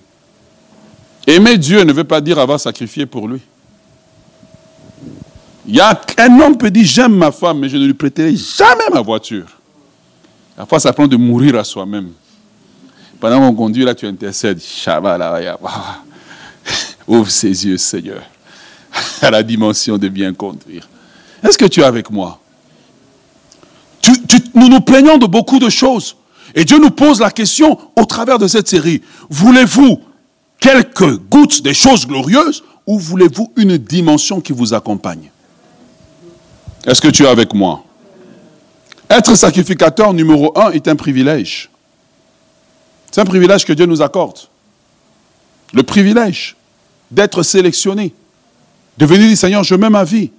Aimer 1.25 1.57
Dieu 1.57 1.83
ne 1.83 1.93
veut 1.93 2.03
pas 2.03 2.19
dire 2.19 2.39
avoir 2.39 2.59
sacrifié 2.59 3.05
pour 3.05 3.27
lui. 3.27 3.39
Un 5.67 6.39
homme 6.39 6.57
peut 6.57 6.71
dire 6.71 6.85
j'aime 6.85 7.15
ma 7.15 7.31
femme, 7.31 7.59
mais 7.59 7.69
je 7.69 7.77
ne 7.77 7.85
lui 7.85 7.93
prêterai 7.93 8.35
jamais 8.35 8.89
ma 8.93 9.01
voiture. 9.01 9.47
Parfois, 10.55 10.79
ça 10.79 10.93
prend 10.93 11.07
de 11.07 11.15
mourir 11.15 11.55
à 11.55 11.63
soi-même. 11.63 12.11
Pendant 13.19 13.39
qu'on 13.39 13.55
conduit, 13.55 13.83
là, 13.83 13.93
tu 13.93 14.05
intercèdes. 14.05 14.59
Ouvre 17.07 17.29
ses 17.29 17.65
yeux, 17.65 17.77
Seigneur, 17.77 18.21
à 19.21 19.31
la 19.31 19.43
dimension 19.43 19.97
de 19.97 20.07
bien 20.07 20.33
conduire. 20.33 20.87
Est-ce 21.43 21.57
que 21.57 21.65
tu 21.65 21.81
es 21.81 21.83
avec 21.83 22.09
moi? 22.09 22.39
Nous 24.53 24.67
nous 24.67 24.81
plaignons 24.81 25.17
de 25.17 25.25
beaucoup 25.25 25.59
de 25.59 25.69
choses. 25.69 26.15
Et 26.55 26.65
Dieu 26.65 26.79
nous 26.79 26.91
pose 26.91 27.19
la 27.19 27.31
question 27.31 27.77
au 27.95 28.05
travers 28.05 28.37
de 28.37 28.47
cette 28.47 28.67
série. 28.67 29.01
Voulez-vous 29.29 29.99
quelques 30.59 31.17
gouttes 31.29 31.61
des 31.61 31.73
choses 31.73 32.05
glorieuses 32.05 32.63
ou 32.85 32.99
voulez-vous 32.99 33.53
une 33.55 33.77
dimension 33.77 34.41
qui 34.41 34.53
vous 34.53 34.73
accompagne? 34.73 35.29
Est-ce 36.85 37.01
que 37.01 37.07
tu 37.07 37.23
es 37.23 37.27
avec 37.27 37.53
moi? 37.53 37.83
Être 39.09 39.35
sacrificateur 39.35 40.13
numéro 40.13 40.57
un 40.57 40.71
est 40.71 40.87
un 40.87 40.95
privilège. 40.95 41.69
C'est 43.11 43.21
un 43.21 43.25
privilège 43.25 43.65
que 43.65 43.73
Dieu 43.73 43.85
nous 43.85 44.01
accorde. 44.01 44.39
Le 45.73 45.83
privilège 45.83 46.55
d'être 47.11 47.43
sélectionné, 47.43 48.13
de 48.97 49.05
venir 49.05 49.27
dire 49.27 49.37
Seigneur, 49.37 49.63
je 49.63 49.75
mets 49.75 49.89
ma 49.89 50.03
vie. 50.03 50.31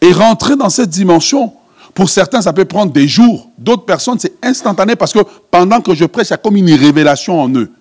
Et 0.00 0.12
rentrer 0.12 0.54
dans 0.54 0.70
cette 0.70 0.90
dimension 0.90 1.52
pour 1.92 2.08
certains, 2.08 2.40
ça 2.40 2.52
peut 2.52 2.64
prendre 2.64 2.92
des 2.92 3.08
jours. 3.08 3.50
D'autres 3.58 3.84
personnes, 3.84 4.18
c'est 4.20 4.34
instantané 4.42 4.94
parce 4.94 5.12
que 5.12 5.18
pendant 5.50 5.80
que 5.80 5.94
je 5.94 6.04
prêche, 6.04 6.28
il 6.28 6.30
y 6.30 6.34
a 6.34 6.36
comme 6.36 6.56
une 6.56 6.72
révélation 6.72 7.40
en 7.40 7.48
eux 7.50 7.72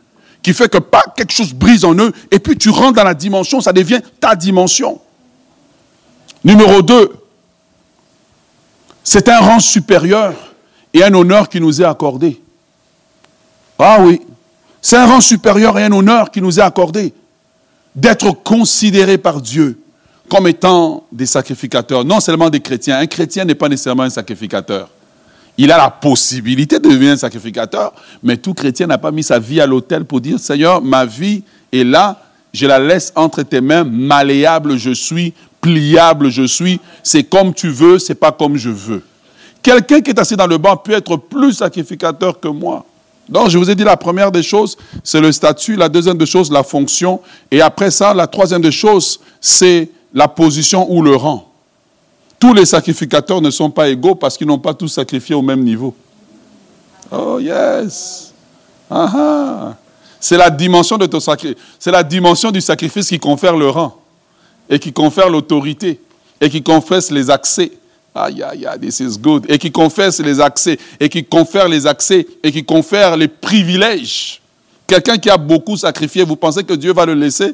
qui 0.41 0.53
fait 0.53 0.69
que 0.69 0.77
pas 0.77 1.03
quelque 1.15 1.33
chose 1.33 1.53
brise 1.53 1.83
en 1.83 1.95
eux 1.95 2.11
et 2.31 2.39
puis 2.39 2.57
tu 2.57 2.69
rentres 2.69 2.93
dans 2.93 3.03
la 3.03 3.13
dimension, 3.13 3.61
ça 3.61 3.73
devient 3.73 3.99
ta 4.19 4.35
dimension. 4.35 4.99
Numéro 6.43 6.81
2, 6.81 7.11
c'est 9.09 9.29
un 9.29 9.39
rang 9.39 9.61
supérieur 9.61 10.33
et 10.93 11.01
un 11.01 11.13
honneur 11.13 11.47
qui 11.47 11.61
nous 11.61 11.81
est 11.81 11.85
accordé. 11.85 12.41
Ah 13.79 13.99
oui, 14.01 14.19
c'est 14.81 14.97
un 14.97 15.05
rang 15.05 15.21
supérieur 15.21 15.79
et 15.79 15.83
un 15.85 15.91
honneur 15.93 16.29
qui 16.29 16.41
nous 16.41 16.59
est 16.59 16.61
accordé 16.61 17.13
d'être 17.95 18.29
considéré 18.43 19.17
par 19.17 19.39
Dieu 19.39 19.79
comme 20.27 20.45
étant 20.45 21.05
des 21.09 21.25
sacrificateurs, 21.25 22.03
non 22.03 22.19
seulement 22.19 22.49
des 22.49 22.59
chrétiens. 22.59 22.99
Un 22.99 23.07
chrétien 23.07 23.45
n'est 23.45 23.55
pas 23.55 23.69
nécessairement 23.69 24.03
un 24.03 24.09
sacrificateur. 24.09 24.89
Il 25.57 25.71
a 25.71 25.77
la 25.77 25.89
possibilité 25.89 26.77
de 26.77 26.89
devenir 26.89 27.13
un 27.13 27.17
sacrificateur, 27.17 27.93
mais 28.21 28.35
tout 28.35 28.53
chrétien 28.53 28.87
n'a 28.87 28.97
pas 28.97 29.11
mis 29.11 29.23
sa 29.23 29.39
vie 29.39 29.61
à 29.61 29.65
l'autel 29.65 30.03
pour 30.03 30.19
dire, 30.19 30.37
Seigneur, 30.37 30.81
ma 30.81 31.05
vie 31.05 31.45
est 31.71 31.85
là, 31.85 32.21
je 32.53 32.65
la 32.65 32.77
laisse 32.77 33.13
entre 33.15 33.41
tes 33.43 33.61
mains, 33.61 33.85
malléable 33.85 34.75
je 34.75 34.91
suis, 34.91 35.33
pliable 35.61 36.29
je 36.29 36.43
suis, 36.43 36.79
c'est 37.03 37.23
comme 37.23 37.53
tu 37.53 37.69
veux, 37.69 37.99
c'est 37.99 38.15
pas 38.15 38.31
comme 38.31 38.57
je 38.57 38.69
veux. 38.69 39.03
Quelqu'un 39.61 40.01
qui 40.01 40.11
est 40.11 40.19
assis 40.19 40.35
dans 40.35 40.47
le 40.47 40.57
banc 40.57 40.77
peut 40.77 40.93
être 40.93 41.17
plus 41.17 41.53
sacrificateur 41.53 42.39
que 42.39 42.47
moi. 42.47 42.85
Donc, 43.27 43.49
je 43.49 43.57
vous 43.57 43.69
ai 43.69 43.75
dit, 43.75 43.83
la 43.83 43.97
première 43.97 44.31
des 44.31 44.43
choses, 44.43 44.77
c'est 45.03 45.19
le 45.19 45.31
statut. 45.31 45.75
La 45.75 45.89
deuxième 45.89 46.17
des 46.17 46.25
choses, 46.25 46.49
la 46.49 46.63
fonction. 46.63 47.19
Et 47.51 47.59
après 47.59 47.91
ça, 47.91 48.13
la 48.13 48.27
troisième 48.27 48.61
des 48.61 48.71
choses, 48.71 49.19
c'est 49.41 49.89
la 50.13 50.29
position 50.29 50.89
ou 50.89 51.01
le 51.01 51.15
rang. 51.15 51.51
Tous 52.39 52.53
les 52.53 52.65
sacrificateurs 52.65 53.41
ne 53.41 53.49
sont 53.49 53.69
pas 53.69 53.89
égaux 53.89 54.15
parce 54.15 54.37
qu'ils 54.37 54.47
n'ont 54.47 54.59
pas 54.59 54.73
tous 54.73 54.87
sacrifié 54.87 55.35
au 55.35 55.41
même 55.41 55.63
niveau. 55.63 55.93
Oh 57.11 57.39
yes. 57.39 58.31
Ah, 58.89 59.11
ah. 59.13 59.75
C'est 60.19 60.37
la 60.37 60.49
dimension 60.49 60.97
de 60.97 61.05
ton 61.07 61.19
sacrifice. 61.19 61.57
C'est 61.79 61.91
la 61.91 62.03
dimension 62.03 62.51
du 62.51 62.61
sacrifice 62.61 63.09
qui 63.09 63.19
confère 63.19 63.57
le 63.57 63.69
rang 63.69 63.97
et 64.69 64.79
qui 64.79 64.91
confère 64.93 65.29
l'autorité 65.29 65.99
et 66.39 66.49
qui 66.49 66.61
confesse 66.61 67.11
les 67.11 67.29
accès. 67.29 67.71
Aïe, 68.13 68.41
aïe, 68.41 68.65
aïe, 68.65 68.79
this 68.79 68.99
is 68.99 69.17
good. 69.19 69.45
Et 69.49 69.57
qui 69.57 69.71
confesse 69.71 70.19
les 70.19 70.39
accès 70.39 70.77
et 70.99 71.09
qui 71.09 71.23
confère 71.23 71.67
les 71.67 71.85
accès 71.85 72.27
et 72.43 72.51
qui 72.51 72.63
confère 72.63 73.15
les 73.15 73.27
privilèges. 73.27 74.41
Quelqu'un 74.87 75.17
qui 75.17 75.29
a 75.29 75.37
beaucoup 75.37 75.77
sacrifié, 75.77 76.23
vous 76.23 76.35
pensez 76.35 76.63
que 76.63 76.73
Dieu 76.73 76.93
va 76.93 77.05
le 77.05 77.13
laisser? 77.13 77.53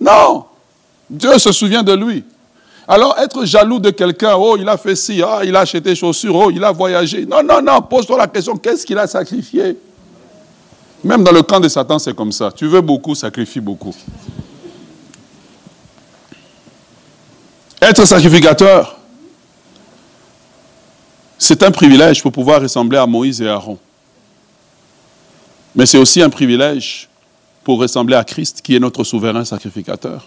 Non. 0.00 0.44
Dieu 1.08 1.36
se 1.38 1.52
souvient 1.52 1.82
de 1.82 1.92
lui. 1.92 2.24
Alors 2.86 3.16
être 3.18 3.44
jaloux 3.44 3.78
de 3.78 3.90
quelqu'un, 3.90 4.34
oh, 4.36 4.56
il 4.58 4.68
a 4.68 4.76
fait 4.76 4.96
ci, 4.96 5.22
ah, 5.22 5.40
il 5.44 5.54
a 5.54 5.60
acheté 5.60 5.94
chaussures, 5.94 6.34
oh, 6.34 6.50
il 6.50 6.62
a 6.64 6.72
voyagé. 6.72 7.24
Non, 7.26 7.42
non, 7.42 7.62
non, 7.62 7.82
pose-toi 7.82 8.18
la 8.18 8.26
question, 8.26 8.56
qu'est-ce 8.56 8.84
qu'il 8.84 8.98
a 8.98 9.06
sacrifié? 9.06 9.76
Même 11.04 11.22
dans 11.22 11.32
le 11.32 11.42
camp 11.42 11.60
de 11.60 11.68
Satan, 11.68 11.98
c'est 11.98 12.14
comme 12.14 12.32
ça. 12.32 12.50
Tu 12.50 12.66
veux 12.66 12.80
beaucoup, 12.80 13.14
sacrifie 13.14 13.60
beaucoup. 13.60 13.94
Être 17.82 18.04
sacrificateur, 18.04 18.98
c'est 21.38 21.62
un 21.62 21.70
privilège 21.70 22.22
pour 22.22 22.30
pouvoir 22.30 22.60
ressembler 22.60 22.98
à 22.98 23.06
Moïse 23.06 23.40
et 23.40 23.48
Aaron. 23.48 23.78
Mais 25.74 25.86
c'est 25.86 25.96
aussi 25.96 26.20
un 26.20 26.28
privilège 26.28 27.08
pour 27.64 27.78
ressembler 27.78 28.16
à 28.16 28.24
Christ, 28.24 28.60
qui 28.62 28.76
est 28.76 28.78
notre 28.78 29.02
souverain 29.02 29.46
sacrificateur. 29.46 30.26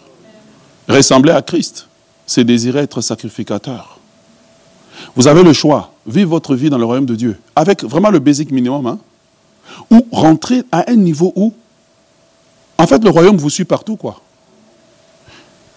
Ressembler 0.87 1.31
à 1.31 1.43
Christ, 1.43 1.87
c'est 2.25 2.43
désirer 2.43 2.79
être 2.79 3.01
sacrificateur. 3.01 3.99
Vous 5.15 5.27
avez 5.27 5.43
le 5.43 5.53
choix, 5.53 5.93
vivre 6.07 6.31
votre 6.31 6.55
vie 6.55 6.71
dans 6.71 6.79
le 6.79 6.85
royaume 6.85 7.05
de 7.05 7.15
Dieu, 7.15 7.39
avec 7.55 7.83
vraiment 7.83 8.09
le 8.09 8.19
basic 8.19 8.49
minimum, 8.49 8.87
hein, 8.87 8.99
ou 9.91 10.07
rentrer 10.11 10.63
à 10.71 10.89
un 10.89 10.95
niveau 10.95 11.31
où, 11.35 11.53
en 12.79 12.87
fait, 12.87 13.03
le 13.03 13.11
royaume 13.11 13.37
vous 13.37 13.51
suit 13.51 13.65
partout, 13.65 13.95
quoi. 13.95 14.22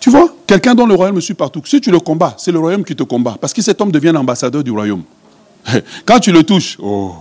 Tu 0.06 0.10
vois, 0.10 0.28
quelqu'un 0.46 0.72
dont 0.72 0.86
le 0.86 0.94
royaume 0.94 1.16
me 1.16 1.20
suit 1.20 1.34
partout, 1.34 1.60
si 1.64 1.80
tu 1.80 1.90
le 1.90 1.98
combats, 1.98 2.36
c'est 2.38 2.52
le 2.52 2.60
royaume 2.60 2.84
qui 2.84 2.94
te 2.94 3.02
combat, 3.02 3.36
parce 3.40 3.52
que 3.52 3.60
cet 3.60 3.80
homme 3.80 3.90
devient 3.90 4.12
l'ambassadeur 4.14 4.62
du 4.62 4.70
royaume. 4.70 5.02
Quand 6.06 6.20
tu 6.20 6.30
le 6.30 6.44
touches, 6.44 6.78
oh. 6.80 7.16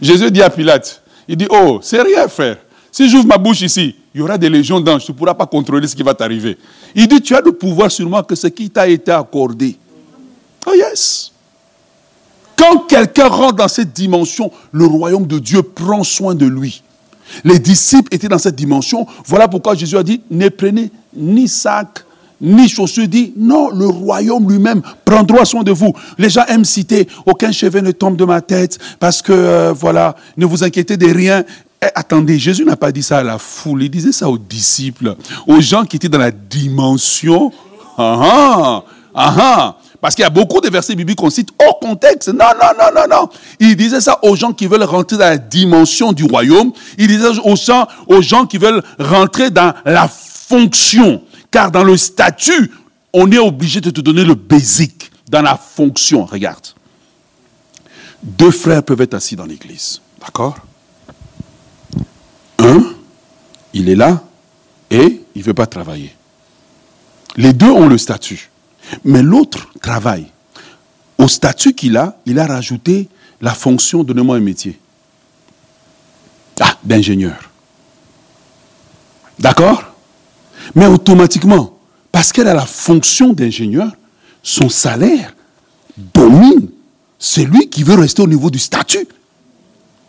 Jésus 0.00 0.30
dit 0.30 0.40
à 0.40 0.48
Pilate, 0.48 1.02
il 1.28 1.36
dit, 1.36 1.46
oh, 1.50 1.78
c'est 1.82 2.00
rien, 2.00 2.26
frère. 2.26 2.56
Si 2.90 3.06
j'ouvre 3.10 3.26
ma 3.26 3.36
bouche 3.36 3.60
ici, 3.60 3.94
il 4.14 4.18
y 4.18 4.22
aura 4.22 4.38
des 4.38 4.48
légions 4.48 4.80
d'anges, 4.80 5.04
tu 5.04 5.12
ne 5.12 5.16
pourras 5.18 5.34
pas 5.34 5.44
contrôler 5.44 5.86
ce 5.86 5.94
qui 5.94 6.02
va 6.02 6.14
t'arriver. 6.14 6.56
Il 6.94 7.06
dit, 7.06 7.20
tu 7.20 7.36
as 7.36 7.42
le 7.42 7.52
pouvoir 7.52 7.90
sur 7.90 8.08
moi 8.08 8.22
que 8.22 8.34
ce 8.34 8.46
qui 8.46 8.70
t'a 8.70 8.88
été 8.88 9.10
accordé. 9.10 9.76
Oh 10.66 10.72
yes. 10.74 11.32
Quand 12.56 12.78
quelqu'un 12.88 13.28
rentre 13.28 13.56
dans 13.56 13.68
cette 13.68 13.92
dimension, 13.92 14.50
le 14.72 14.86
royaume 14.86 15.26
de 15.26 15.38
Dieu 15.38 15.62
prend 15.62 16.02
soin 16.02 16.34
de 16.34 16.46
lui. 16.46 16.82
Les 17.44 17.58
disciples 17.58 18.08
étaient 18.14 18.28
dans 18.28 18.38
cette 18.38 18.56
dimension. 18.56 19.06
Voilà 19.26 19.48
pourquoi 19.48 19.74
Jésus 19.74 19.98
a 19.98 20.02
dit, 20.02 20.22
ne 20.30 20.48
prenez 20.48 20.90
ni 21.16 21.48
sac, 21.48 22.04
ni 22.40 22.68
chaussures. 22.68 23.08
Dit, 23.08 23.32
non, 23.36 23.70
le 23.70 23.86
royaume 23.86 24.50
lui-même 24.50 24.82
prendra 25.04 25.44
soin 25.44 25.62
de 25.62 25.72
vous. 25.72 25.92
Les 26.18 26.30
gens 26.30 26.44
aiment 26.46 26.64
citer, 26.64 27.08
aucun 27.26 27.52
cheveu 27.52 27.80
ne 27.80 27.90
tombe 27.90 28.16
de 28.16 28.24
ma 28.24 28.40
tête, 28.40 28.78
parce 29.00 29.22
que, 29.22 29.32
euh, 29.32 29.72
voilà, 29.72 30.14
ne 30.36 30.46
vous 30.46 30.64
inquiétez 30.64 30.96
de 30.96 31.06
rien. 31.06 31.44
Eh, 31.82 31.86
attendez, 31.94 32.38
Jésus 32.38 32.64
n'a 32.64 32.76
pas 32.76 32.90
dit 32.90 33.02
ça 33.02 33.18
à 33.18 33.22
la 33.22 33.38
foule, 33.38 33.84
il 33.84 33.90
disait 33.90 34.12
ça 34.12 34.28
aux 34.28 34.38
disciples, 34.38 35.14
aux 35.46 35.60
gens 35.60 35.84
qui 35.84 35.96
étaient 35.96 36.08
dans 36.08 36.18
la 36.18 36.32
dimension. 36.32 37.52
Ah 37.96 38.18
ah, 38.20 38.84
ah, 39.14 39.34
ah. 39.38 39.76
Parce 40.00 40.14
qu'il 40.14 40.22
y 40.22 40.26
a 40.26 40.30
beaucoup 40.30 40.60
de 40.60 40.70
versets 40.70 40.94
bibliques 40.94 41.18
qu'on 41.18 41.30
cite 41.30 41.50
au 41.68 41.74
contexte. 41.84 42.28
Non, 42.28 42.46
non, 42.60 42.68
non, 42.78 42.90
non, 42.94 43.16
non. 43.16 43.28
Il 43.58 43.74
disait 43.74 44.00
ça 44.00 44.18
aux 44.22 44.36
gens 44.36 44.52
qui 44.52 44.66
veulent 44.68 44.84
rentrer 44.84 45.16
dans 45.16 45.24
la 45.24 45.38
dimension 45.38 46.12
du 46.12 46.24
royaume. 46.24 46.70
Il 46.98 47.08
disait 47.08 47.26
aux 47.42 47.56
gens, 47.56 47.88
aux 48.06 48.22
gens 48.22 48.46
qui 48.46 48.58
veulent 48.58 48.82
rentrer 49.00 49.50
dans 49.50 49.72
la 49.84 50.08
fonction. 50.48 51.22
Car 51.50 51.70
dans 51.70 51.84
le 51.84 51.96
statut, 51.96 52.70
on 53.12 53.30
est 53.30 53.38
obligé 53.38 53.80
de 53.80 53.90
te 53.90 54.00
donner 54.00 54.24
le 54.24 54.34
basic. 54.34 55.10
Dans 55.28 55.42
la 55.42 55.56
fonction, 55.56 56.24
regarde. 56.24 56.66
Deux 58.22 58.50
frères 58.50 58.82
peuvent 58.82 59.00
être 59.00 59.14
assis 59.14 59.36
dans 59.36 59.44
l'église. 59.44 60.00
D'accord? 60.20 60.56
Un, 62.58 62.82
il 63.72 63.88
est 63.88 63.94
là 63.94 64.24
et 64.90 65.22
il 65.34 65.40
ne 65.40 65.44
veut 65.44 65.54
pas 65.54 65.66
travailler. 65.66 66.14
Les 67.36 67.52
deux 67.52 67.70
ont 67.70 67.88
le 67.88 67.98
statut. 67.98 68.50
Mais 69.04 69.22
l'autre 69.22 69.68
travaille. 69.80 70.26
Au 71.18 71.28
statut 71.28 71.74
qu'il 71.74 71.96
a, 71.96 72.16
il 72.26 72.38
a 72.38 72.46
rajouté 72.46 73.08
la 73.40 73.54
fonction 73.54 74.02
donnez-moi 74.02 74.36
un 74.36 74.40
métier. 74.40 74.78
Ah, 76.60 76.76
d'ingénieur. 76.82 77.50
D'accord? 79.38 79.87
Mais 80.74 80.86
automatiquement, 80.86 81.78
parce 82.12 82.32
qu'elle 82.32 82.48
a 82.48 82.54
la 82.54 82.66
fonction 82.66 83.32
d'ingénieur, 83.32 83.90
son 84.42 84.68
salaire 84.68 85.34
domine 85.96 86.68
celui 87.18 87.68
qui 87.68 87.82
veut 87.82 87.94
rester 87.94 88.22
au 88.22 88.28
niveau 88.28 88.50
du 88.50 88.58
statut. 88.58 89.06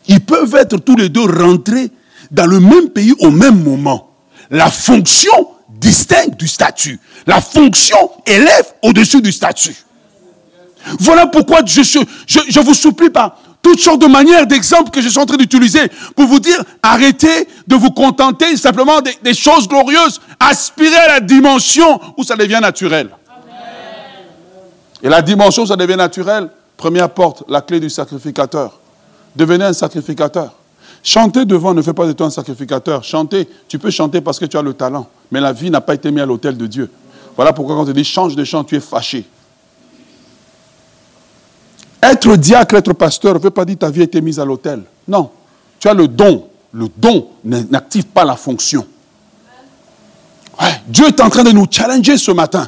Ils 0.07 0.22
peuvent 0.22 0.55
être 0.55 0.78
tous 0.78 0.95
les 0.95 1.10
deux 1.10 1.26
rentrés 1.26 1.91
dans 2.32 2.45
le 2.45 2.60
même 2.60 2.89
pays 2.89 3.14
au 3.20 3.32
même 3.32 3.64
moment. 3.64 4.12
La 4.51 4.70
fonction 4.70 5.32
distingue 5.80 6.36
du 6.36 6.47
statut. 6.47 6.99
La 7.26 7.41
fonction 7.41 8.12
élève 8.26 8.74
au-dessus 8.82 9.22
du 9.22 9.32
statut. 9.32 9.76
Voilà 10.99 11.28
pourquoi 11.28 11.60
je, 11.66 11.82
je, 11.84 12.60
vous 12.60 12.74
supplie 12.74 13.10
par 13.10 13.38
toutes 13.62 13.80
sortes 13.80 14.01
de 14.01 14.07
manières, 14.07 14.47
d'exemples 14.47 14.89
que 14.89 15.01
je 15.01 15.10
suis 15.10 15.20
en 15.20 15.26
train 15.26 15.38
d'utiliser 15.38 15.82
pour 16.16 16.26
vous 16.26 16.39
dire, 16.39 16.64
arrêtez 16.82 17.47
de 17.68 17.76
vous 17.76 17.91
contenter 17.91 18.55
simplement 18.57 18.99
des, 19.01 19.34
choses 19.34 19.68
glorieuses. 19.68 20.22
Aspirez 20.39 20.95
à 20.95 21.07
la 21.07 21.20
dimension 21.20 21.99
où 22.18 22.24
ça 22.24 22.36
devient 22.36 22.60
naturel. 22.62 23.10
Et 25.01 25.10
la 25.10 25.22
dimension 25.22 25.64
où 25.64 25.66
ça 25.68 25.76
devient 25.76 25.95
naturel, 25.95 26.49
première 26.78 27.10
porte, 27.10 27.43
la 27.47 27.62
clé 27.62 27.80
du 27.80 27.89
sacrificateur. 27.89 28.80
Devenez 29.36 29.66
un 29.66 29.74
sacrificateur. 29.74 30.53
Chanter 31.03 31.45
devant 31.45 31.74
ne 31.74 31.82
fait 31.82 31.93
pas 31.93 32.05
de 32.05 32.12
toi 32.12 32.28
un 32.28 32.32
sacrificateur. 32.32 33.03
Chanter, 33.03 33.47
tu 33.68 33.80
peux 33.80 33.91
chanter 33.91 34.20
parce 34.20 34.39
que 34.39 34.45
tu 34.45 34.57
as 34.57 34.62
le 34.62 34.74
talent. 34.74 35.07
Mais 35.32 35.39
la 35.39 35.53
vie 35.53 35.70
n'a 35.70 35.82
pas 35.82 35.93
été 35.93 36.12
mise 36.12 36.24
à 36.24 36.26
l'autel 36.26 36.57
de 36.57 36.68
Dieu. 36.68 36.89
Voilà 37.36 37.53
pourquoi 37.53 37.76
quand 37.76 37.84
on 37.84 37.86
te 37.86 37.91
dit 37.91 38.03
change 38.03 38.36
de 38.36 38.43
chant, 38.43 38.64
tu 38.64 38.76
es 38.76 38.82
fâché. 38.82 39.26
Être 42.02 42.36
diacre, 42.36 42.76
être 42.76 42.93
pasteur 42.93 43.36
ne 43.36 43.39
veut 43.39 43.50
pas 43.50 43.66
dire 43.66 43.76
que 43.76 43.82
ta 43.82 43.89
vie 43.89 44.02
a 44.02 44.04
été 44.06 44.22
mise 44.22 44.39
à 44.39 44.45
l'autel. 44.45 44.84
Non. 45.08 45.32
Tu 45.80 45.88
as 45.88 45.93
le 45.93 46.08
don. 46.08 46.47
Le 46.72 46.88
don 46.95 47.30
n'active 47.43 48.06
pas 48.06 48.24
la 48.24 48.36
fonction. 48.36 48.86
Dieu 50.88 51.08
est 51.08 51.20
en 51.22 51.30
train 51.30 51.43
de 51.43 51.52
nous 51.52 51.66
challenger 51.70 52.18
ce 52.18 52.32
matin. 52.32 52.68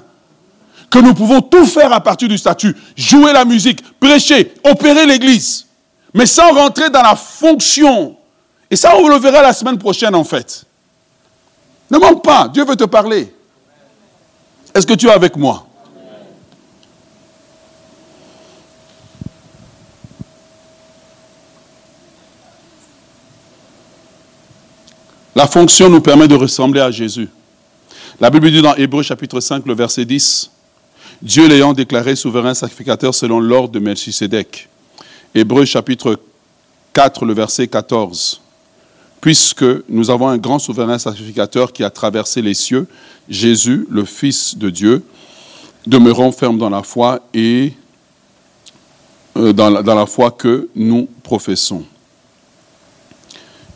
Que 0.90 1.00
nous 1.00 1.14
pouvons 1.14 1.42
tout 1.42 1.66
faire 1.66 1.94
à 1.94 2.02
partir 2.02 2.28
du 2.28 2.38
statut. 2.38 2.76
Jouer 2.96 3.32
la 3.32 3.46
musique, 3.46 3.82
prêcher, 4.00 4.54
opérer 4.64 5.06
l'église. 5.06 5.68
Mais 6.14 6.26
sans 6.26 6.52
rentrer 6.52 6.90
dans 6.90 7.02
la 7.02 7.16
fonction 7.16 8.18
et 8.72 8.78
ça, 8.78 8.96
on 8.98 9.10
le 9.10 9.18
verra 9.18 9.42
la 9.42 9.52
semaine 9.52 9.78
prochaine, 9.78 10.16
en 10.16 10.24
fait. 10.24 10.64
Ne 11.92 11.98
manque 11.98 12.24
pas, 12.24 12.48
Dieu 12.48 12.64
veut 12.64 12.78
te 12.78 12.86
parler. 12.86 13.36
Est-ce 14.74 14.88
que 14.88 14.94
tu 14.94 15.08
es 15.08 15.12
avec 15.12 15.36
moi? 15.36 15.68
La 25.42 25.48
fonction 25.48 25.90
nous 25.90 26.02
permet 26.02 26.28
de 26.28 26.36
ressembler 26.36 26.82
à 26.82 26.92
Jésus. 26.92 27.28
La 28.20 28.30
Bible 28.30 28.52
dit 28.52 28.62
dans 28.62 28.76
Hébreu 28.76 29.02
chapitre 29.02 29.40
5, 29.40 29.66
le 29.66 29.74
verset 29.74 30.06
10, 30.06 30.52
Dieu 31.24 31.48
l'ayant 31.48 31.74
déclaré 31.74 32.16
souverain 32.16 32.54
sacrificateur 32.54 33.16
selon 33.16 33.40
l'ordre 33.40 33.70
de 33.70 33.80
Melchisedec. 33.80 34.70
Hébreu 35.34 35.66
chapitre 35.66 36.20
4, 36.94 37.26
le 37.26 37.34
verset 37.34 37.68
14 37.68 38.40
puisque 39.20 39.66
nous 39.90 40.12
avons 40.12 40.28
un 40.28 40.38
grand 40.38 40.60
souverain 40.60 41.00
sacrificateur 41.00 41.74
qui 41.74 41.84
a 41.84 41.90
traversé 41.90 42.44
les 42.44 42.54
cieux, 42.54 42.86
Jésus, 43.28 43.88
le 43.90 44.06
Fils 44.06 44.60
de 44.60 44.70
Dieu, 44.70 45.04
demeurons 45.88 46.32
fermes 46.32 46.60
dans 46.60 46.70
la 46.70 46.84
foi 46.84 47.20
et 47.34 47.74
euh, 49.38 49.54
dans, 49.54 49.72
la, 49.72 49.82
dans 49.82 49.96
la 49.96 50.06
foi 50.06 50.30
que 50.30 50.70
nous 50.76 51.10
professons. 51.24 51.84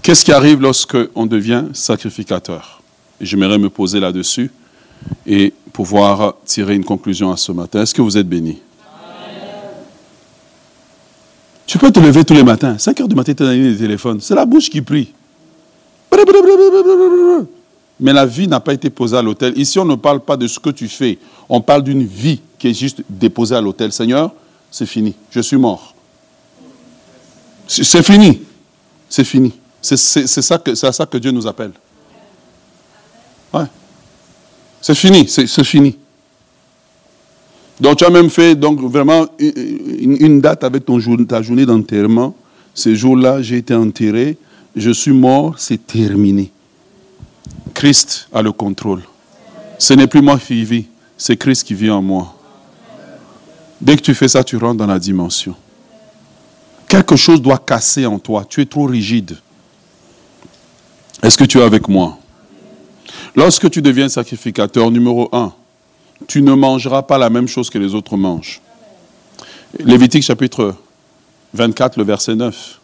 Qu'est-ce 0.06 0.24
qui 0.24 0.32
arrive 0.32 0.62
lorsque 0.62 0.96
on 1.16 1.26
devient 1.26 1.64
sacrificateur? 1.74 2.80
J'aimerais 3.20 3.58
me 3.58 3.72
poser 3.72 4.00
là-dessus 4.00 4.52
et 5.26 5.52
pouvoir 5.74 6.36
tirer 6.46 6.76
une 6.76 6.84
conclusion 6.84 7.32
à 7.32 7.38
ce 7.38 7.52
matin. 7.52 7.82
Est-ce 7.82 7.96
que 7.96 8.04
vous 8.04 8.16
êtes 8.16 8.30
bénis? 8.30 8.60
Tu 11.66 11.80
peux 11.80 11.90
te 11.90 12.00
lever 12.00 12.24
tous 12.24 12.36
les 12.36 12.44
matins. 12.44 12.78
5 12.78 13.02
heures 13.02 13.08
du 13.08 13.16
matin, 13.16 13.34
tu 13.34 13.42
as 13.42 13.56
des 13.56 13.76
téléphones. 13.76 14.22
C'est 14.22 14.36
la 14.36 14.46
bouche 14.46 14.70
qui 14.70 14.80
prie. 14.80 15.12
Mais 18.00 18.14
la 18.14 18.28
vie 18.28 18.48
n'a 18.48 18.60
pas 18.60 18.76
été 18.76 18.92
posée 18.92 19.18
à 19.18 19.24
l'autel. 19.24 19.58
Ici, 19.58 19.80
on 19.80 19.86
ne 19.86 19.96
parle 19.96 20.20
pas 20.20 20.38
de 20.38 20.46
ce 20.46 20.60
que 20.60 20.70
tu 20.70 20.88
fais. 20.88 21.18
On 21.50 21.62
parle 21.62 21.82
d'une 21.82 22.04
vie 22.06 22.42
qui 22.60 22.68
est 22.68 22.76
juste 22.76 23.02
déposée 23.10 23.56
à 23.56 23.62
l'autel. 23.62 23.92
Seigneur, 23.92 24.32
c'est 24.70 24.86
fini. 24.86 25.16
Je 25.32 25.40
suis 25.40 25.58
mort. 25.58 25.96
C'est 27.66 28.04
fini. 28.04 28.44
C'est 29.10 29.24
fini. 29.24 29.52
C'est 29.86 30.86
à 30.88 30.92
ça 30.92 31.06
que 31.06 31.18
Dieu 31.18 31.32
nous 31.32 31.46
appelle. 31.48 31.72
Ouais. 33.54 33.66
C'est 34.82 34.96
fini. 34.96 35.28
C'est 35.28 35.64
fini. 35.64 35.98
Donc, 37.80 37.98
tu 37.98 38.06
as 38.06 38.10
même 38.10 38.30
fait 38.30 38.56
donc, 38.56 38.80
vraiment 38.80 39.28
une, 39.38 40.40
date 40.40 40.64
avec 40.64 40.86
ton 40.86 41.00
jour, 41.00 41.18
ta 41.28 41.42
journée 41.42 41.66
d'enterrement. 41.66 42.36
Ce 42.74 42.94
jour-là, 42.96 43.42
j'ai 43.42 43.58
été 43.58 43.74
enterré 43.74 44.38
je 44.76 44.92
suis 44.92 45.14
mort, 45.14 45.56
c'est 45.58 45.88
terminé. 45.88 46.52
Christ 47.74 48.28
a 48.34 48.42
le 48.42 48.52
contrôle. 48.52 49.04
Ce 49.80 49.94
n'est 49.94 50.08
plus 50.08 50.22
moi 50.22 50.38
qui 50.38 50.64
vis, 50.64 50.86
c'est 51.18 51.38
Christ 51.38 51.64
qui 51.64 51.74
vit 51.74 51.90
en 51.90 52.02
moi. 52.02 52.36
Dès 53.80 53.96
que 53.96 54.02
tu 54.02 54.14
fais 54.14 54.28
ça, 54.28 54.44
tu 54.44 54.58
rentres 54.58 54.78
dans 54.78 54.88
la 54.88 55.00
dimension. 55.00 55.56
Quelque 56.88 57.16
chose 57.16 57.42
doit 57.42 57.58
casser 57.58 58.06
en 58.06 58.20
toi. 58.20 58.46
Tu 58.48 58.62
es 58.62 58.66
trop 58.66 58.86
rigide. 58.86 59.38
Est-ce 61.26 61.40
que 61.40 61.44
tu 61.44 61.58
es 61.58 61.64
avec 61.64 61.88
moi? 61.88 62.20
Lorsque 63.36 63.68
tu 63.72 63.82
deviens 63.82 64.10
sacrificateur 64.10 64.92
numéro 64.92 65.28
un, 65.32 65.54
tu 66.28 66.44
ne 66.44 66.54
mangeras 66.54 67.02
pas 67.02 67.18
la 67.18 67.32
même 67.32 67.48
chose 67.48 67.72
que 67.72 67.80
les 67.80 67.96
autres 67.96 68.16
mangent. 68.16 68.62
Lévitique 69.80 70.22
chapitre 70.22 70.76
24, 71.56 71.98
le 71.98 72.04
verset 72.04 72.36
9. 72.36 72.80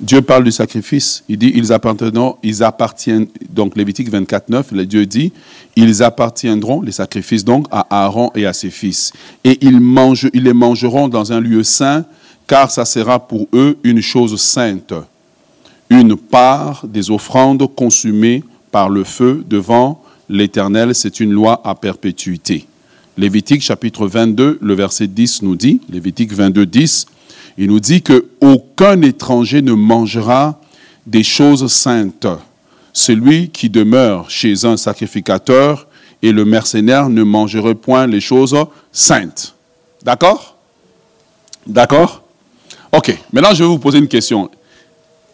Dieu 0.00 0.20
parle 0.20 0.42
du 0.42 0.50
sacrifice. 0.50 1.22
Il 1.28 1.38
dit, 1.38 1.52
ils 1.54 1.72
appartiendront, 1.72 2.38
ils 2.42 2.64
appartiennent, 2.64 3.28
donc 3.48 3.76
Lévitique 3.76 4.10
24, 4.10 4.48
9, 4.48 4.74
Dieu 4.74 5.06
dit, 5.06 5.32
ils 5.76 6.02
appartiendront, 6.02 6.82
les 6.82 6.90
sacrifices 6.90 7.44
donc, 7.44 7.68
à 7.70 7.86
Aaron 8.04 8.32
et 8.34 8.46
à 8.46 8.52
ses 8.52 8.70
fils. 8.70 9.12
Et 9.44 9.64
ils, 9.64 9.78
mangent, 9.78 10.28
ils 10.34 10.42
les 10.42 10.52
mangeront 10.52 11.06
dans 11.06 11.32
un 11.32 11.38
lieu 11.38 11.62
saint, 11.62 12.04
car 12.48 12.72
ça 12.72 12.84
sera 12.84 13.28
pour 13.28 13.46
eux 13.52 13.78
une 13.84 14.00
chose 14.00 14.40
sainte. 14.40 14.92
Une 15.90 16.16
part 16.16 16.86
des 16.86 17.10
offrandes 17.10 17.74
consumées 17.74 18.44
par 18.70 18.90
le 18.90 19.04
feu 19.04 19.44
devant 19.48 20.02
l'Éternel, 20.28 20.94
c'est 20.94 21.20
une 21.20 21.32
loi 21.32 21.60
à 21.64 21.74
perpétuité. 21.74 22.66
Lévitique 23.16 23.62
chapitre 23.62 24.06
22, 24.06 24.58
le 24.60 24.74
verset 24.74 25.06
10 25.06 25.42
nous 25.42 25.56
dit, 25.56 25.80
Lévitique 25.88 26.32
22, 26.32 26.66
10, 26.66 27.06
il 27.56 27.68
nous 27.68 27.80
dit 27.80 28.02
qu'aucun 28.02 29.02
étranger 29.02 29.62
ne 29.62 29.72
mangera 29.72 30.60
des 31.06 31.24
choses 31.24 31.66
saintes. 31.72 32.26
Celui 32.92 33.48
qui 33.48 33.70
demeure 33.70 34.30
chez 34.30 34.64
un 34.64 34.76
sacrificateur 34.76 35.88
et 36.22 36.32
le 36.32 36.44
mercenaire 36.44 37.08
ne 37.08 37.22
mangerait 37.22 37.74
point 37.74 38.06
les 38.06 38.20
choses 38.20 38.56
saintes. 38.92 39.54
D'accord? 40.02 40.56
D'accord? 41.66 42.22
Ok, 42.92 43.18
maintenant 43.32 43.54
je 43.54 43.64
vais 43.64 43.68
vous 43.68 43.78
poser 43.78 43.98
une 43.98 44.08
question. 44.08 44.50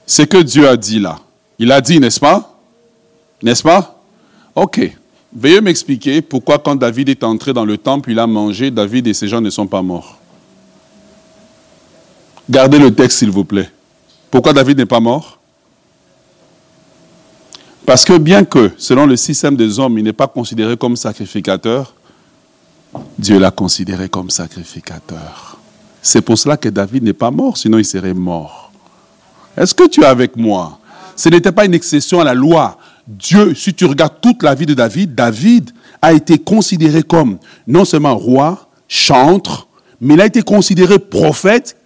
C'est 0.06 0.26
que 0.26 0.38
Dieu 0.38 0.68
a 0.68 0.76
dit 0.76 1.00
là. 1.00 1.18
Il 1.58 1.72
a 1.72 1.80
dit, 1.80 1.98
n'est-ce 1.98 2.20
pas? 2.20 2.58
N'est-ce 3.42 3.62
pas? 3.62 4.02
Ok. 4.54 4.80
Veuillez 5.32 5.60
m'expliquer 5.60 6.22
pourquoi 6.22 6.58
quand 6.58 6.76
David 6.76 7.08
est 7.08 7.24
entré 7.24 7.52
dans 7.52 7.64
le 7.64 7.76
temple, 7.76 8.10
il 8.10 8.18
a 8.18 8.26
mangé, 8.26 8.70
David 8.70 9.06
et 9.06 9.14
ses 9.14 9.28
gens 9.28 9.40
ne 9.40 9.50
sont 9.50 9.66
pas 9.66 9.82
morts. 9.82 10.18
Gardez 12.48 12.78
le 12.78 12.94
texte, 12.94 13.18
s'il 13.18 13.30
vous 13.30 13.44
plaît. 13.44 13.70
Pourquoi 14.30 14.52
David 14.52 14.78
n'est 14.78 14.86
pas 14.86 15.00
mort? 15.00 15.38
Parce 17.86 18.04
que 18.04 18.16
bien 18.16 18.44
que, 18.44 18.70
selon 18.76 19.06
le 19.06 19.16
système 19.16 19.56
des 19.56 19.78
hommes, 19.78 19.98
il 19.98 20.04
n'est 20.04 20.12
pas 20.12 20.26
considéré 20.26 20.76
comme 20.76 20.96
sacrificateur, 20.96 21.94
Dieu 23.18 23.38
l'a 23.38 23.50
considéré 23.50 24.08
comme 24.08 24.30
sacrificateur. 24.30 25.58
C'est 26.00 26.22
pour 26.22 26.38
cela 26.38 26.56
que 26.56 26.68
David 26.68 27.02
n'est 27.02 27.12
pas 27.12 27.30
mort, 27.30 27.56
sinon 27.56 27.78
il 27.78 27.84
serait 27.84 28.14
mort. 28.14 28.63
Est-ce 29.56 29.74
que 29.74 29.86
tu 29.86 30.02
es 30.02 30.06
avec 30.06 30.36
moi? 30.36 30.78
Ce 31.16 31.28
n'était 31.28 31.52
pas 31.52 31.64
une 31.64 31.74
exception 31.74 32.20
à 32.20 32.24
la 32.24 32.34
loi. 32.34 32.78
Dieu, 33.06 33.54
si 33.54 33.74
tu 33.74 33.84
regardes 33.84 34.20
toute 34.20 34.42
la 34.42 34.54
vie 34.54 34.66
de 34.66 34.74
David, 34.74 35.14
David 35.14 35.70
a 36.02 36.12
été 36.12 36.38
considéré 36.38 37.02
comme 37.02 37.38
non 37.66 37.84
seulement 37.84 38.16
roi, 38.16 38.68
chantre, 38.88 39.68
mais 40.00 40.14
il 40.14 40.20
a 40.20 40.26
été 40.26 40.42
considéré 40.42 40.98
prophète. 40.98 41.76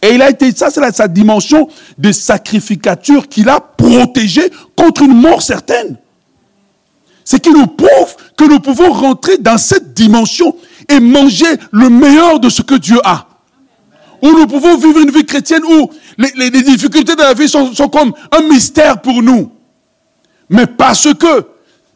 Et 0.00 0.14
il 0.14 0.22
a 0.22 0.30
été, 0.30 0.50
ça 0.52 0.70
c'est 0.70 0.92
sa 0.92 1.08
dimension 1.08 1.68
de 1.98 2.10
sacrificature 2.10 3.28
qu'il 3.28 3.48
a 3.48 3.60
protégé 3.60 4.50
contre 4.76 5.02
une 5.02 5.14
mort 5.14 5.42
certaine. 5.42 5.96
C'est 7.24 7.40
qu'il 7.40 7.52
nous 7.52 7.68
prouve 7.68 8.16
que 8.36 8.44
nous 8.44 8.58
pouvons 8.58 8.92
rentrer 8.92 9.38
dans 9.38 9.58
cette 9.58 9.94
dimension 9.94 10.56
et 10.88 10.98
manger 10.98 11.46
le 11.70 11.88
meilleur 11.88 12.40
de 12.40 12.48
ce 12.48 12.62
que 12.62 12.74
Dieu 12.74 12.98
a. 13.04 13.28
Où 14.22 14.30
nous 14.30 14.46
pouvons 14.46 14.76
vivre 14.76 15.00
une 15.00 15.10
vie 15.10 15.26
chrétienne 15.26 15.62
où 15.64 15.90
les, 16.16 16.50
difficultés 16.50 17.16
de 17.16 17.20
la 17.20 17.34
vie 17.34 17.48
sont, 17.48 17.74
sont 17.74 17.88
comme 17.88 18.12
un 18.30 18.42
mystère 18.42 19.00
pour 19.00 19.20
nous. 19.22 19.50
Mais 20.48 20.66
parce 20.66 21.12
que, 21.14 21.46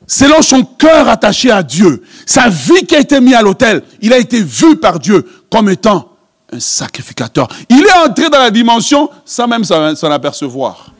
selon 0.06 0.42
son 0.42 0.64
cœur 0.64 1.08
attaché 1.08 1.50
à 1.50 1.62
Dieu, 1.62 2.02
sa 2.26 2.48
vie 2.48 2.84
qui 2.86 2.96
a 2.96 3.00
été 3.00 3.20
mise 3.20 3.34
à 3.34 3.42
l'autel, 3.42 3.82
il 4.00 4.12
a 4.12 4.18
été 4.18 4.42
vu 4.42 4.76
par 4.76 4.98
Dieu 4.98 5.24
comme 5.50 5.68
étant 5.68 6.10
un 6.52 6.58
sacrificateur. 6.58 7.48
Il 7.68 7.84
est 7.84 8.08
entré 8.08 8.28
dans 8.28 8.38
la 8.38 8.50
dimension 8.50 9.08
sans 9.24 9.46
même 9.46 9.64
s'en 9.64 10.10
apercevoir. 10.10 10.92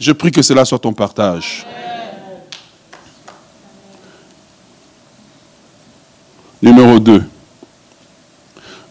Je 0.00 0.12
prie 0.12 0.30
que 0.30 0.42
cela 0.42 0.64
soit 0.64 0.78
ton 0.78 0.92
partage. 0.92 1.66
Numéro 6.62 6.98
2. 6.98 7.22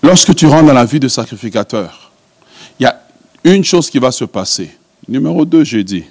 Lorsque 0.04 0.36
tu 0.36 0.46
rentres 0.46 0.68
dans 0.68 0.74
la 0.74 0.86
vie 0.86 1.00
de 1.00 1.08
sacrificateur, 1.08 2.12
il 2.80 2.84
y 2.84 2.86
a 2.86 3.02
une 3.44 3.64
chose 3.64 3.90
qui 3.90 4.00
va 4.00 4.12
se 4.12 4.26
passer. 4.26 4.72
Numéro 5.08 5.46
2, 5.46 5.64
j'ai 5.64 5.84
dit. 5.84 6.04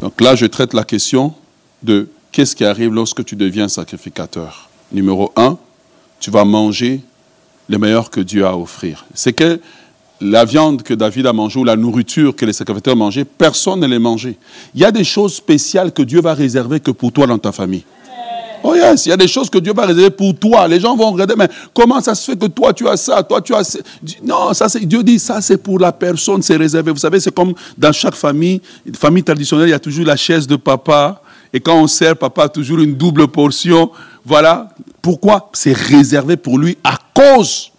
Donc 0.00 0.20
là, 0.20 0.34
je 0.34 0.46
traite 0.46 0.74
la 0.74 0.84
question 0.84 1.34
de 1.82 2.08
qu'est-ce 2.32 2.54
qui 2.54 2.64
arrive 2.64 2.92
lorsque 2.92 3.24
tu 3.24 3.36
deviens 3.36 3.68
sacrificateur. 3.68 4.68
Numéro 4.92 5.32
1, 5.36 5.58
tu 6.20 6.30
vas 6.30 6.44
manger 6.44 7.00
le 7.68 7.78
meilleur 7.78 8.10
que 8.10 8.20
Dieu 8.20 8.46
a 8.46 8.50
à 8.50 8.56
offrir. 8.56 9.04
C'est 9.14 9.32
que 9.32 9.60
la 10.20 10.44
viande 10.44 10.82
que 10.82 10.94
David 10.94 11.26
a 11.26 11.32
mangée 11.32 11.58
ou 11.58 11.64
la 11.64 11.76
nourriture 11.76 12.34
que 12.34 12.46
les 12.46 12.52
sacrificateurs 12.52 12.96
mangeaient, 12.96 13.24
personne 13.24 13.80
ne 13.80 13.86
les 13.86 13.98
mangeait. 13.98 14.36
Il 14.74 14.80
y 14.80 14.84
a 14.84 14.92
des 14.92 15.04
choses 15.04 15.34
spéciales 15.34 15.92
que 15.92 16.02
Dieu 16.02 16.20
va 16.20 16.34
réserver 16.34 16.80
que 16.80 16.90
pour 16.90 17.12
toi 17.12 17.26
dans 17.26 17.38
ta 17.38 17.52
famille. 17.52 17.84
Oh 18.62 18.74
yes, 18.74 19.06
il 19.06 19.10
y 19.10 19.12
a 19.12 19.16
des 19.16 19.28
choses 19.28 19.48
que 19.48 19.58
Dieu 19.58 19.72
va 19.72 19.86
réserver 19.86 20.10
pour 20.10 20.34
toi. 20.34 20.66
Les 20.66 20.80
gens 20.80 20.96
vont 20.96 21.12
regarder, 21.12 21.34
mais 21.36 21.48
comment 21.74 22.00
ça 22.00 22.14
se 22.14 22.30
fait 22.30 22.38
que 22.38 22.46
toi 22.46 22.72
tu 22.72 22.88
as 22.88 22.96
ça, 22.96 23.22
toi 23.22 23.40
tu 23.40 23.54
as 23.54 23.78
Non, 24.22 24.52
ça 24.54 24.68
c'est 24.68 24.80
Dieu 24.80 25.02
dit 25.02 25.18
ça 25.18 25.40
c'est 25.40 25.56
pour 25.56 25.78
la 25.78 25.92
personne, 25.92 26.42
c'est 26.42 26.56
réservé. 26.56 26.90
Vous 26.90 26.98
savez, 26.98 27.20
c'est 27.20 27.34
comme 27.34 27.54
dans 27.76 27.92
chaque 27.92 28.14
famille, 28.14 28.60
famille 28.94 29.22
traditionnelle, 29.22 29.68
il 29.68 29.72
y 29.72 29.74
a 29.74 29.78
toujours 29.78 30.04
la 30.04 30.16
chaise 30.16 30.46
de 30.46 30.56
papa. 30.56 31.20
Et 31.52 31.60
quand 31.60 31.80
on 31.80 31.86
sert, 31.86 32.16
papa 32.16 32.48
toujours 32.48 32.80
une 32.80 32.94
double 32.94 33.28
portion. 33.28 33.90
Voilà. 34.24 34.68
Pourquoi? 35.00 35.50
C'est 35.52 35.72
réservé 35.72 36.36
pour 36.36 36.58
lui 36.58 36.76
à 36.82 36.98
cause, 37.14 37.70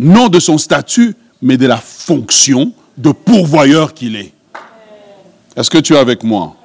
non 0.00 0.28
de 0.28 0.40
son 0.40 0.58
statut, 0.58 1.14
mais 1.40 1.56
de 1.56 1.66
la 1.66 1.76
fonction 1.76 2.72
de 2.98 3.12
pourvoyeur 3.12 3.94
qu'il 3.94 4.16
est. 4.16 4.32
Est-ce 5.56 5.70
que 5.70 5.78
tu 5.78 5.94
es 5.94 5.98
avec 5.98 6.22
moi? 6.22 6.56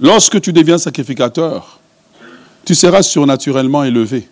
Lorsque 0.00 0.40
tu 0.40 0.52
deviens 0.52 0.78
sacrificateur, 0.78 1.78
tu 2.64 2.74
seras 2.74 3.02
surnaturellement 3.02 3.84
élevé. 3.84 4.28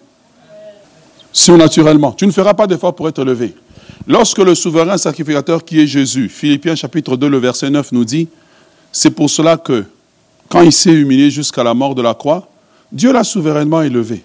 Surnaturellement. 1.32 2.12
Tu 2.12 2.26
ne 2.26 2.32
feras 2.32 2.54
pas 2.54 2.66
d'effort 2.66 2.94
pour 2.94 3.08
être 3.08 3.20
élevé. 3.20 3.54
Lorsque 4.06 4.38
le 4.38 4.54
souverain 4.54 4.98
sacrificateur 4.98 5.64
qui 5.64 5.80
est 5.80 5.86
Jésus, 5.86 6.28
Philippiens 6.28 6.74
chapitre 6.74 7.16
2, 7.16 7.28
le 7.28 7.38
verset 7.38 7.70
9 7.70 7.92
nous 7.92 8.04
dit, 8.04 8.28
c'est 8.90 9.10
pour 9.10 9.30
cela 9.30 9.56
que 9.56 9.84
quand 10.48 10.62
il 10.62 10.72
s'est 10.72 10.92
humilié 10.92 11.30
jusqu'à 11.30 11.62
la 11.62 11.72
mort 11.72 11.94
de 11.94 12.02
la 12.02 12.14
croix, 12.14 12.48
Dieu 12.90 13.12
l'a 13.12 13.24
souverainement 13.24 13.82
élevé 13.82 14.22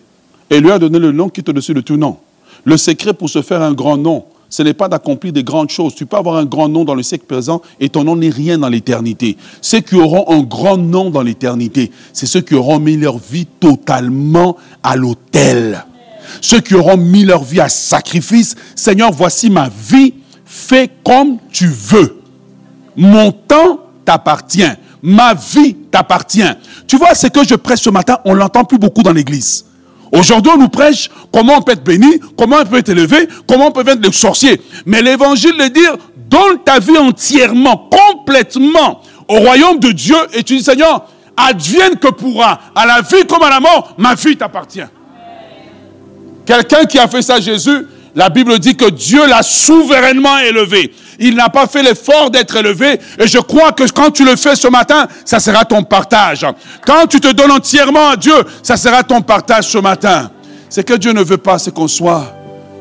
et 0.49 0.59
lui 0.59 0.71
a 0.71 0.79
donné 0.79 0.99
le 0.99 1.11
nom 1.11 1.29
qui 1.29 1.41
est 1.41 1.49
au-dessus 1.49 1.73
de 1.73 1.81
tout 1.81 1.97
nom. 1.97 2.17
Le 2.65 2.75
secret 2.75 3.13
pour 3.13 3.29
se 3.29 3.41
faire 3.41 3.61
un 3.61 3.73
grand 3.73 3.97
nom, 3.97 4.25
ce 4.49 4.63
n'est 4.63 4.73
pas 4.73 4.87
d'accomplir 4.87 5.33
des 5.33 5.43
grandes 5.43 5.69
choses. 5.69 5.95
Tu 5.95 6.05
peux 6.05 6.17
avoir 6.17 6.37
un 6.37 6.45
grand 6.45 6.69
nom 6.69 6.85
dans 6.85 6.95
le 6.95 7.03
siècle 7.03 7.25
présent 7.25 7.61
et 7.79 7.89
ton 7.89 8.03
nom 8.03 8.15
n'est 8.15 8.29
rien 8.29 8.57
dans 8.57 8.69
l'éternité. 8.69 9.37
Ceux 9.61 9.81
qui 9.81 9.95
auront 9.95 10.25
un 10.31 10.41
grand 10.43 10.77
nom 10.77 11.09
dans 11.09 11.21
l'éternité, 11.21 11.91
c'est 12.13 12.25
ceux 12.25 12.41
qui 12.41 12.55
auront 12.55 12.79
mis 12.79 12.97
leur 12.97 13.17
vie 13.17 13.45
totalement 13.45 14.57
à 14.83 14.95
l'autel. 14.95 15.85
Ceux 16.41 16.59
qui 16.59 16.75
auront 16.75 16.97
mis 16.97 17.23
leur 17.23 17.43
vie 17.43 17.61
à 17.61 17.69
sacrifice. 17.69 18.55
Seigneur, 18.75 19.11
voici 19.11 19.49
ma 19.49 19.69
vie, 19.69 20.13
fais 20.45 20.89
comme 21.03 21.37
tu 21.51 21.67
veux. 21.67 22.21
Mon 22.95 23.31
temps 23.31 23.79
t'appartient. 24.05 24.71
Ma 25.01 25.33
vie 25.33 25.75
t'appartient. 25.91 26.49
Tu 26.87 26.97
vois, 26.97 27.15
ce 27.15 27.27
que 27.27 27.45
je 27.45 27.55
prêche 27.55 27.81
ce 27.81 27.89
matin, 27.89 28.19
on 28.25 28.33
l'entend 28.33 28.63
plus 28.63 28.79
beaucoup 28.79 29.03
dans 29.03 29.13
l'église. 29.13 29.65
Aujourd'hui, 30.12 30.51
on 30.55 30.60
nous 30.60 30.70
prêche 30.70 31.10
comment 31.32 31.58
on 31.58 31.62
peut 31.62 31.74
être 31.74 31.84
béni, 31.84 32.20
comment 32.38 32.58
on 32.62 32.66
peut 32.66 32.78
être 32.78 32.89
élevé, 32.89 33.28
comment 33.47 33.68
on 33.68 33.72
peut 33.72 33.88
être 33.88 34.03
le 34.03 34.12
sorcier. 34.12 34.62
Mais 34.86 35.01
l'évangile 35.01 35.58
de 35.58 35.68
dire, 35.68 35.97
donne 36.30 36.60
ta 36.64 36.80
vie 36.80 36.97
entièrement, 36.97 37.89
complètement 37.89 39.01
au 39.28 39.39
royaume 39.39 39.80
de 39.80 39.91
Dieu 39.91 40.18
et 40.34 40.43
tu 40.43 40.58
dis, 40.58 40.64
Seigneur, 40.64 41.08
advienne 41.36 41.97
que 41.97 42.08
pourra, 42.08 42.60
à 42.76 42.86
la 42.86 43.01
vie 43.01 43.26
comme 43.28 43.43
à 43.43 43.49
la 43.49 43.60
mort, 43.60 43.93
ma 43.97 44.16
vie 44.16 44.36
t'appartient. 44.36 44.82
Quelqu'un 46.45 46.86
qui 46.86 46.97
a 46.97 47.08
fait 47.08 47.22
ça, 47.22 47.39
Jésus, 47.39 47.86
la 48.16 48.30
Bible 48.30 48.58
dit 48.58 48.76
que 48.76 48.89
Dieu 48.89 49.28
l'a 49.28 49.43
souverainement 49.43 50.39
élevé. 50.39 50.91
Il 51.20 51.36
n'a 51.36 51.49
pas 51.49 51.68
fait 51.68 51.84
l'effort 51.84 52.30
d'être 52.30 52.55
élevé. 52.55 52.99
Et 53.20 53.28
je 53.28 53.39
crois 53.39 53.72
que 53.72 53.89
quand 53.91 54.11
tu 54.11 54.24
le 54.24 54.36
fais 54.36 54.55
ce 54.55 54.68
matin, 54.68 55.07
ça 55.26 55.39
sera 55.39 55.65
ton 55.65 55.84
partage. 55.84 56.45
Quand 56.86 57.07
tu 57.07 57.20
te 57.20 57.32
donnes 57.32 57.51
entièrement 57.51 58.09
à 58.09 58.15
Dieu, 58.15 58.36
ça 58.61 58.78
sera 58.78 59.03
ton 59.03 59.22
partage 59.22 59.68
ce 59.68 59.78
matin. 59.78 60.30
C'est 60.70 60.84
que 60.84 60.93
Dieu 60.93 61.13
ne 61.13 61.24
veut 61.24 61.38
pas, 61.38 61.57
c'est 61.57 61.74
qu'on 61.74 61.88
soit 61.88 62.34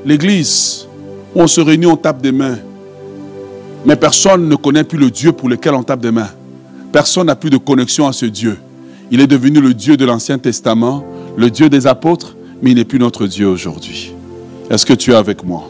l'église 0.05 0.87
où 1.35 1.43
on 1.43 1.47
se 1.47 1.61
réunit, 1.61 1.87
on 1.87 1.97
tape 1.97 2.21
des 2.21 2.33
mains. 2.33 2.59
Mais 3.85 3.97
personne 3.97 4.49
ne 4.49 4.57
connaît 4.57 4.85
plus 4.85 4.99
le 4.99 5.11
Dieu 5.11 5.33
pour 5.33 5.49
lequel 5.49 5.75
on 5.75 5.83
tape 5.83 6.01
des 6.01 6.11
mains. 6.11 6.31
Personne 6.93 7.27
n'a 7.27 7.37
plus 7.37 7.51
de 7.51 7.59
connexion 7.59 8.09
à 8.09 8.13
ce 8.13 8.27
Dieu. 8.27 8.59
Il 9.11 9.21
est 9.21 9.27
devenu 9.27 9.61
le 9.61 9.75
Dieu 9.75 9.97
de 9.97 10.05
l'Ancien 10.05 10.39
Testament, 10.39 11.05
le 11.37 11.51
Dieu 11.51 11.69
des 11.69 11.87
apôtres, 11.87 12.37
mais 12.63 12.71
il 12.71 12.77
n'est 12.77 12.85
plus 12.85 12.99
notre 12.99 13.27
Dieu 13.27 13.47
aujourd'hui. 13.47 14.13
Est-ce 14.71 14.85
que 14.85 14.95
tu 14.95 15.13
es 15.13 15.15
avec 15.15 15.45
moi? 15.45 15.69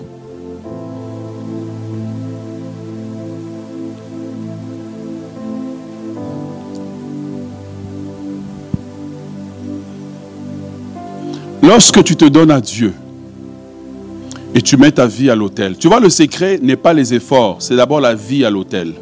Lorsque 11.67 12.05
tu 12.05 12.15
te 12.15 12.25
donnes 12.25 12.53
à 12.53 12.61
Dieu 12.61 12.95
et 14.55 14.63
tu 14.63 14.77
mets 14.77 14.93
ta 14.93 15.07
vie 15.07 15.31
à 15.31 15.35
l'autel, 15.35 15.77
tu 15.77 15.89
vois, 15.89 15.99
le 15.99 16.09
secret 16.11 16.61
n'est 16.63 16.77
pas 16.77 16.93
les 16.93 17.13
efforts, 17.13 17.57
c'est 17.59 17.75
d'abord 17.75 18.01
la 18.01 18.15
vie 18.15 18.45
à 18.45 18.51
l'autel. 18.51 18.95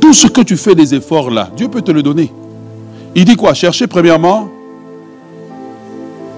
Tout 0.00 0.14
ce 0.14 0.28
que 0.28 0.42
tu 0.42 0.56
fais 0.56 0.76
des 0.76 0.94
efforts 0.94 1.30
là, 1.30 1.50
Dieu 1.56 1.68
peut 1.68 1.82
te 1.82 1.90
le 1.90 2.04
donner. 2.04 2.30
Il 3.16 3.24
dit 3.24 3.34
quoi? 3.34 3.52
Chercher 3.52 3.88
premièrement. 3.88 4.48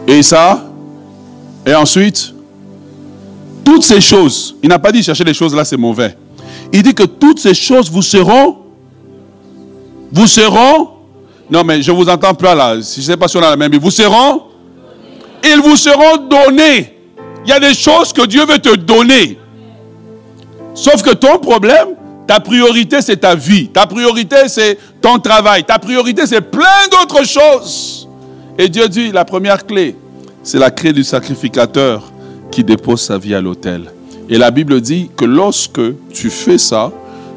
Et 0.06 0.22
ça 0.22 0.64
Et 1.66 1.74
ensuite 1.74 2.34
Toutes 3.64 3.84
ces 3.84 4.00
choses. 4.00 4.56
Il 4.62 4.70
n'a 4.70 4.78
pas 4.78 4.92
dit 4.92 5.02
chercher 5.02 5.24
les 5.24 5.34
choses 5.34 5.54
là, 5.54 5.66
c'est 5.66 5.76
mauvais. 5.76 6.16
Il 6.72 6.82
dit 6.82 6.94
que 6.94 7.04
toutes 7.04 7.38
ces 7.38 7.52
choses 7.54 7.90
vous 7.90 8.02
seront. 8.02 8.56
Vous 10.10 10.26
seront 10.26 10.88
non, 11.50 11.64
mais 11.64 11.82
je 11.82 11.90
vous 11.90 12.08
entends 12.08 12.34
pas 12.34 12.54
là. 12.54 12.74
Je 12.74 12.78
ne 12.78 12.82
sais 12.82 13.16
pas 13.16 13.28
si 13.28 13.36
on 13.36 13.42
a 13.42 13.50
la 13.50 13.56
même. 13.56 13.72
Ils 13.72 13.80
vous 13.80 13.90
seront? 13.90 14.42
Ils 15.44 15.60
vous 15.60 15.76
seront 15.76 16.16
donnés. 16.16 16.96
Il 17.44 17.50
y 17.50 17.52
a 17.52 17.60
des 17.60 17.74
choses 17.74 18.12
que 18.12 18.24
Dieu 18.26 18.46
veut 18.46 18.58
te 18.58 18.76
donner. 18.76 19.38
Sauf 20.74 21.02
que 21.02 21.10
ton 21.10 21.38
problème, 21.38 21.88
ta 22.26 22.40
priorité, 22.40 23.02
c'est 23.02 23.18
ta 23.18 23.34
vie. 23.34 23.68
Ta 23.68 23.86
priorité, 23.86 24.48
c'est 24.48 24.78
ton 25.00 25.18
travail. 25.18 25.64
Ta 25.64 25.78
priorité, 25.78 26.26
c'est 26.26 26.40
plein 26.40 26.88
d'autres 26.90 27.26
choses. 27.26 28.08
Et 28.58 28.68
Dieu 28.68 28.88
dit, 28.88 29.10
la 29.10 29.24
première 29.24 29.66
clé, 29.66 29.96
c'est 30.42 30.58
la 30.58 30.70
clé 30.70 30.92
du 30.92 31.04
sacrificateur 31.04 32.02
qui 32.50 32.62
dépose 32.62 33.00
sa 33.00 33.18
vie 33.18 33.34
à 33.34 33.40
l'autel. 33.40 33.92
Et 34.28 34.38
la 34.38 34.50
Bible 34.50 34.80
dit 34.80 35.10
que 35.16 35.24
lorsque 35.24 35.80
tu 36.12 36.30
fais 36.30 36.58
ça, 36.58 36.92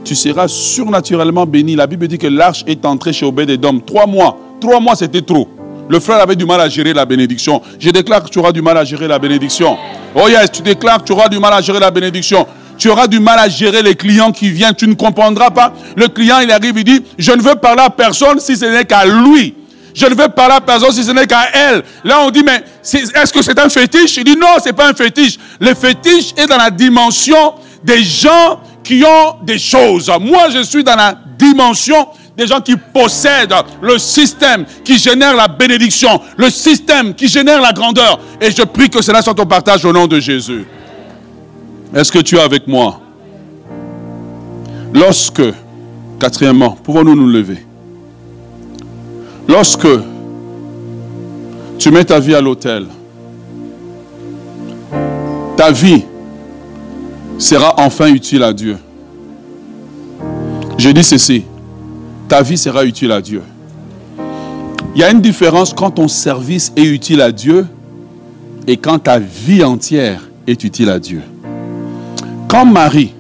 tu 0.05 0.15
seras 0.15 0.47
surnaturellement 0.47 1.45
béni. 1.45 1.75
La 1.75 1.87
Bible 1.87 2.07
dit 2.07 2.17
que 2.17 2.27
l'arche 2.27 2.63
est 2.67 2.85
entrée 2.85 3.11
chez 3.11 3.25
Obed-Edom. 3.25 3.81
Trois 3.81 4.05
mois. 4.05 4.37
Trois 4.61 4.79
mois, 4.79 4.95
c'était 4.95 5.21
trop. 5.21 5.49
Le 5.89 5.99
frère 5.99 6.21
avait 6.21 6.35
du 6.35 6.45
mal 6.45 6.61
à 6.61 6.69
gérer 6.69 6.93
la 6.93 7.05
bénédiction. 7.05 7.61
Je 7.79 7.89
déclare 7.89 8.23
que 8.23 8.29
tu 8.29 8.39
auras 8.39 8.51
du 8.51 8.61
mal 8.61 8.77
à 8.77 8.85
gérer 8.85 9.07
la 9.07 9.19
bénédiction. 9.19 9.77
Oh 10.15 10.29
yes, 10.29 10.51
tu 10.51 10.61
déclares 10.61 10.99
que 10.99 11.03
tu 11.05 11.11
auras 11.11 11.27
du 11.27 11.39
mal 11.39 11.53
à 11.53 11.61
gérer 11.61 11.79
la 11.79 11.91
bénédiction. 11.91 12.47
Tu 12.77 12.89
auras 12.89 13.07
du 13.07 13.19
mal 13.19 13.39
à 13.39 13.49
gérer 13.49 13.81
les 13.81 13.95
clients 13.95 14.31
qui 14.31 14.49
viennent. 14.49 14.75
Tu 14.75 14.87
ne 14.87 14.93
comprendras 14.93 15.49
pas. 15.49 15.73
Le 15.95 16.07
client, 16.07 16.39
il 16.39 16.51
arrive, 16.51 16.77
il 16.77 16.83
dit, 16.83 17.03
je 17.17 17.31
ne 17.31 17.41
veux 17.41 17.55
parler 17.55 17.81
à 17.81 17.89
personne 17.89 18.39
si 18.39 18.55
ce 18.55 18.65
n'est 18.65 18.85
qu'à 18.85 19.05
lui. 19.05 19.55
Je 19.93 20.05
ne 20.05 20.13
veux 20.13 20.27
pas 20.27 20.47
la 20.47 20.59
personne 20.59 20.91
si 20.91 21.03
ce 21.03 21.11
n'est 21.11 21.25
qu'à 21.25 21.45
elle. 21.53 21.83
Là, 22.03 22.19
on 22.21 22.29
dit, 22.29 22.43
mais 22.43 22.63
est-ce 22.83 23.31
que 23.31 23.41
c'est 23.41 23.57
un 23.57 23.69
fétiche? 23.69 24.17
Il 24.17 24.25
dit, 24.25 24.35
non, 24.35 24.57
c'est 24.61 24.73
pas 24.73 24.89
un 24.89 24.93
fétiche. 24.93 25.37
Le 25.59 25.73
fétiche 25.73 26.33
est 26.37 26.47
dans 26.47 26.57
la 26.57 26.69
dimension 26.69 27.53
des 27.83 28.03
gens 28.03 28.59
qui 28.85 29.03
ont 29.03 29.43
des 29.43 29.57
choses. 29.57 30.09
Moi, 30.21 30.49
je 30.53 30.63
suis 30.63 30.83
dans 30.83 30.95
la 30.95 31.17
dimension 31.37 32.07
des 32.37 32.47
gens 32.47 32.61
qui 32.61 32.75
possèdent 32.77 33.53
le 33.81 33.97
système 33.97 34.65
qui 34.83 34.97
génère 34.99 35.35
la 35.35 35.47
bénédiction, 35.47 36.21
le 36.37 36.49
système 36.49 37.13
qui 37.15 37.27
génère 37.27 37.61
la 37.61 37.73
grandeur. 37.73 38.19
Et 38.39 38.51
je 38.51 38.61
prie 38.61 38.89
que 38.89 39.01
cela 39.01 39.21
soit 39.21 39.33
ton 39.33 39.45
partage 39.45 39.83
au 39.83 39.91
nom 39.91 40.05
de 40.05 40.19
Jésus. 40.19 40.65
Est-ce 41.93 42.11
que 42.11 42.19
tu 42.19 42.35
es 42.35 42.41
avec 42.41 42.67
moi? 42.67 43.01
Lorsque, 44.93 45.41
quatrièmement, 46.19 46.71
pouvons-nous 46.71 47.15
nous 47.15 47.27
lever? 47.27 47.65
Lorsque 49.47 49.87
tu 51.79 51.91
mets 51.91 52.05
ta 52.05 52.19
vie 52.19 52.35
à 52.35 52.41
l'autel, 52.41 52.85
ta 55.57 55.71
vie 55.71 56.03
sera 57.37 57.75
enfin 57.77 58.07
utile 58.07 58.43
à 58.43 58.53
Dieu. 58.53 58.77
Je 60.77 60.89
dis 60.89 61.03
ceci, 61.03 61.43
ta 62.27 62.41
vie 62.41 62.57
sera 62.57 62.85
utile 62.85 63.11
à 63.11 63.21
Dieu. 63.21 63.41
Il 64.95 65.01
y 65.01 65.03
a 65.03 65.11
une 65.11 65.21
différence 65.21 65.73
quand 65.73 65.91
ton 65.91 66.07
service 66.07 66.71
est 66.75 66.85
utile 66.85 67.21
à 67.21 67.31
Dieu 67.31 67.67
et 68.67 68.77
quand 68.77 68.99
ta 68.99 69.19
vie 69.19 69.63
entière 69.63 70.21
est 70.47 70.63
utile 70.63 70.89
à 70.89 70.99
Dieu. 70.99 71.21
Quand 72.47 72.65
Marie, 72.65 73.13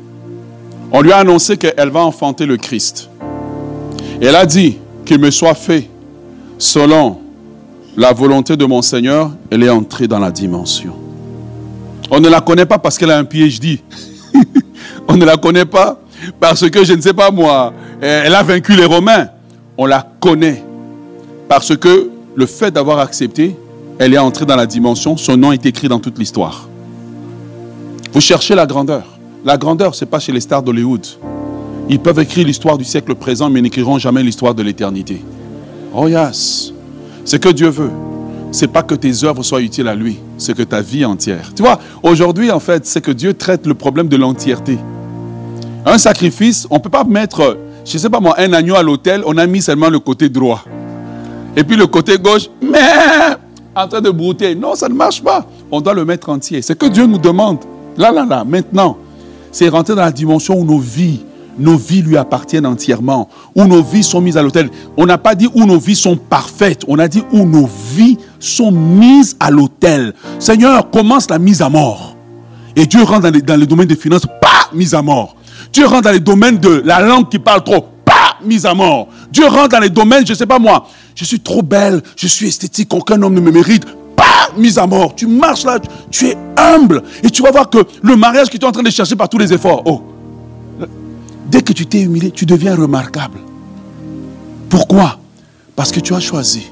on 0.91 1.01
lui 1.01 1.11
a 1.11 1.17
annoncé 1.17 1.57
qu'elle 1.57 1.89
va 1.89 2.01
enfanter 2.01 2.45
le 2.45 2.57
Christ, 2.57 3.09
elle 4.21 4.35
a 4.35 4.45
dit 4.45 4.77
qu'il 5.05 5.19
me 5.19 5.31
soit 5.31 5.55
fait 5.55 5.89
selon 6.57 7.19
la 7.97 8.13
volonté 8.13 8.57
de 8.57 8.65
mon 8.65 8.81
Seigneur, 8.81 9.31
elle 9.49 9.63
est 9.63 9.69
entrée 9.69 10.07
dans 10.07 10.19
la 10.19 10.31
dimension. 10.31 11.04
On 12.11 12.19
ne 12.19 12.29
la 12.29 12.41
connaît 12.41 12.65
pas 12.65 12.77
parce 12.77 12.97
qu'elle 12.97 13.11
a 13.11 13.17
un 13.17 13.25
PhD. 13.25 13.79
on 15.07 15.17
ne 15.17 15.25
la 15.25 15.37
connaît 15.37 15.65
pas 15.65 15.99
parce 16.39 16.69
que, 16.69 16.83
je 16.83 16.93
ne 16.93 17.01
sais 17.01 17.13
pas 17.13 17.31
moi, 17.31 17.73
elle 18.01 18.33
a 18.33 18.43
vaincu 18.43 18.75
les 18.75 18.85
Romains. 18.85 19.29
On 19.77 19.85
la 19.85 20.07
connaît 20.19 20.63
parce 21.47 21.75
que 21.75 22.09
le 22.35 22.45
fait 22.45 22.71
d'avoir 22.71 22.99
accepté, 22.99 23.55
elle 23.99 24.13
est 24.13 24.17
entrée 24.17 24.45
dans 24.45 24.55
la 24.55 24.65
dimension, 24.65 25.17
son 25.17 25.37
nom 25.37 25.51
est 25.51 25.65
écrit 25.65 25.87
dans 25.87 25.99
toute 25.99 26.17
l'histoire. 26.17 26.67
Vous 28.13 28.21
cherchez 28.21 28.55
la 28.55 28.65
grandeur. 28.65 29.03
La 29.43 29.57
grandeur, 29.57 29.93
ce 29.93 30.03
n'est 30.03 30.09
pas 30.09 30.19
chez 30.19 30.31
les 30.31 30.39
stars 30.39 30.63
d'Hollywood. 30.63 31.05
Ils 31.89 31.99
peuvent 31.99 32.19
écrire 32.19 32.47
l'histoire 32.47 32.77
du 32.77 32.83
siècle 32.83 33.13
présent, 33.15 33.49
mais 33.49 33.61
n'écriront 33.61 33.99
jamais 33.99 34.23
l'histoire 34.23 34.55
de 34.55 34.63
l'éternité. 34.63 35.21
Oh 35.93 36.07
yes. 36.07 36.73
Ce 37.23 37.37
que 37.37 37.49
Dieu 37.49 37.69
veut, 37.69 37.91
c'est 38.51 38.67
pas 38.67 38.83
que 38.83 38.95
tes 38.95 39.23
œuvres 39.23 39.43
soient 39.43 39.61
utiles 39.61 39.87
à 39.87 39.95
lui, 39.95 40.19
c'est 40.37 40.55
que 40.55 40.63
ta 40.63 40.81
vie 40.81 41.05
entière. 41.05 41.51
Tu 41.55 41.61
vois, 41.61 41.79
aujourd'hui, 42.03 42.51
en 42.51 42.59
fait, 42.59 42.85
c'est 42.85 43.01
que 43.01 43.11
Dieu 43.11 43.33
traite 43.33 43.65
le 43.67 43.73
problème 43.73 44.07
de 44.07 44.17
l'entièreté. 44.17 44.77
Un 45.85 45.97
sacrifice, 45.97 46.67
on 46.69 46.75
ne 46.75 46.79
peut 46.79 46.89
pas 46.89 47.03
mettre, 47.03 47.57
je 47.85 47.93
ne 47.93 47.99
sais 47.99 48.09
pas 48.09 48.19
moi, 48.19 48.35
un 48.37 48.53
agneau 48.53 48.75
à 48.75 48.83
l'autel, 48.83 49.23
on 49.25 49.37
a 49.37 49.45
mis 49.45 49.61
seulement 49.61 49.89
le 49.89 49.99
côté 49.99 50.29
droit. 50.29 50.63
Et 51.55 51.63
puis 51.63 51.75
le 51.75 51.87
côté 51.87 52.17
gauche, 52.17 52.49
mais 52.61 52.79
en 53.75 53.87
train 53.87 54.01
de 54.01 54.09
brouter. 54.09 54.55
Non, 54.55 54.75
ça 54.75 54.87
ne 54.87 54.93
marche 54.93 55.21
pas. 55.21 55.45
On 55.71 55.81
doit 55.81 55.93
le 55.93 56.05
mettre 56.05 56.29
entier. 56.29 56.61
C'est 56.61 56.77
que 56.77 56.85
Dieu 56.85 57.05
nous 57.05 57.17
demande, 57.17 57.59
là, 57.97 58.11
là, 58.11 58.25
là, 58.25 58.43
maintenant, 58.45 58.97
c'est 59.51 59.67
rentrer 59.69 59.95
dans 59.95 60.01
la 60.01 60.11
dimension 60.11 60.57
où 60.57 60.65
nos 60.65 60.79
vies 60.79 61.19
nos 61.57 61.77
vies 61.77 62.01
lui 62.01 62.17
appartiennent 62.17 62.65
entièrement, 62.65 63.29
où 63.55 63.63
nos 63.65 63.81
vies 63.81 64.03
sont 64.03 64.21
mises 64.21 64.37
à 64.37 64.43
l'autel. 64.43 64.69
On 64.97 65.05
n'a 65.05 65.17
pas 65.17 65.35
dit 65.35 65.47
où 65.53 65.65
nos 65.65 65.79
vies 65.79 65.95
sont 65.95 66.17
parfaites, 66.17 66.83
on 66.87 66.99
a 66.99 67.07
dit 67.07 67.23
où 67.31 67.45
nos 67.45 67.69
vies 67.93 68.17
sont 68.45 68.71
mises 68.71 69.35
à 69.39 69.51
l'autel. 69.51 70.13
Seigneur, 70.39 70.89
commence 70.89 71.29
la 71.29 71.39
mise 71.39 71.61
à 71.61 71.69
mort. 71.69 72.15
Et 72.75 72.85
Dieu 72.85 73.03
rentre 73.03 73.21
dans 73.21 73.31
les, 73.31 73.41
dans 73.41 73.57
domaines 73.57 73.87
des 73.87 73.95
finances, 73.95 74.25
pas 74.41 74.69
mise 74.73 74.93
à 74.93 75.01
mort. 75.01 75.35
Dieu 75.71 75.85
rentre 75.85 76.03
dans 76.03 76.11
les 76.11 76.19
domaines 76.19 76.57
de 76.57 76.81
la 76.85 76.99
langue 76.99 77.29
qui 77.29 77.39
parle 77.39 77.63
trop, 77.63 77.85
pas 78.03 78.37
mise 78.43 78.65
à 78.65 78.73
mort. 78.73 79.07
Dieu 79.31 79.47
rentre 79.47 79.69
dans 79.69 79.79
les 79.79 79.89
domaines, 79.89 80.25
je 80.25 80.33
ne 80.33 80.37
sais 80.37 80.45
pas 80.45 80.59
moi, 80.59 80.87
je 81.15 81.25
suis 81.25 81.39
trop 81.39 81.61
belle, 81.61 82.01
je 82.15 82.27
suis 82.27 82.47
esthétique, 82.47 82.93
aucun 82.93 83.21
homme 83.21 83.33
ne 83.33 83.41
me 83.41 83.51
mérite, 83.51 83.85
pas 84.15 84.49
mise 84.57 84.77
à 84.77 84.85
mort. 84.85 85.15
Tu 85.15 85.27
marches 85.27 85.63
là, 85.63 85.79
tu 86.11 86.27
es 86.27 86.37
humble, 86.57 87.03
et 87.23 87.29
tu 87.29 87.41
vas 87.41 87.51
voir 87.51 87.69
que 87.69 87.79
le 88.01 88.15
mariage 88.15 88.49
que 88.49 88.57
tu 88.57 88.63
es 88.63 88.67
en 88.67 88.71
train 88.71 88.83
de 88.83 88.89
chercher 88.89 89.15
par 89.15 89.29
tous 89.29 89.37
les 89.37 89.53
efforts, 89.53 89.81
oh, 89.85 90.01
Dès 91.47 91.61
que 91.61 91.73
tu 91.73 91.85
t'es 91.85 92.01
humilié, 92.01 92.31
tu 92.31 92.45
deviens 92.45 92.75
remarquable. 92.75 93.39
Pourquoi? 94.69 95.19
Parce 95.75 95.91
que 95.91 95.99
tu 95.99 96.13
as 96.13 96.19
choisi 96.19 96.71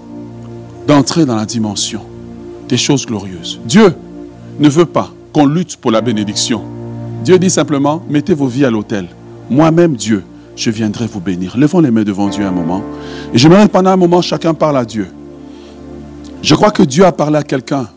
d'entrer 0.88 1.26
dans 1.26 1.36
la 1.36 1.46
dimension 1.46 2.02
des 2.68 2.78
choses 2.78 3.06
glorieuses. 3.06 3.60
Dieu 3.66 3.94
ne 4.60 4.70
veut 4.70 4.86
pas 4.86 5.12
qu'on 5.32 5.46
lutte 5.46 5.78
pour 5.78 5.92
la 5.92 6.02
bénédiction. 6.02 6.62
Dieu 7.24 7.40
dit 7.40 7.50
simplement, 7.50 8.04
mettez 8.10 8.34
vos 8.34 8.48
vies 8.48 8.66
à 8.66 8.72
l'autel. 8.72 9.08
Moi-même, 9.50 9.96
Dieu, 9.96 10.24
je 10.56 10.70
viendrai 10.70 11.08
vous 11.08 11.20
bénir. 11.20 11.58
Levons 11.58 11.80
les 11.80 11.92
mains 11.92 12.04
devant 12.04 12.28
Dieu 12.28 12.46
un 12.46 12.52
moment. 12.52 12.82
Et 13.34 13.38
j'aimerais 13.38 13.68
pendant 13.68 13.92
un 13.92 13.96
moment, 13.96 14.22
chacun 14.22 14.54
parle 14.54 14.78
à 14.78 14.86
Dieu. 14.86 15.08
Je 16.42 16.56
crois 16.56 16.72
que 16.72 16.84
Dieu 16.84 17.06
a 17.06 17.12
parlé 17.12 17.38
à 17.38 17.44
quelqu'un. 17.44 17.88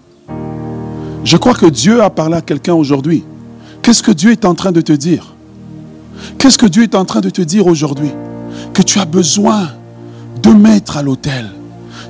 Je 1.24 1.37
crois 1.37 1.55
que 1.55 1.66
Dieu 1.66 2.03
a 2.03 2.11
parlé 2.11 2.37
à 2.37 2.41
quelqu'un 2.41 2.74
aujourd'hui. 2.74 3.24
Qu'est-ce 3.82 4.03
que 4.03 4.12
Dieu 4.12 4.30
est 4.30 4.45
en 4.45 4.55
train 4.55 4.72
de 4.72 4.80
te 4.80 4.93
dire? 4.93 5.34
Qu'est-ce 6.39 6.57
que 6.57 6.66
Dieu 6.66 6.84
est 6.84 6.95
en 6.95 7.05
train 7.05 7.20
de 7.20 7.30
te 7.30 7.43
dire 7.43 7.66
aujourd'hui? 7.66 8.11
Que 8.72 8.82
tu 8.82 8.99
as 9.01 9.05
besoin 9.05 9.68
de 10.43 10.51
mettre 10.51 10.97
à 10.97 11.03
l'autel. 11.03 11.51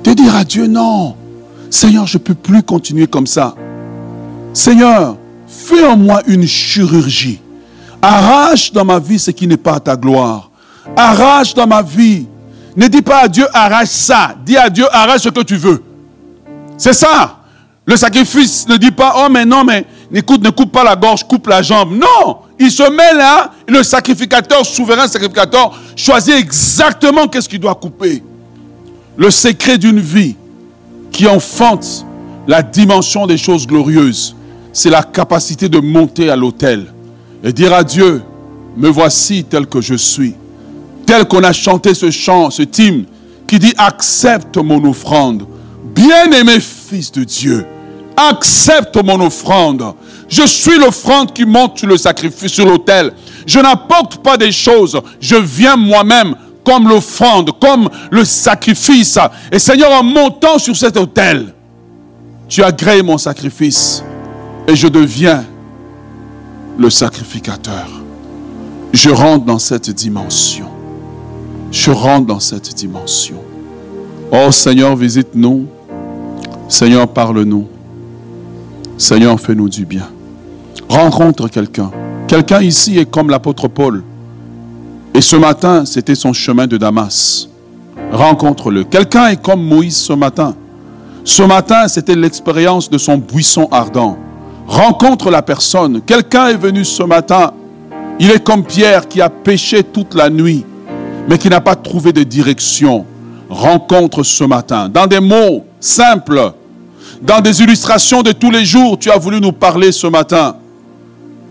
De 0.07 0.13
dire 0.13 0.37
à 0.37 0.45
Dieu, 0.45 0.67
non, 0.67 1.17
Seigneur, 1.69 2.07
je 2.07 2.17
ne 2.17 2.23
peux 2.23 2.33
plus 2.33 2.63
continuer 2.63 3.07
comme 3.07 3.27
ça. 3.27 3.53
Seigneur, 4.53 5.17
fais 5.45 5.85
en 5.85 5.97
moi 5.97 6.21
une 6.27 6.47
chirurgie. 6.47 7.41
Arrache 8.01 8.71
dans 8.71 8.85
ma 8.85 8.99
vie 8.99 9.19
ce 9.19 9.31
qui 9.31 9.47
n'est 9.47 9.57
pas 9.57 9.73
à 9.73 9.79
ta 9.81 9.97
gloire. 9.97 10.49
Arrache 10.95 11.53
dans 11.53 11.67
ma 11.67 11.81
vie. 11.81 12.25
Ne 12.77 12.87
dis 12.87 13.01
pas 13.01 13.23
à 13.23 13.27
Dieu, 13.27 13.45
arrache 13.53 13.89
ça. 13.89 14.33
Dis 14.45 14.55
à 14.55 14.69
Dieu, 14.69 14.85
arrache 14.89 15.23
ce 15.23 15.29
que 15.29 15.41
tu 15.41 15.57
veux. 15.57 15.83
C'est 16.77 16.93
ça. 16.93 17.39
Le 17.85 17.97
sacrifice 17.97 18.65
ne 18.69 18.77
dit 18.77 18.91
pas, 18.91 19.13
oh 19.17 19.27
mais 19.29 19.43
non, 19.43 19.65
mais 19.65 19.85
écoute, 20.13 20.41
ne 20.41 20.51
coupe 20.51 20.71
pas 20.71 20.85
la 20.85 20.95
gorge, 20.95 21.27
coupe 21.27 21.47
la 21.47 21.61
jambe. 21.61 21.91
Non, 21.91 22.37
il 22.57 22.71
se 22.71 22.89
met 22.89 23.13
là, 23.13 23.51
le 23.67 23.83
sacrificateur, 23.83 24.65
souverain 24.65 25.09
sacrificateur, 25.09 25.77
choisit 25.97 26.35
exactement 26.35 27.27
qu'est-ce 27.27 27.49
qu'il 27.49 27.59
doit 27.59 27.75
couper. 27.75 28.23
Le 29.17 29.31
secret 29.31 29.79
d'une 29.79 29.99
vie 29.99 30.35
qui 31.11 31.27
enfante 31.27 32.05
la 32.47 32.61
dimension 32.61 33.25
des 33.25 33.37
choses 33.37 33.65
glorieuses, 33.65 34.35
c'est 34.71 34.91
la 34.91 35.01
capacité 35.01 35.69
de 35.69 35.79
monter 35.79 36.29
à 36.29 36.35
l'autel 36.35 36.93
et 37.43 37.51
dire 37.51 37.73
à 37.73 37.83
Dieu, 37.83 38.21
me 38.77 38.89
voici 38.89 39.43
tel 39.43 39.65
que 39.65 39.81
je 39.81 39.95
suis. 39.95 40.35
Tel 41.07 41.25
qu'on 41.25 41.43
a 41.43 41.51
chanté 41.51 41.95
ce 41.95 42.11
chant, 42.11 42.51
ce 42.51 42.61
hymne, 42.61 43.05
qui 43.47 43.57
dit, 43.57 43.73
accepte 43.77 44.57
mon 44.57 44.83
offrande. 44.87 45.47
Bien-aimé 45.95 46.59
fils 46.59 47.11
de 47.11 47.23
Dieu, 47.23 47.65
accepte 48.15 49.03
mon 49.03 49.19
offrande. 49.21 49.93
Je 50.29 50.45
suis 50.45 50.77
l'offrande 50.77 51.33
qui 51.33 51.45
monte 51.45 51.79
sur 51.79 51.87
le 51.87 51.97
sacrifice, 51.97 52.51
sur 52.51 52.65
l'autel. 52.65 53.13
Je 53.47 53.59
n'apporte 53.59 54.17
pas 54.17 54.37
des 54.37 54.51
choses. 54.51 54.99
Je 55.19 55.37
viens 55.37 55.75
moi-même 55.75 56.35
comme 56.67 56.89
l'offrande, 56.89 57.51
comme 57.61 57.89
le 58.11 58.25
sacrifice. 58.25 59.17
Et 59.53 59.57
Seigneur, 59.57 59.89
en 59.93 60.03
montant 60.03 60.59
sur 60.59 60.75
cet 60.75 60.97
autel, 60.97 61.53
tu 62.49 62.61
agrées 62.61 63.01
mon 63.01 63.17
sacrifice 63.17 64.03
et 64.67 64.75
je 64.75 64.89
deviens 64.89 65.45
le 66.77 66.89
sacrificateur. 66.89 67.87
Je 68.91 69.09
rentre 69.09 69.45
dans 69.45 69.59
cette 69.59 69.89
dimension. 69.91 70.67
Je 71.71 71.89
rentre 71.89 72.27
dans 72.27 72.41
cette 72.41 72.75
dimension. 72.75 73.37
Oh 74.33 74.51
Seigneur, 74.51 74.93
visite-nous. 74.97 75.67
Seigneur, 76.67 77.07
parle-nous. 77.07 77.65
Seigneur, 78.97 79.39
fais-nous 79.39 79.69
du 79.69 79.85
bien. 79.85 80.09
Rencontre 80.89 81.47
quelqu'un. 81.47 81.91
Quelqu'un 82.27 82.61
ici 82.61 82.97
est 82.97 83.09
comme 83.09 83.29
l'apôtre 83.29 83.69
Paul. 83.69 84.03
Et 85.17 85.21
ce 85.21 85.35
matin, 85.35 85.83
c'était 85.83 86.13
son 86.13 86.31
chemin 86.31 86.67
de 86.67 86.77
Damas. 86.77 87.49
Rencontre-le. 88.11 88.83
Quelqu'un 88.83 89.29
est 89.29 89.41
comme 89.41 89.63
Moïse 89.63 89.97
ce 89.97 90.13
matin. 90.13 90.53
Ce 91.23 91.41
matin, 91.41 91.87
c'était 91.87 92.13
l'expérience 92.13 92.87
de 92.87 92.99
son 92.99 93.17
buisson 93.17 93.67
ardent. 93.71 94.15
Rencontre 94.67 95.31
la 95.31 95.41
personne. 95.41 96.01
Quelqu'un 96.01 96.49
est 96.49 96.57
venu 96.57 96.85
ce 96.85 97.01
matin. 97.01 97.51
Il 98.19 98.29
est 98.29 98.43
comme 98.43 98.63
Pierre 98.63 99.07
qui 99.07 99.19
a 99.19 99.27
péché 99.27 99.81
toute 99.81 100.13
la 100.13 100.29
nuit, 100.29 100.63
mais 101.27 101.39
qui 101.39 101.49
n'a 101.49 101.61
pas 101.61 101.75
trouvé 101.75 102.13
de 102.13 102.21
direction. 102.21 103.03
Rencontre 103.49 104.21
ce 104.21 104.43
matin. 104.43 104.87
Dans 104.87 105.07
des 105.07 105.19
mots 105.19 105.65
simples, 105.79 106.51
dans 107.23 107.41
des 107.41 107.63
illustrations 107.63 108.21
de 108.21 108.33
tous 108.33 108.51
les 108.51 108.65
jours, 108.65 108.99
tu 108.99 109.09
as 109.09 109.17
voulu 109.17 109.41
nous 109.41 109.51
parler 109.51 109.91
ce 109.91 110.05
matin. 110.05 110.57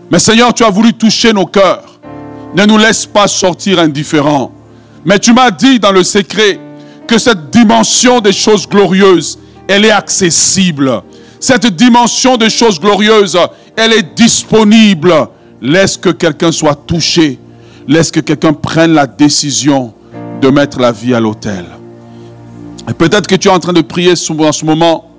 Mais 0.09 0.19
Seigneur, 0.19 0.53
tu 0.53 0.63
as 0.63 0.69
voulu 0.69 0.93
toucher 0.93 1.33
nos 1.33 1.45
cœurs. 1.45 1.96
Ne 2.55 2.65
nous 2.65 2.77
laisse 2.77 3.05
pas 3.05 3.27
sortir 3.27 3.79
indifférents. 3.79 4.51
Mais 5.05 5.19
tu 5.19 5.33
m'as 5.33 5.51
dit 5.51 5.79
dans 5.79 5.91
le 5.91 6.03
secret 6.03 6.59
que 7.07 7.17
cette 7.17 7.49
dimension 7.49 8.19
des 8.19 8.33
choses 8.33 8.67
glorieuses, 8.67 9.39
elle 9.67 9.85
est 9.85 9.91
accessible. 9.91 11.01
Cette 11.39 11.67
dimension 11.67 12.37
des 12.37 12.49
choses 12.49 12.79
glorieuses, 12.79 13.37
elle 13.75 13.93
est 13.93 14.15
disponible. 14.15 15.13
Laisse 15.61 15.97
que 15.97 16.09
quelqu'un 16.09 16.51
soit 16.51 16.75
touché. 16.75 17.39
Laisse 17.87 18.11
que 18.11 18.19
quelqu'un 18.19 18.53
prenne 18.53 18.93
la 18.93 19.07
décision 19.07 19.93
de 20.41 20.49
mettre 20.49 20.79
la 20.79 20.91
vie 20.91 21.13
à 21.13 21.19
l'autel. 21.19 21.65
Peut-être 22.97 23.27
que 23.27 23.35
tu 23.35 23.47
es 23.47 23.51
en 23.51 23.59
train 23.59 23.73
de 23.73 23.81
prier 23.81 24.11
en 24.11 24.51
ce 24.51 24.65
moment 24.65 25.11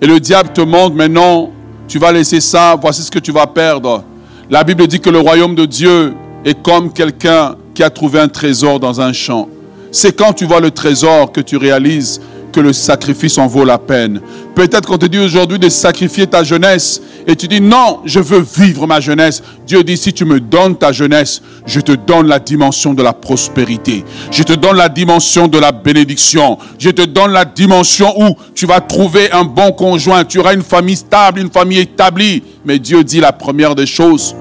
et 0.00 0.06
le 0.06 0.20
diable 0.20 0.50
te 0.52 0.60
montre, 0.60 0.94
mais 0.94 1.08
non, 1.08 1.50
tu 1.88 1.98
vas 1.98 2.12
laisser 2.12 2.40
ça, 2.40 2.76
voici 2.80 3.02
ce 3.02 3.10
que 3.10 3.18
tu 3.18 3.32
vas 3.32 3.46
perdre. 3.46 4.04
La 4.50 4.62
Bible 4.62 4.86
dit 4.86 5.00
que 5.00 5.10
le 5.10 5.20
royaume 5.20 5.54
de 5.54 5.64
Dieu 5.64 6.14
est 6.46 6.62
comme 6.62 6.92
quelqu'un 6.92 7.56
qui 7.74 7.82
a 7.82 7.90
trouvé 7.90 8.20
un 8.20 8.28
trésor 8.28 8.80
dans 8.80 9.00
un 9.00 9.12
champ. 9.12 9.48
C'est 9.90 10.16
quand 10.16 10.32
tu 10.32 10.46
vois 10.46 10.60
le 10.60 10.70
trésor 10.70 11.32
que 11.32 11.40
tu 11.40 11.56
réalises 11.56 12.20
que 12.52 12.60
le 12.60 12.72
sacrifice 12.72 13.36
en 13.36 13.48
vaut 13.48 13.64
la 13.64 13.76
peine. 13.76 14.20
Peut-être 14.54 14.88
qu'on 14.88 14.96
te 14.96 15.04
dit 15.06 15.18
aujourd'hui 15.18 15.58
de 15.58 15.68
sacrifier 15.68 16.26
ta 16.26 16.42
jeunesse 16.42 17.02
et 17.26 17.34
tu 17.36 17.48
dis 17.48 17.60
non, 17.60 17.98
je 18.04 18.20
veux 18.20 18.40
vivre 18.40 18.86
ma 18.86 19.00
jeunesse. 19.00 19.42
Dieu 19.66 19.82
dit 19.82 19.96
si 19.96 20.12
tu 20.12 20.24
me 20.24 20.40
donnes 20.40 20.76
ta 20.76 20.92
jeunesse, 20.92 21.42
je 21.66 21.80
te 21.80 21.92
donne 21.92 22.28
la 22.28 22.38
dimension 22.38 22.94
de 22.94 23.02
la 23.02 23.12
prospérité. 23.12 24.04
Je 24.30 24.42
te 24.44 24.52
donne 24.52 24.76
la 24.76 24.88
dimension 24.88 25.48
de 25.48 25.58
la 25.58 25.72
bénédiction. 25.72 26.56
Je 26.78 26.90
te 26.90 27.02
donne 27.02 27.32
la 27.32 27.44
dimension 27.44 28.14
où 28.22 28.36
tu 28.54 28.66
vas 28.66 28.80
trouver 28.80 29.30
un 29.32 29.44
bon 29.44 29.72
conjoint. 29.72 30.24
Tu 30.24 30.38
auras 30.38 30.54
une 30.54 30.62
famille 30.62 30.96
stable, 30.96 31.40
une 31.40 31.50
famille 31.50 31.80
établie. 31.80 32.42
Mais 32.64 32.78
Dieu 32.78 33.02
dit 33.04 33.20
la 33.20 33.32
première 33.32 33.74
des 33.74 33.86
choses, 33.86 34.34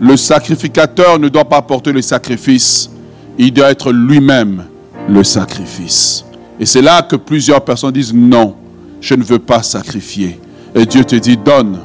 le 0.00 0.16
sacrificateur 0.16 1.18
ne 1.18 1.28
doit 1.28 1.44
pas 1.44 1.62
porter 1.62 1.92
le 1.92 2.02
sacrifice. 2.02 2.90
Il 3.38 3.52
doit 3.52 3.70
être 3.70 3.92
lui-même 3.92 4.64
le 5.08 5.22
sacrifice. 5.22 6.24
Et 6.58 6.66
c'est 6.66 6.82
là 6.82 7.02
que 7.02 7.16
plusieurs 7.16 7.64
personnes 7.64 7.92
disent 7.92 8.14
non, 8.14 8.54
je 9.00 9.14
ne 9.14 9.22
veux 9.22 9.38
pas 9.38 9.62
sacrifier. 9.62 10.40
Et 10.74 10.86
Dieu 10.86 11.04
te 11.04 11.16
dit 11.16 11.36
donne, 11.36 11.80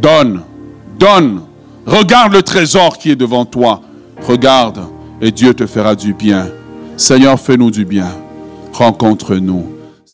donne, 0.00 0.42
donne. 0.98 1.40
Regarde 1.86 2.32
le 2.32 2.42
trésor 2.42 2.98
qui 2.98 3.10
est 3.10 3.16
devant 3.16 3.44
toi. 3.44 3.80
Regarde 4.26 4.80
et 5.20 5.30
Dieu 5.30 5.54
te 5.54 5.66
fera 5.66 5.94
du 5.94 6.14
bien. 6.14 6.48
Seigneur, 6.96 7.38
fais-nous 7.38 7.70
du 7.70 7.84
bien. 7.84 8.08
Rencontre-nous. 8.72 9.73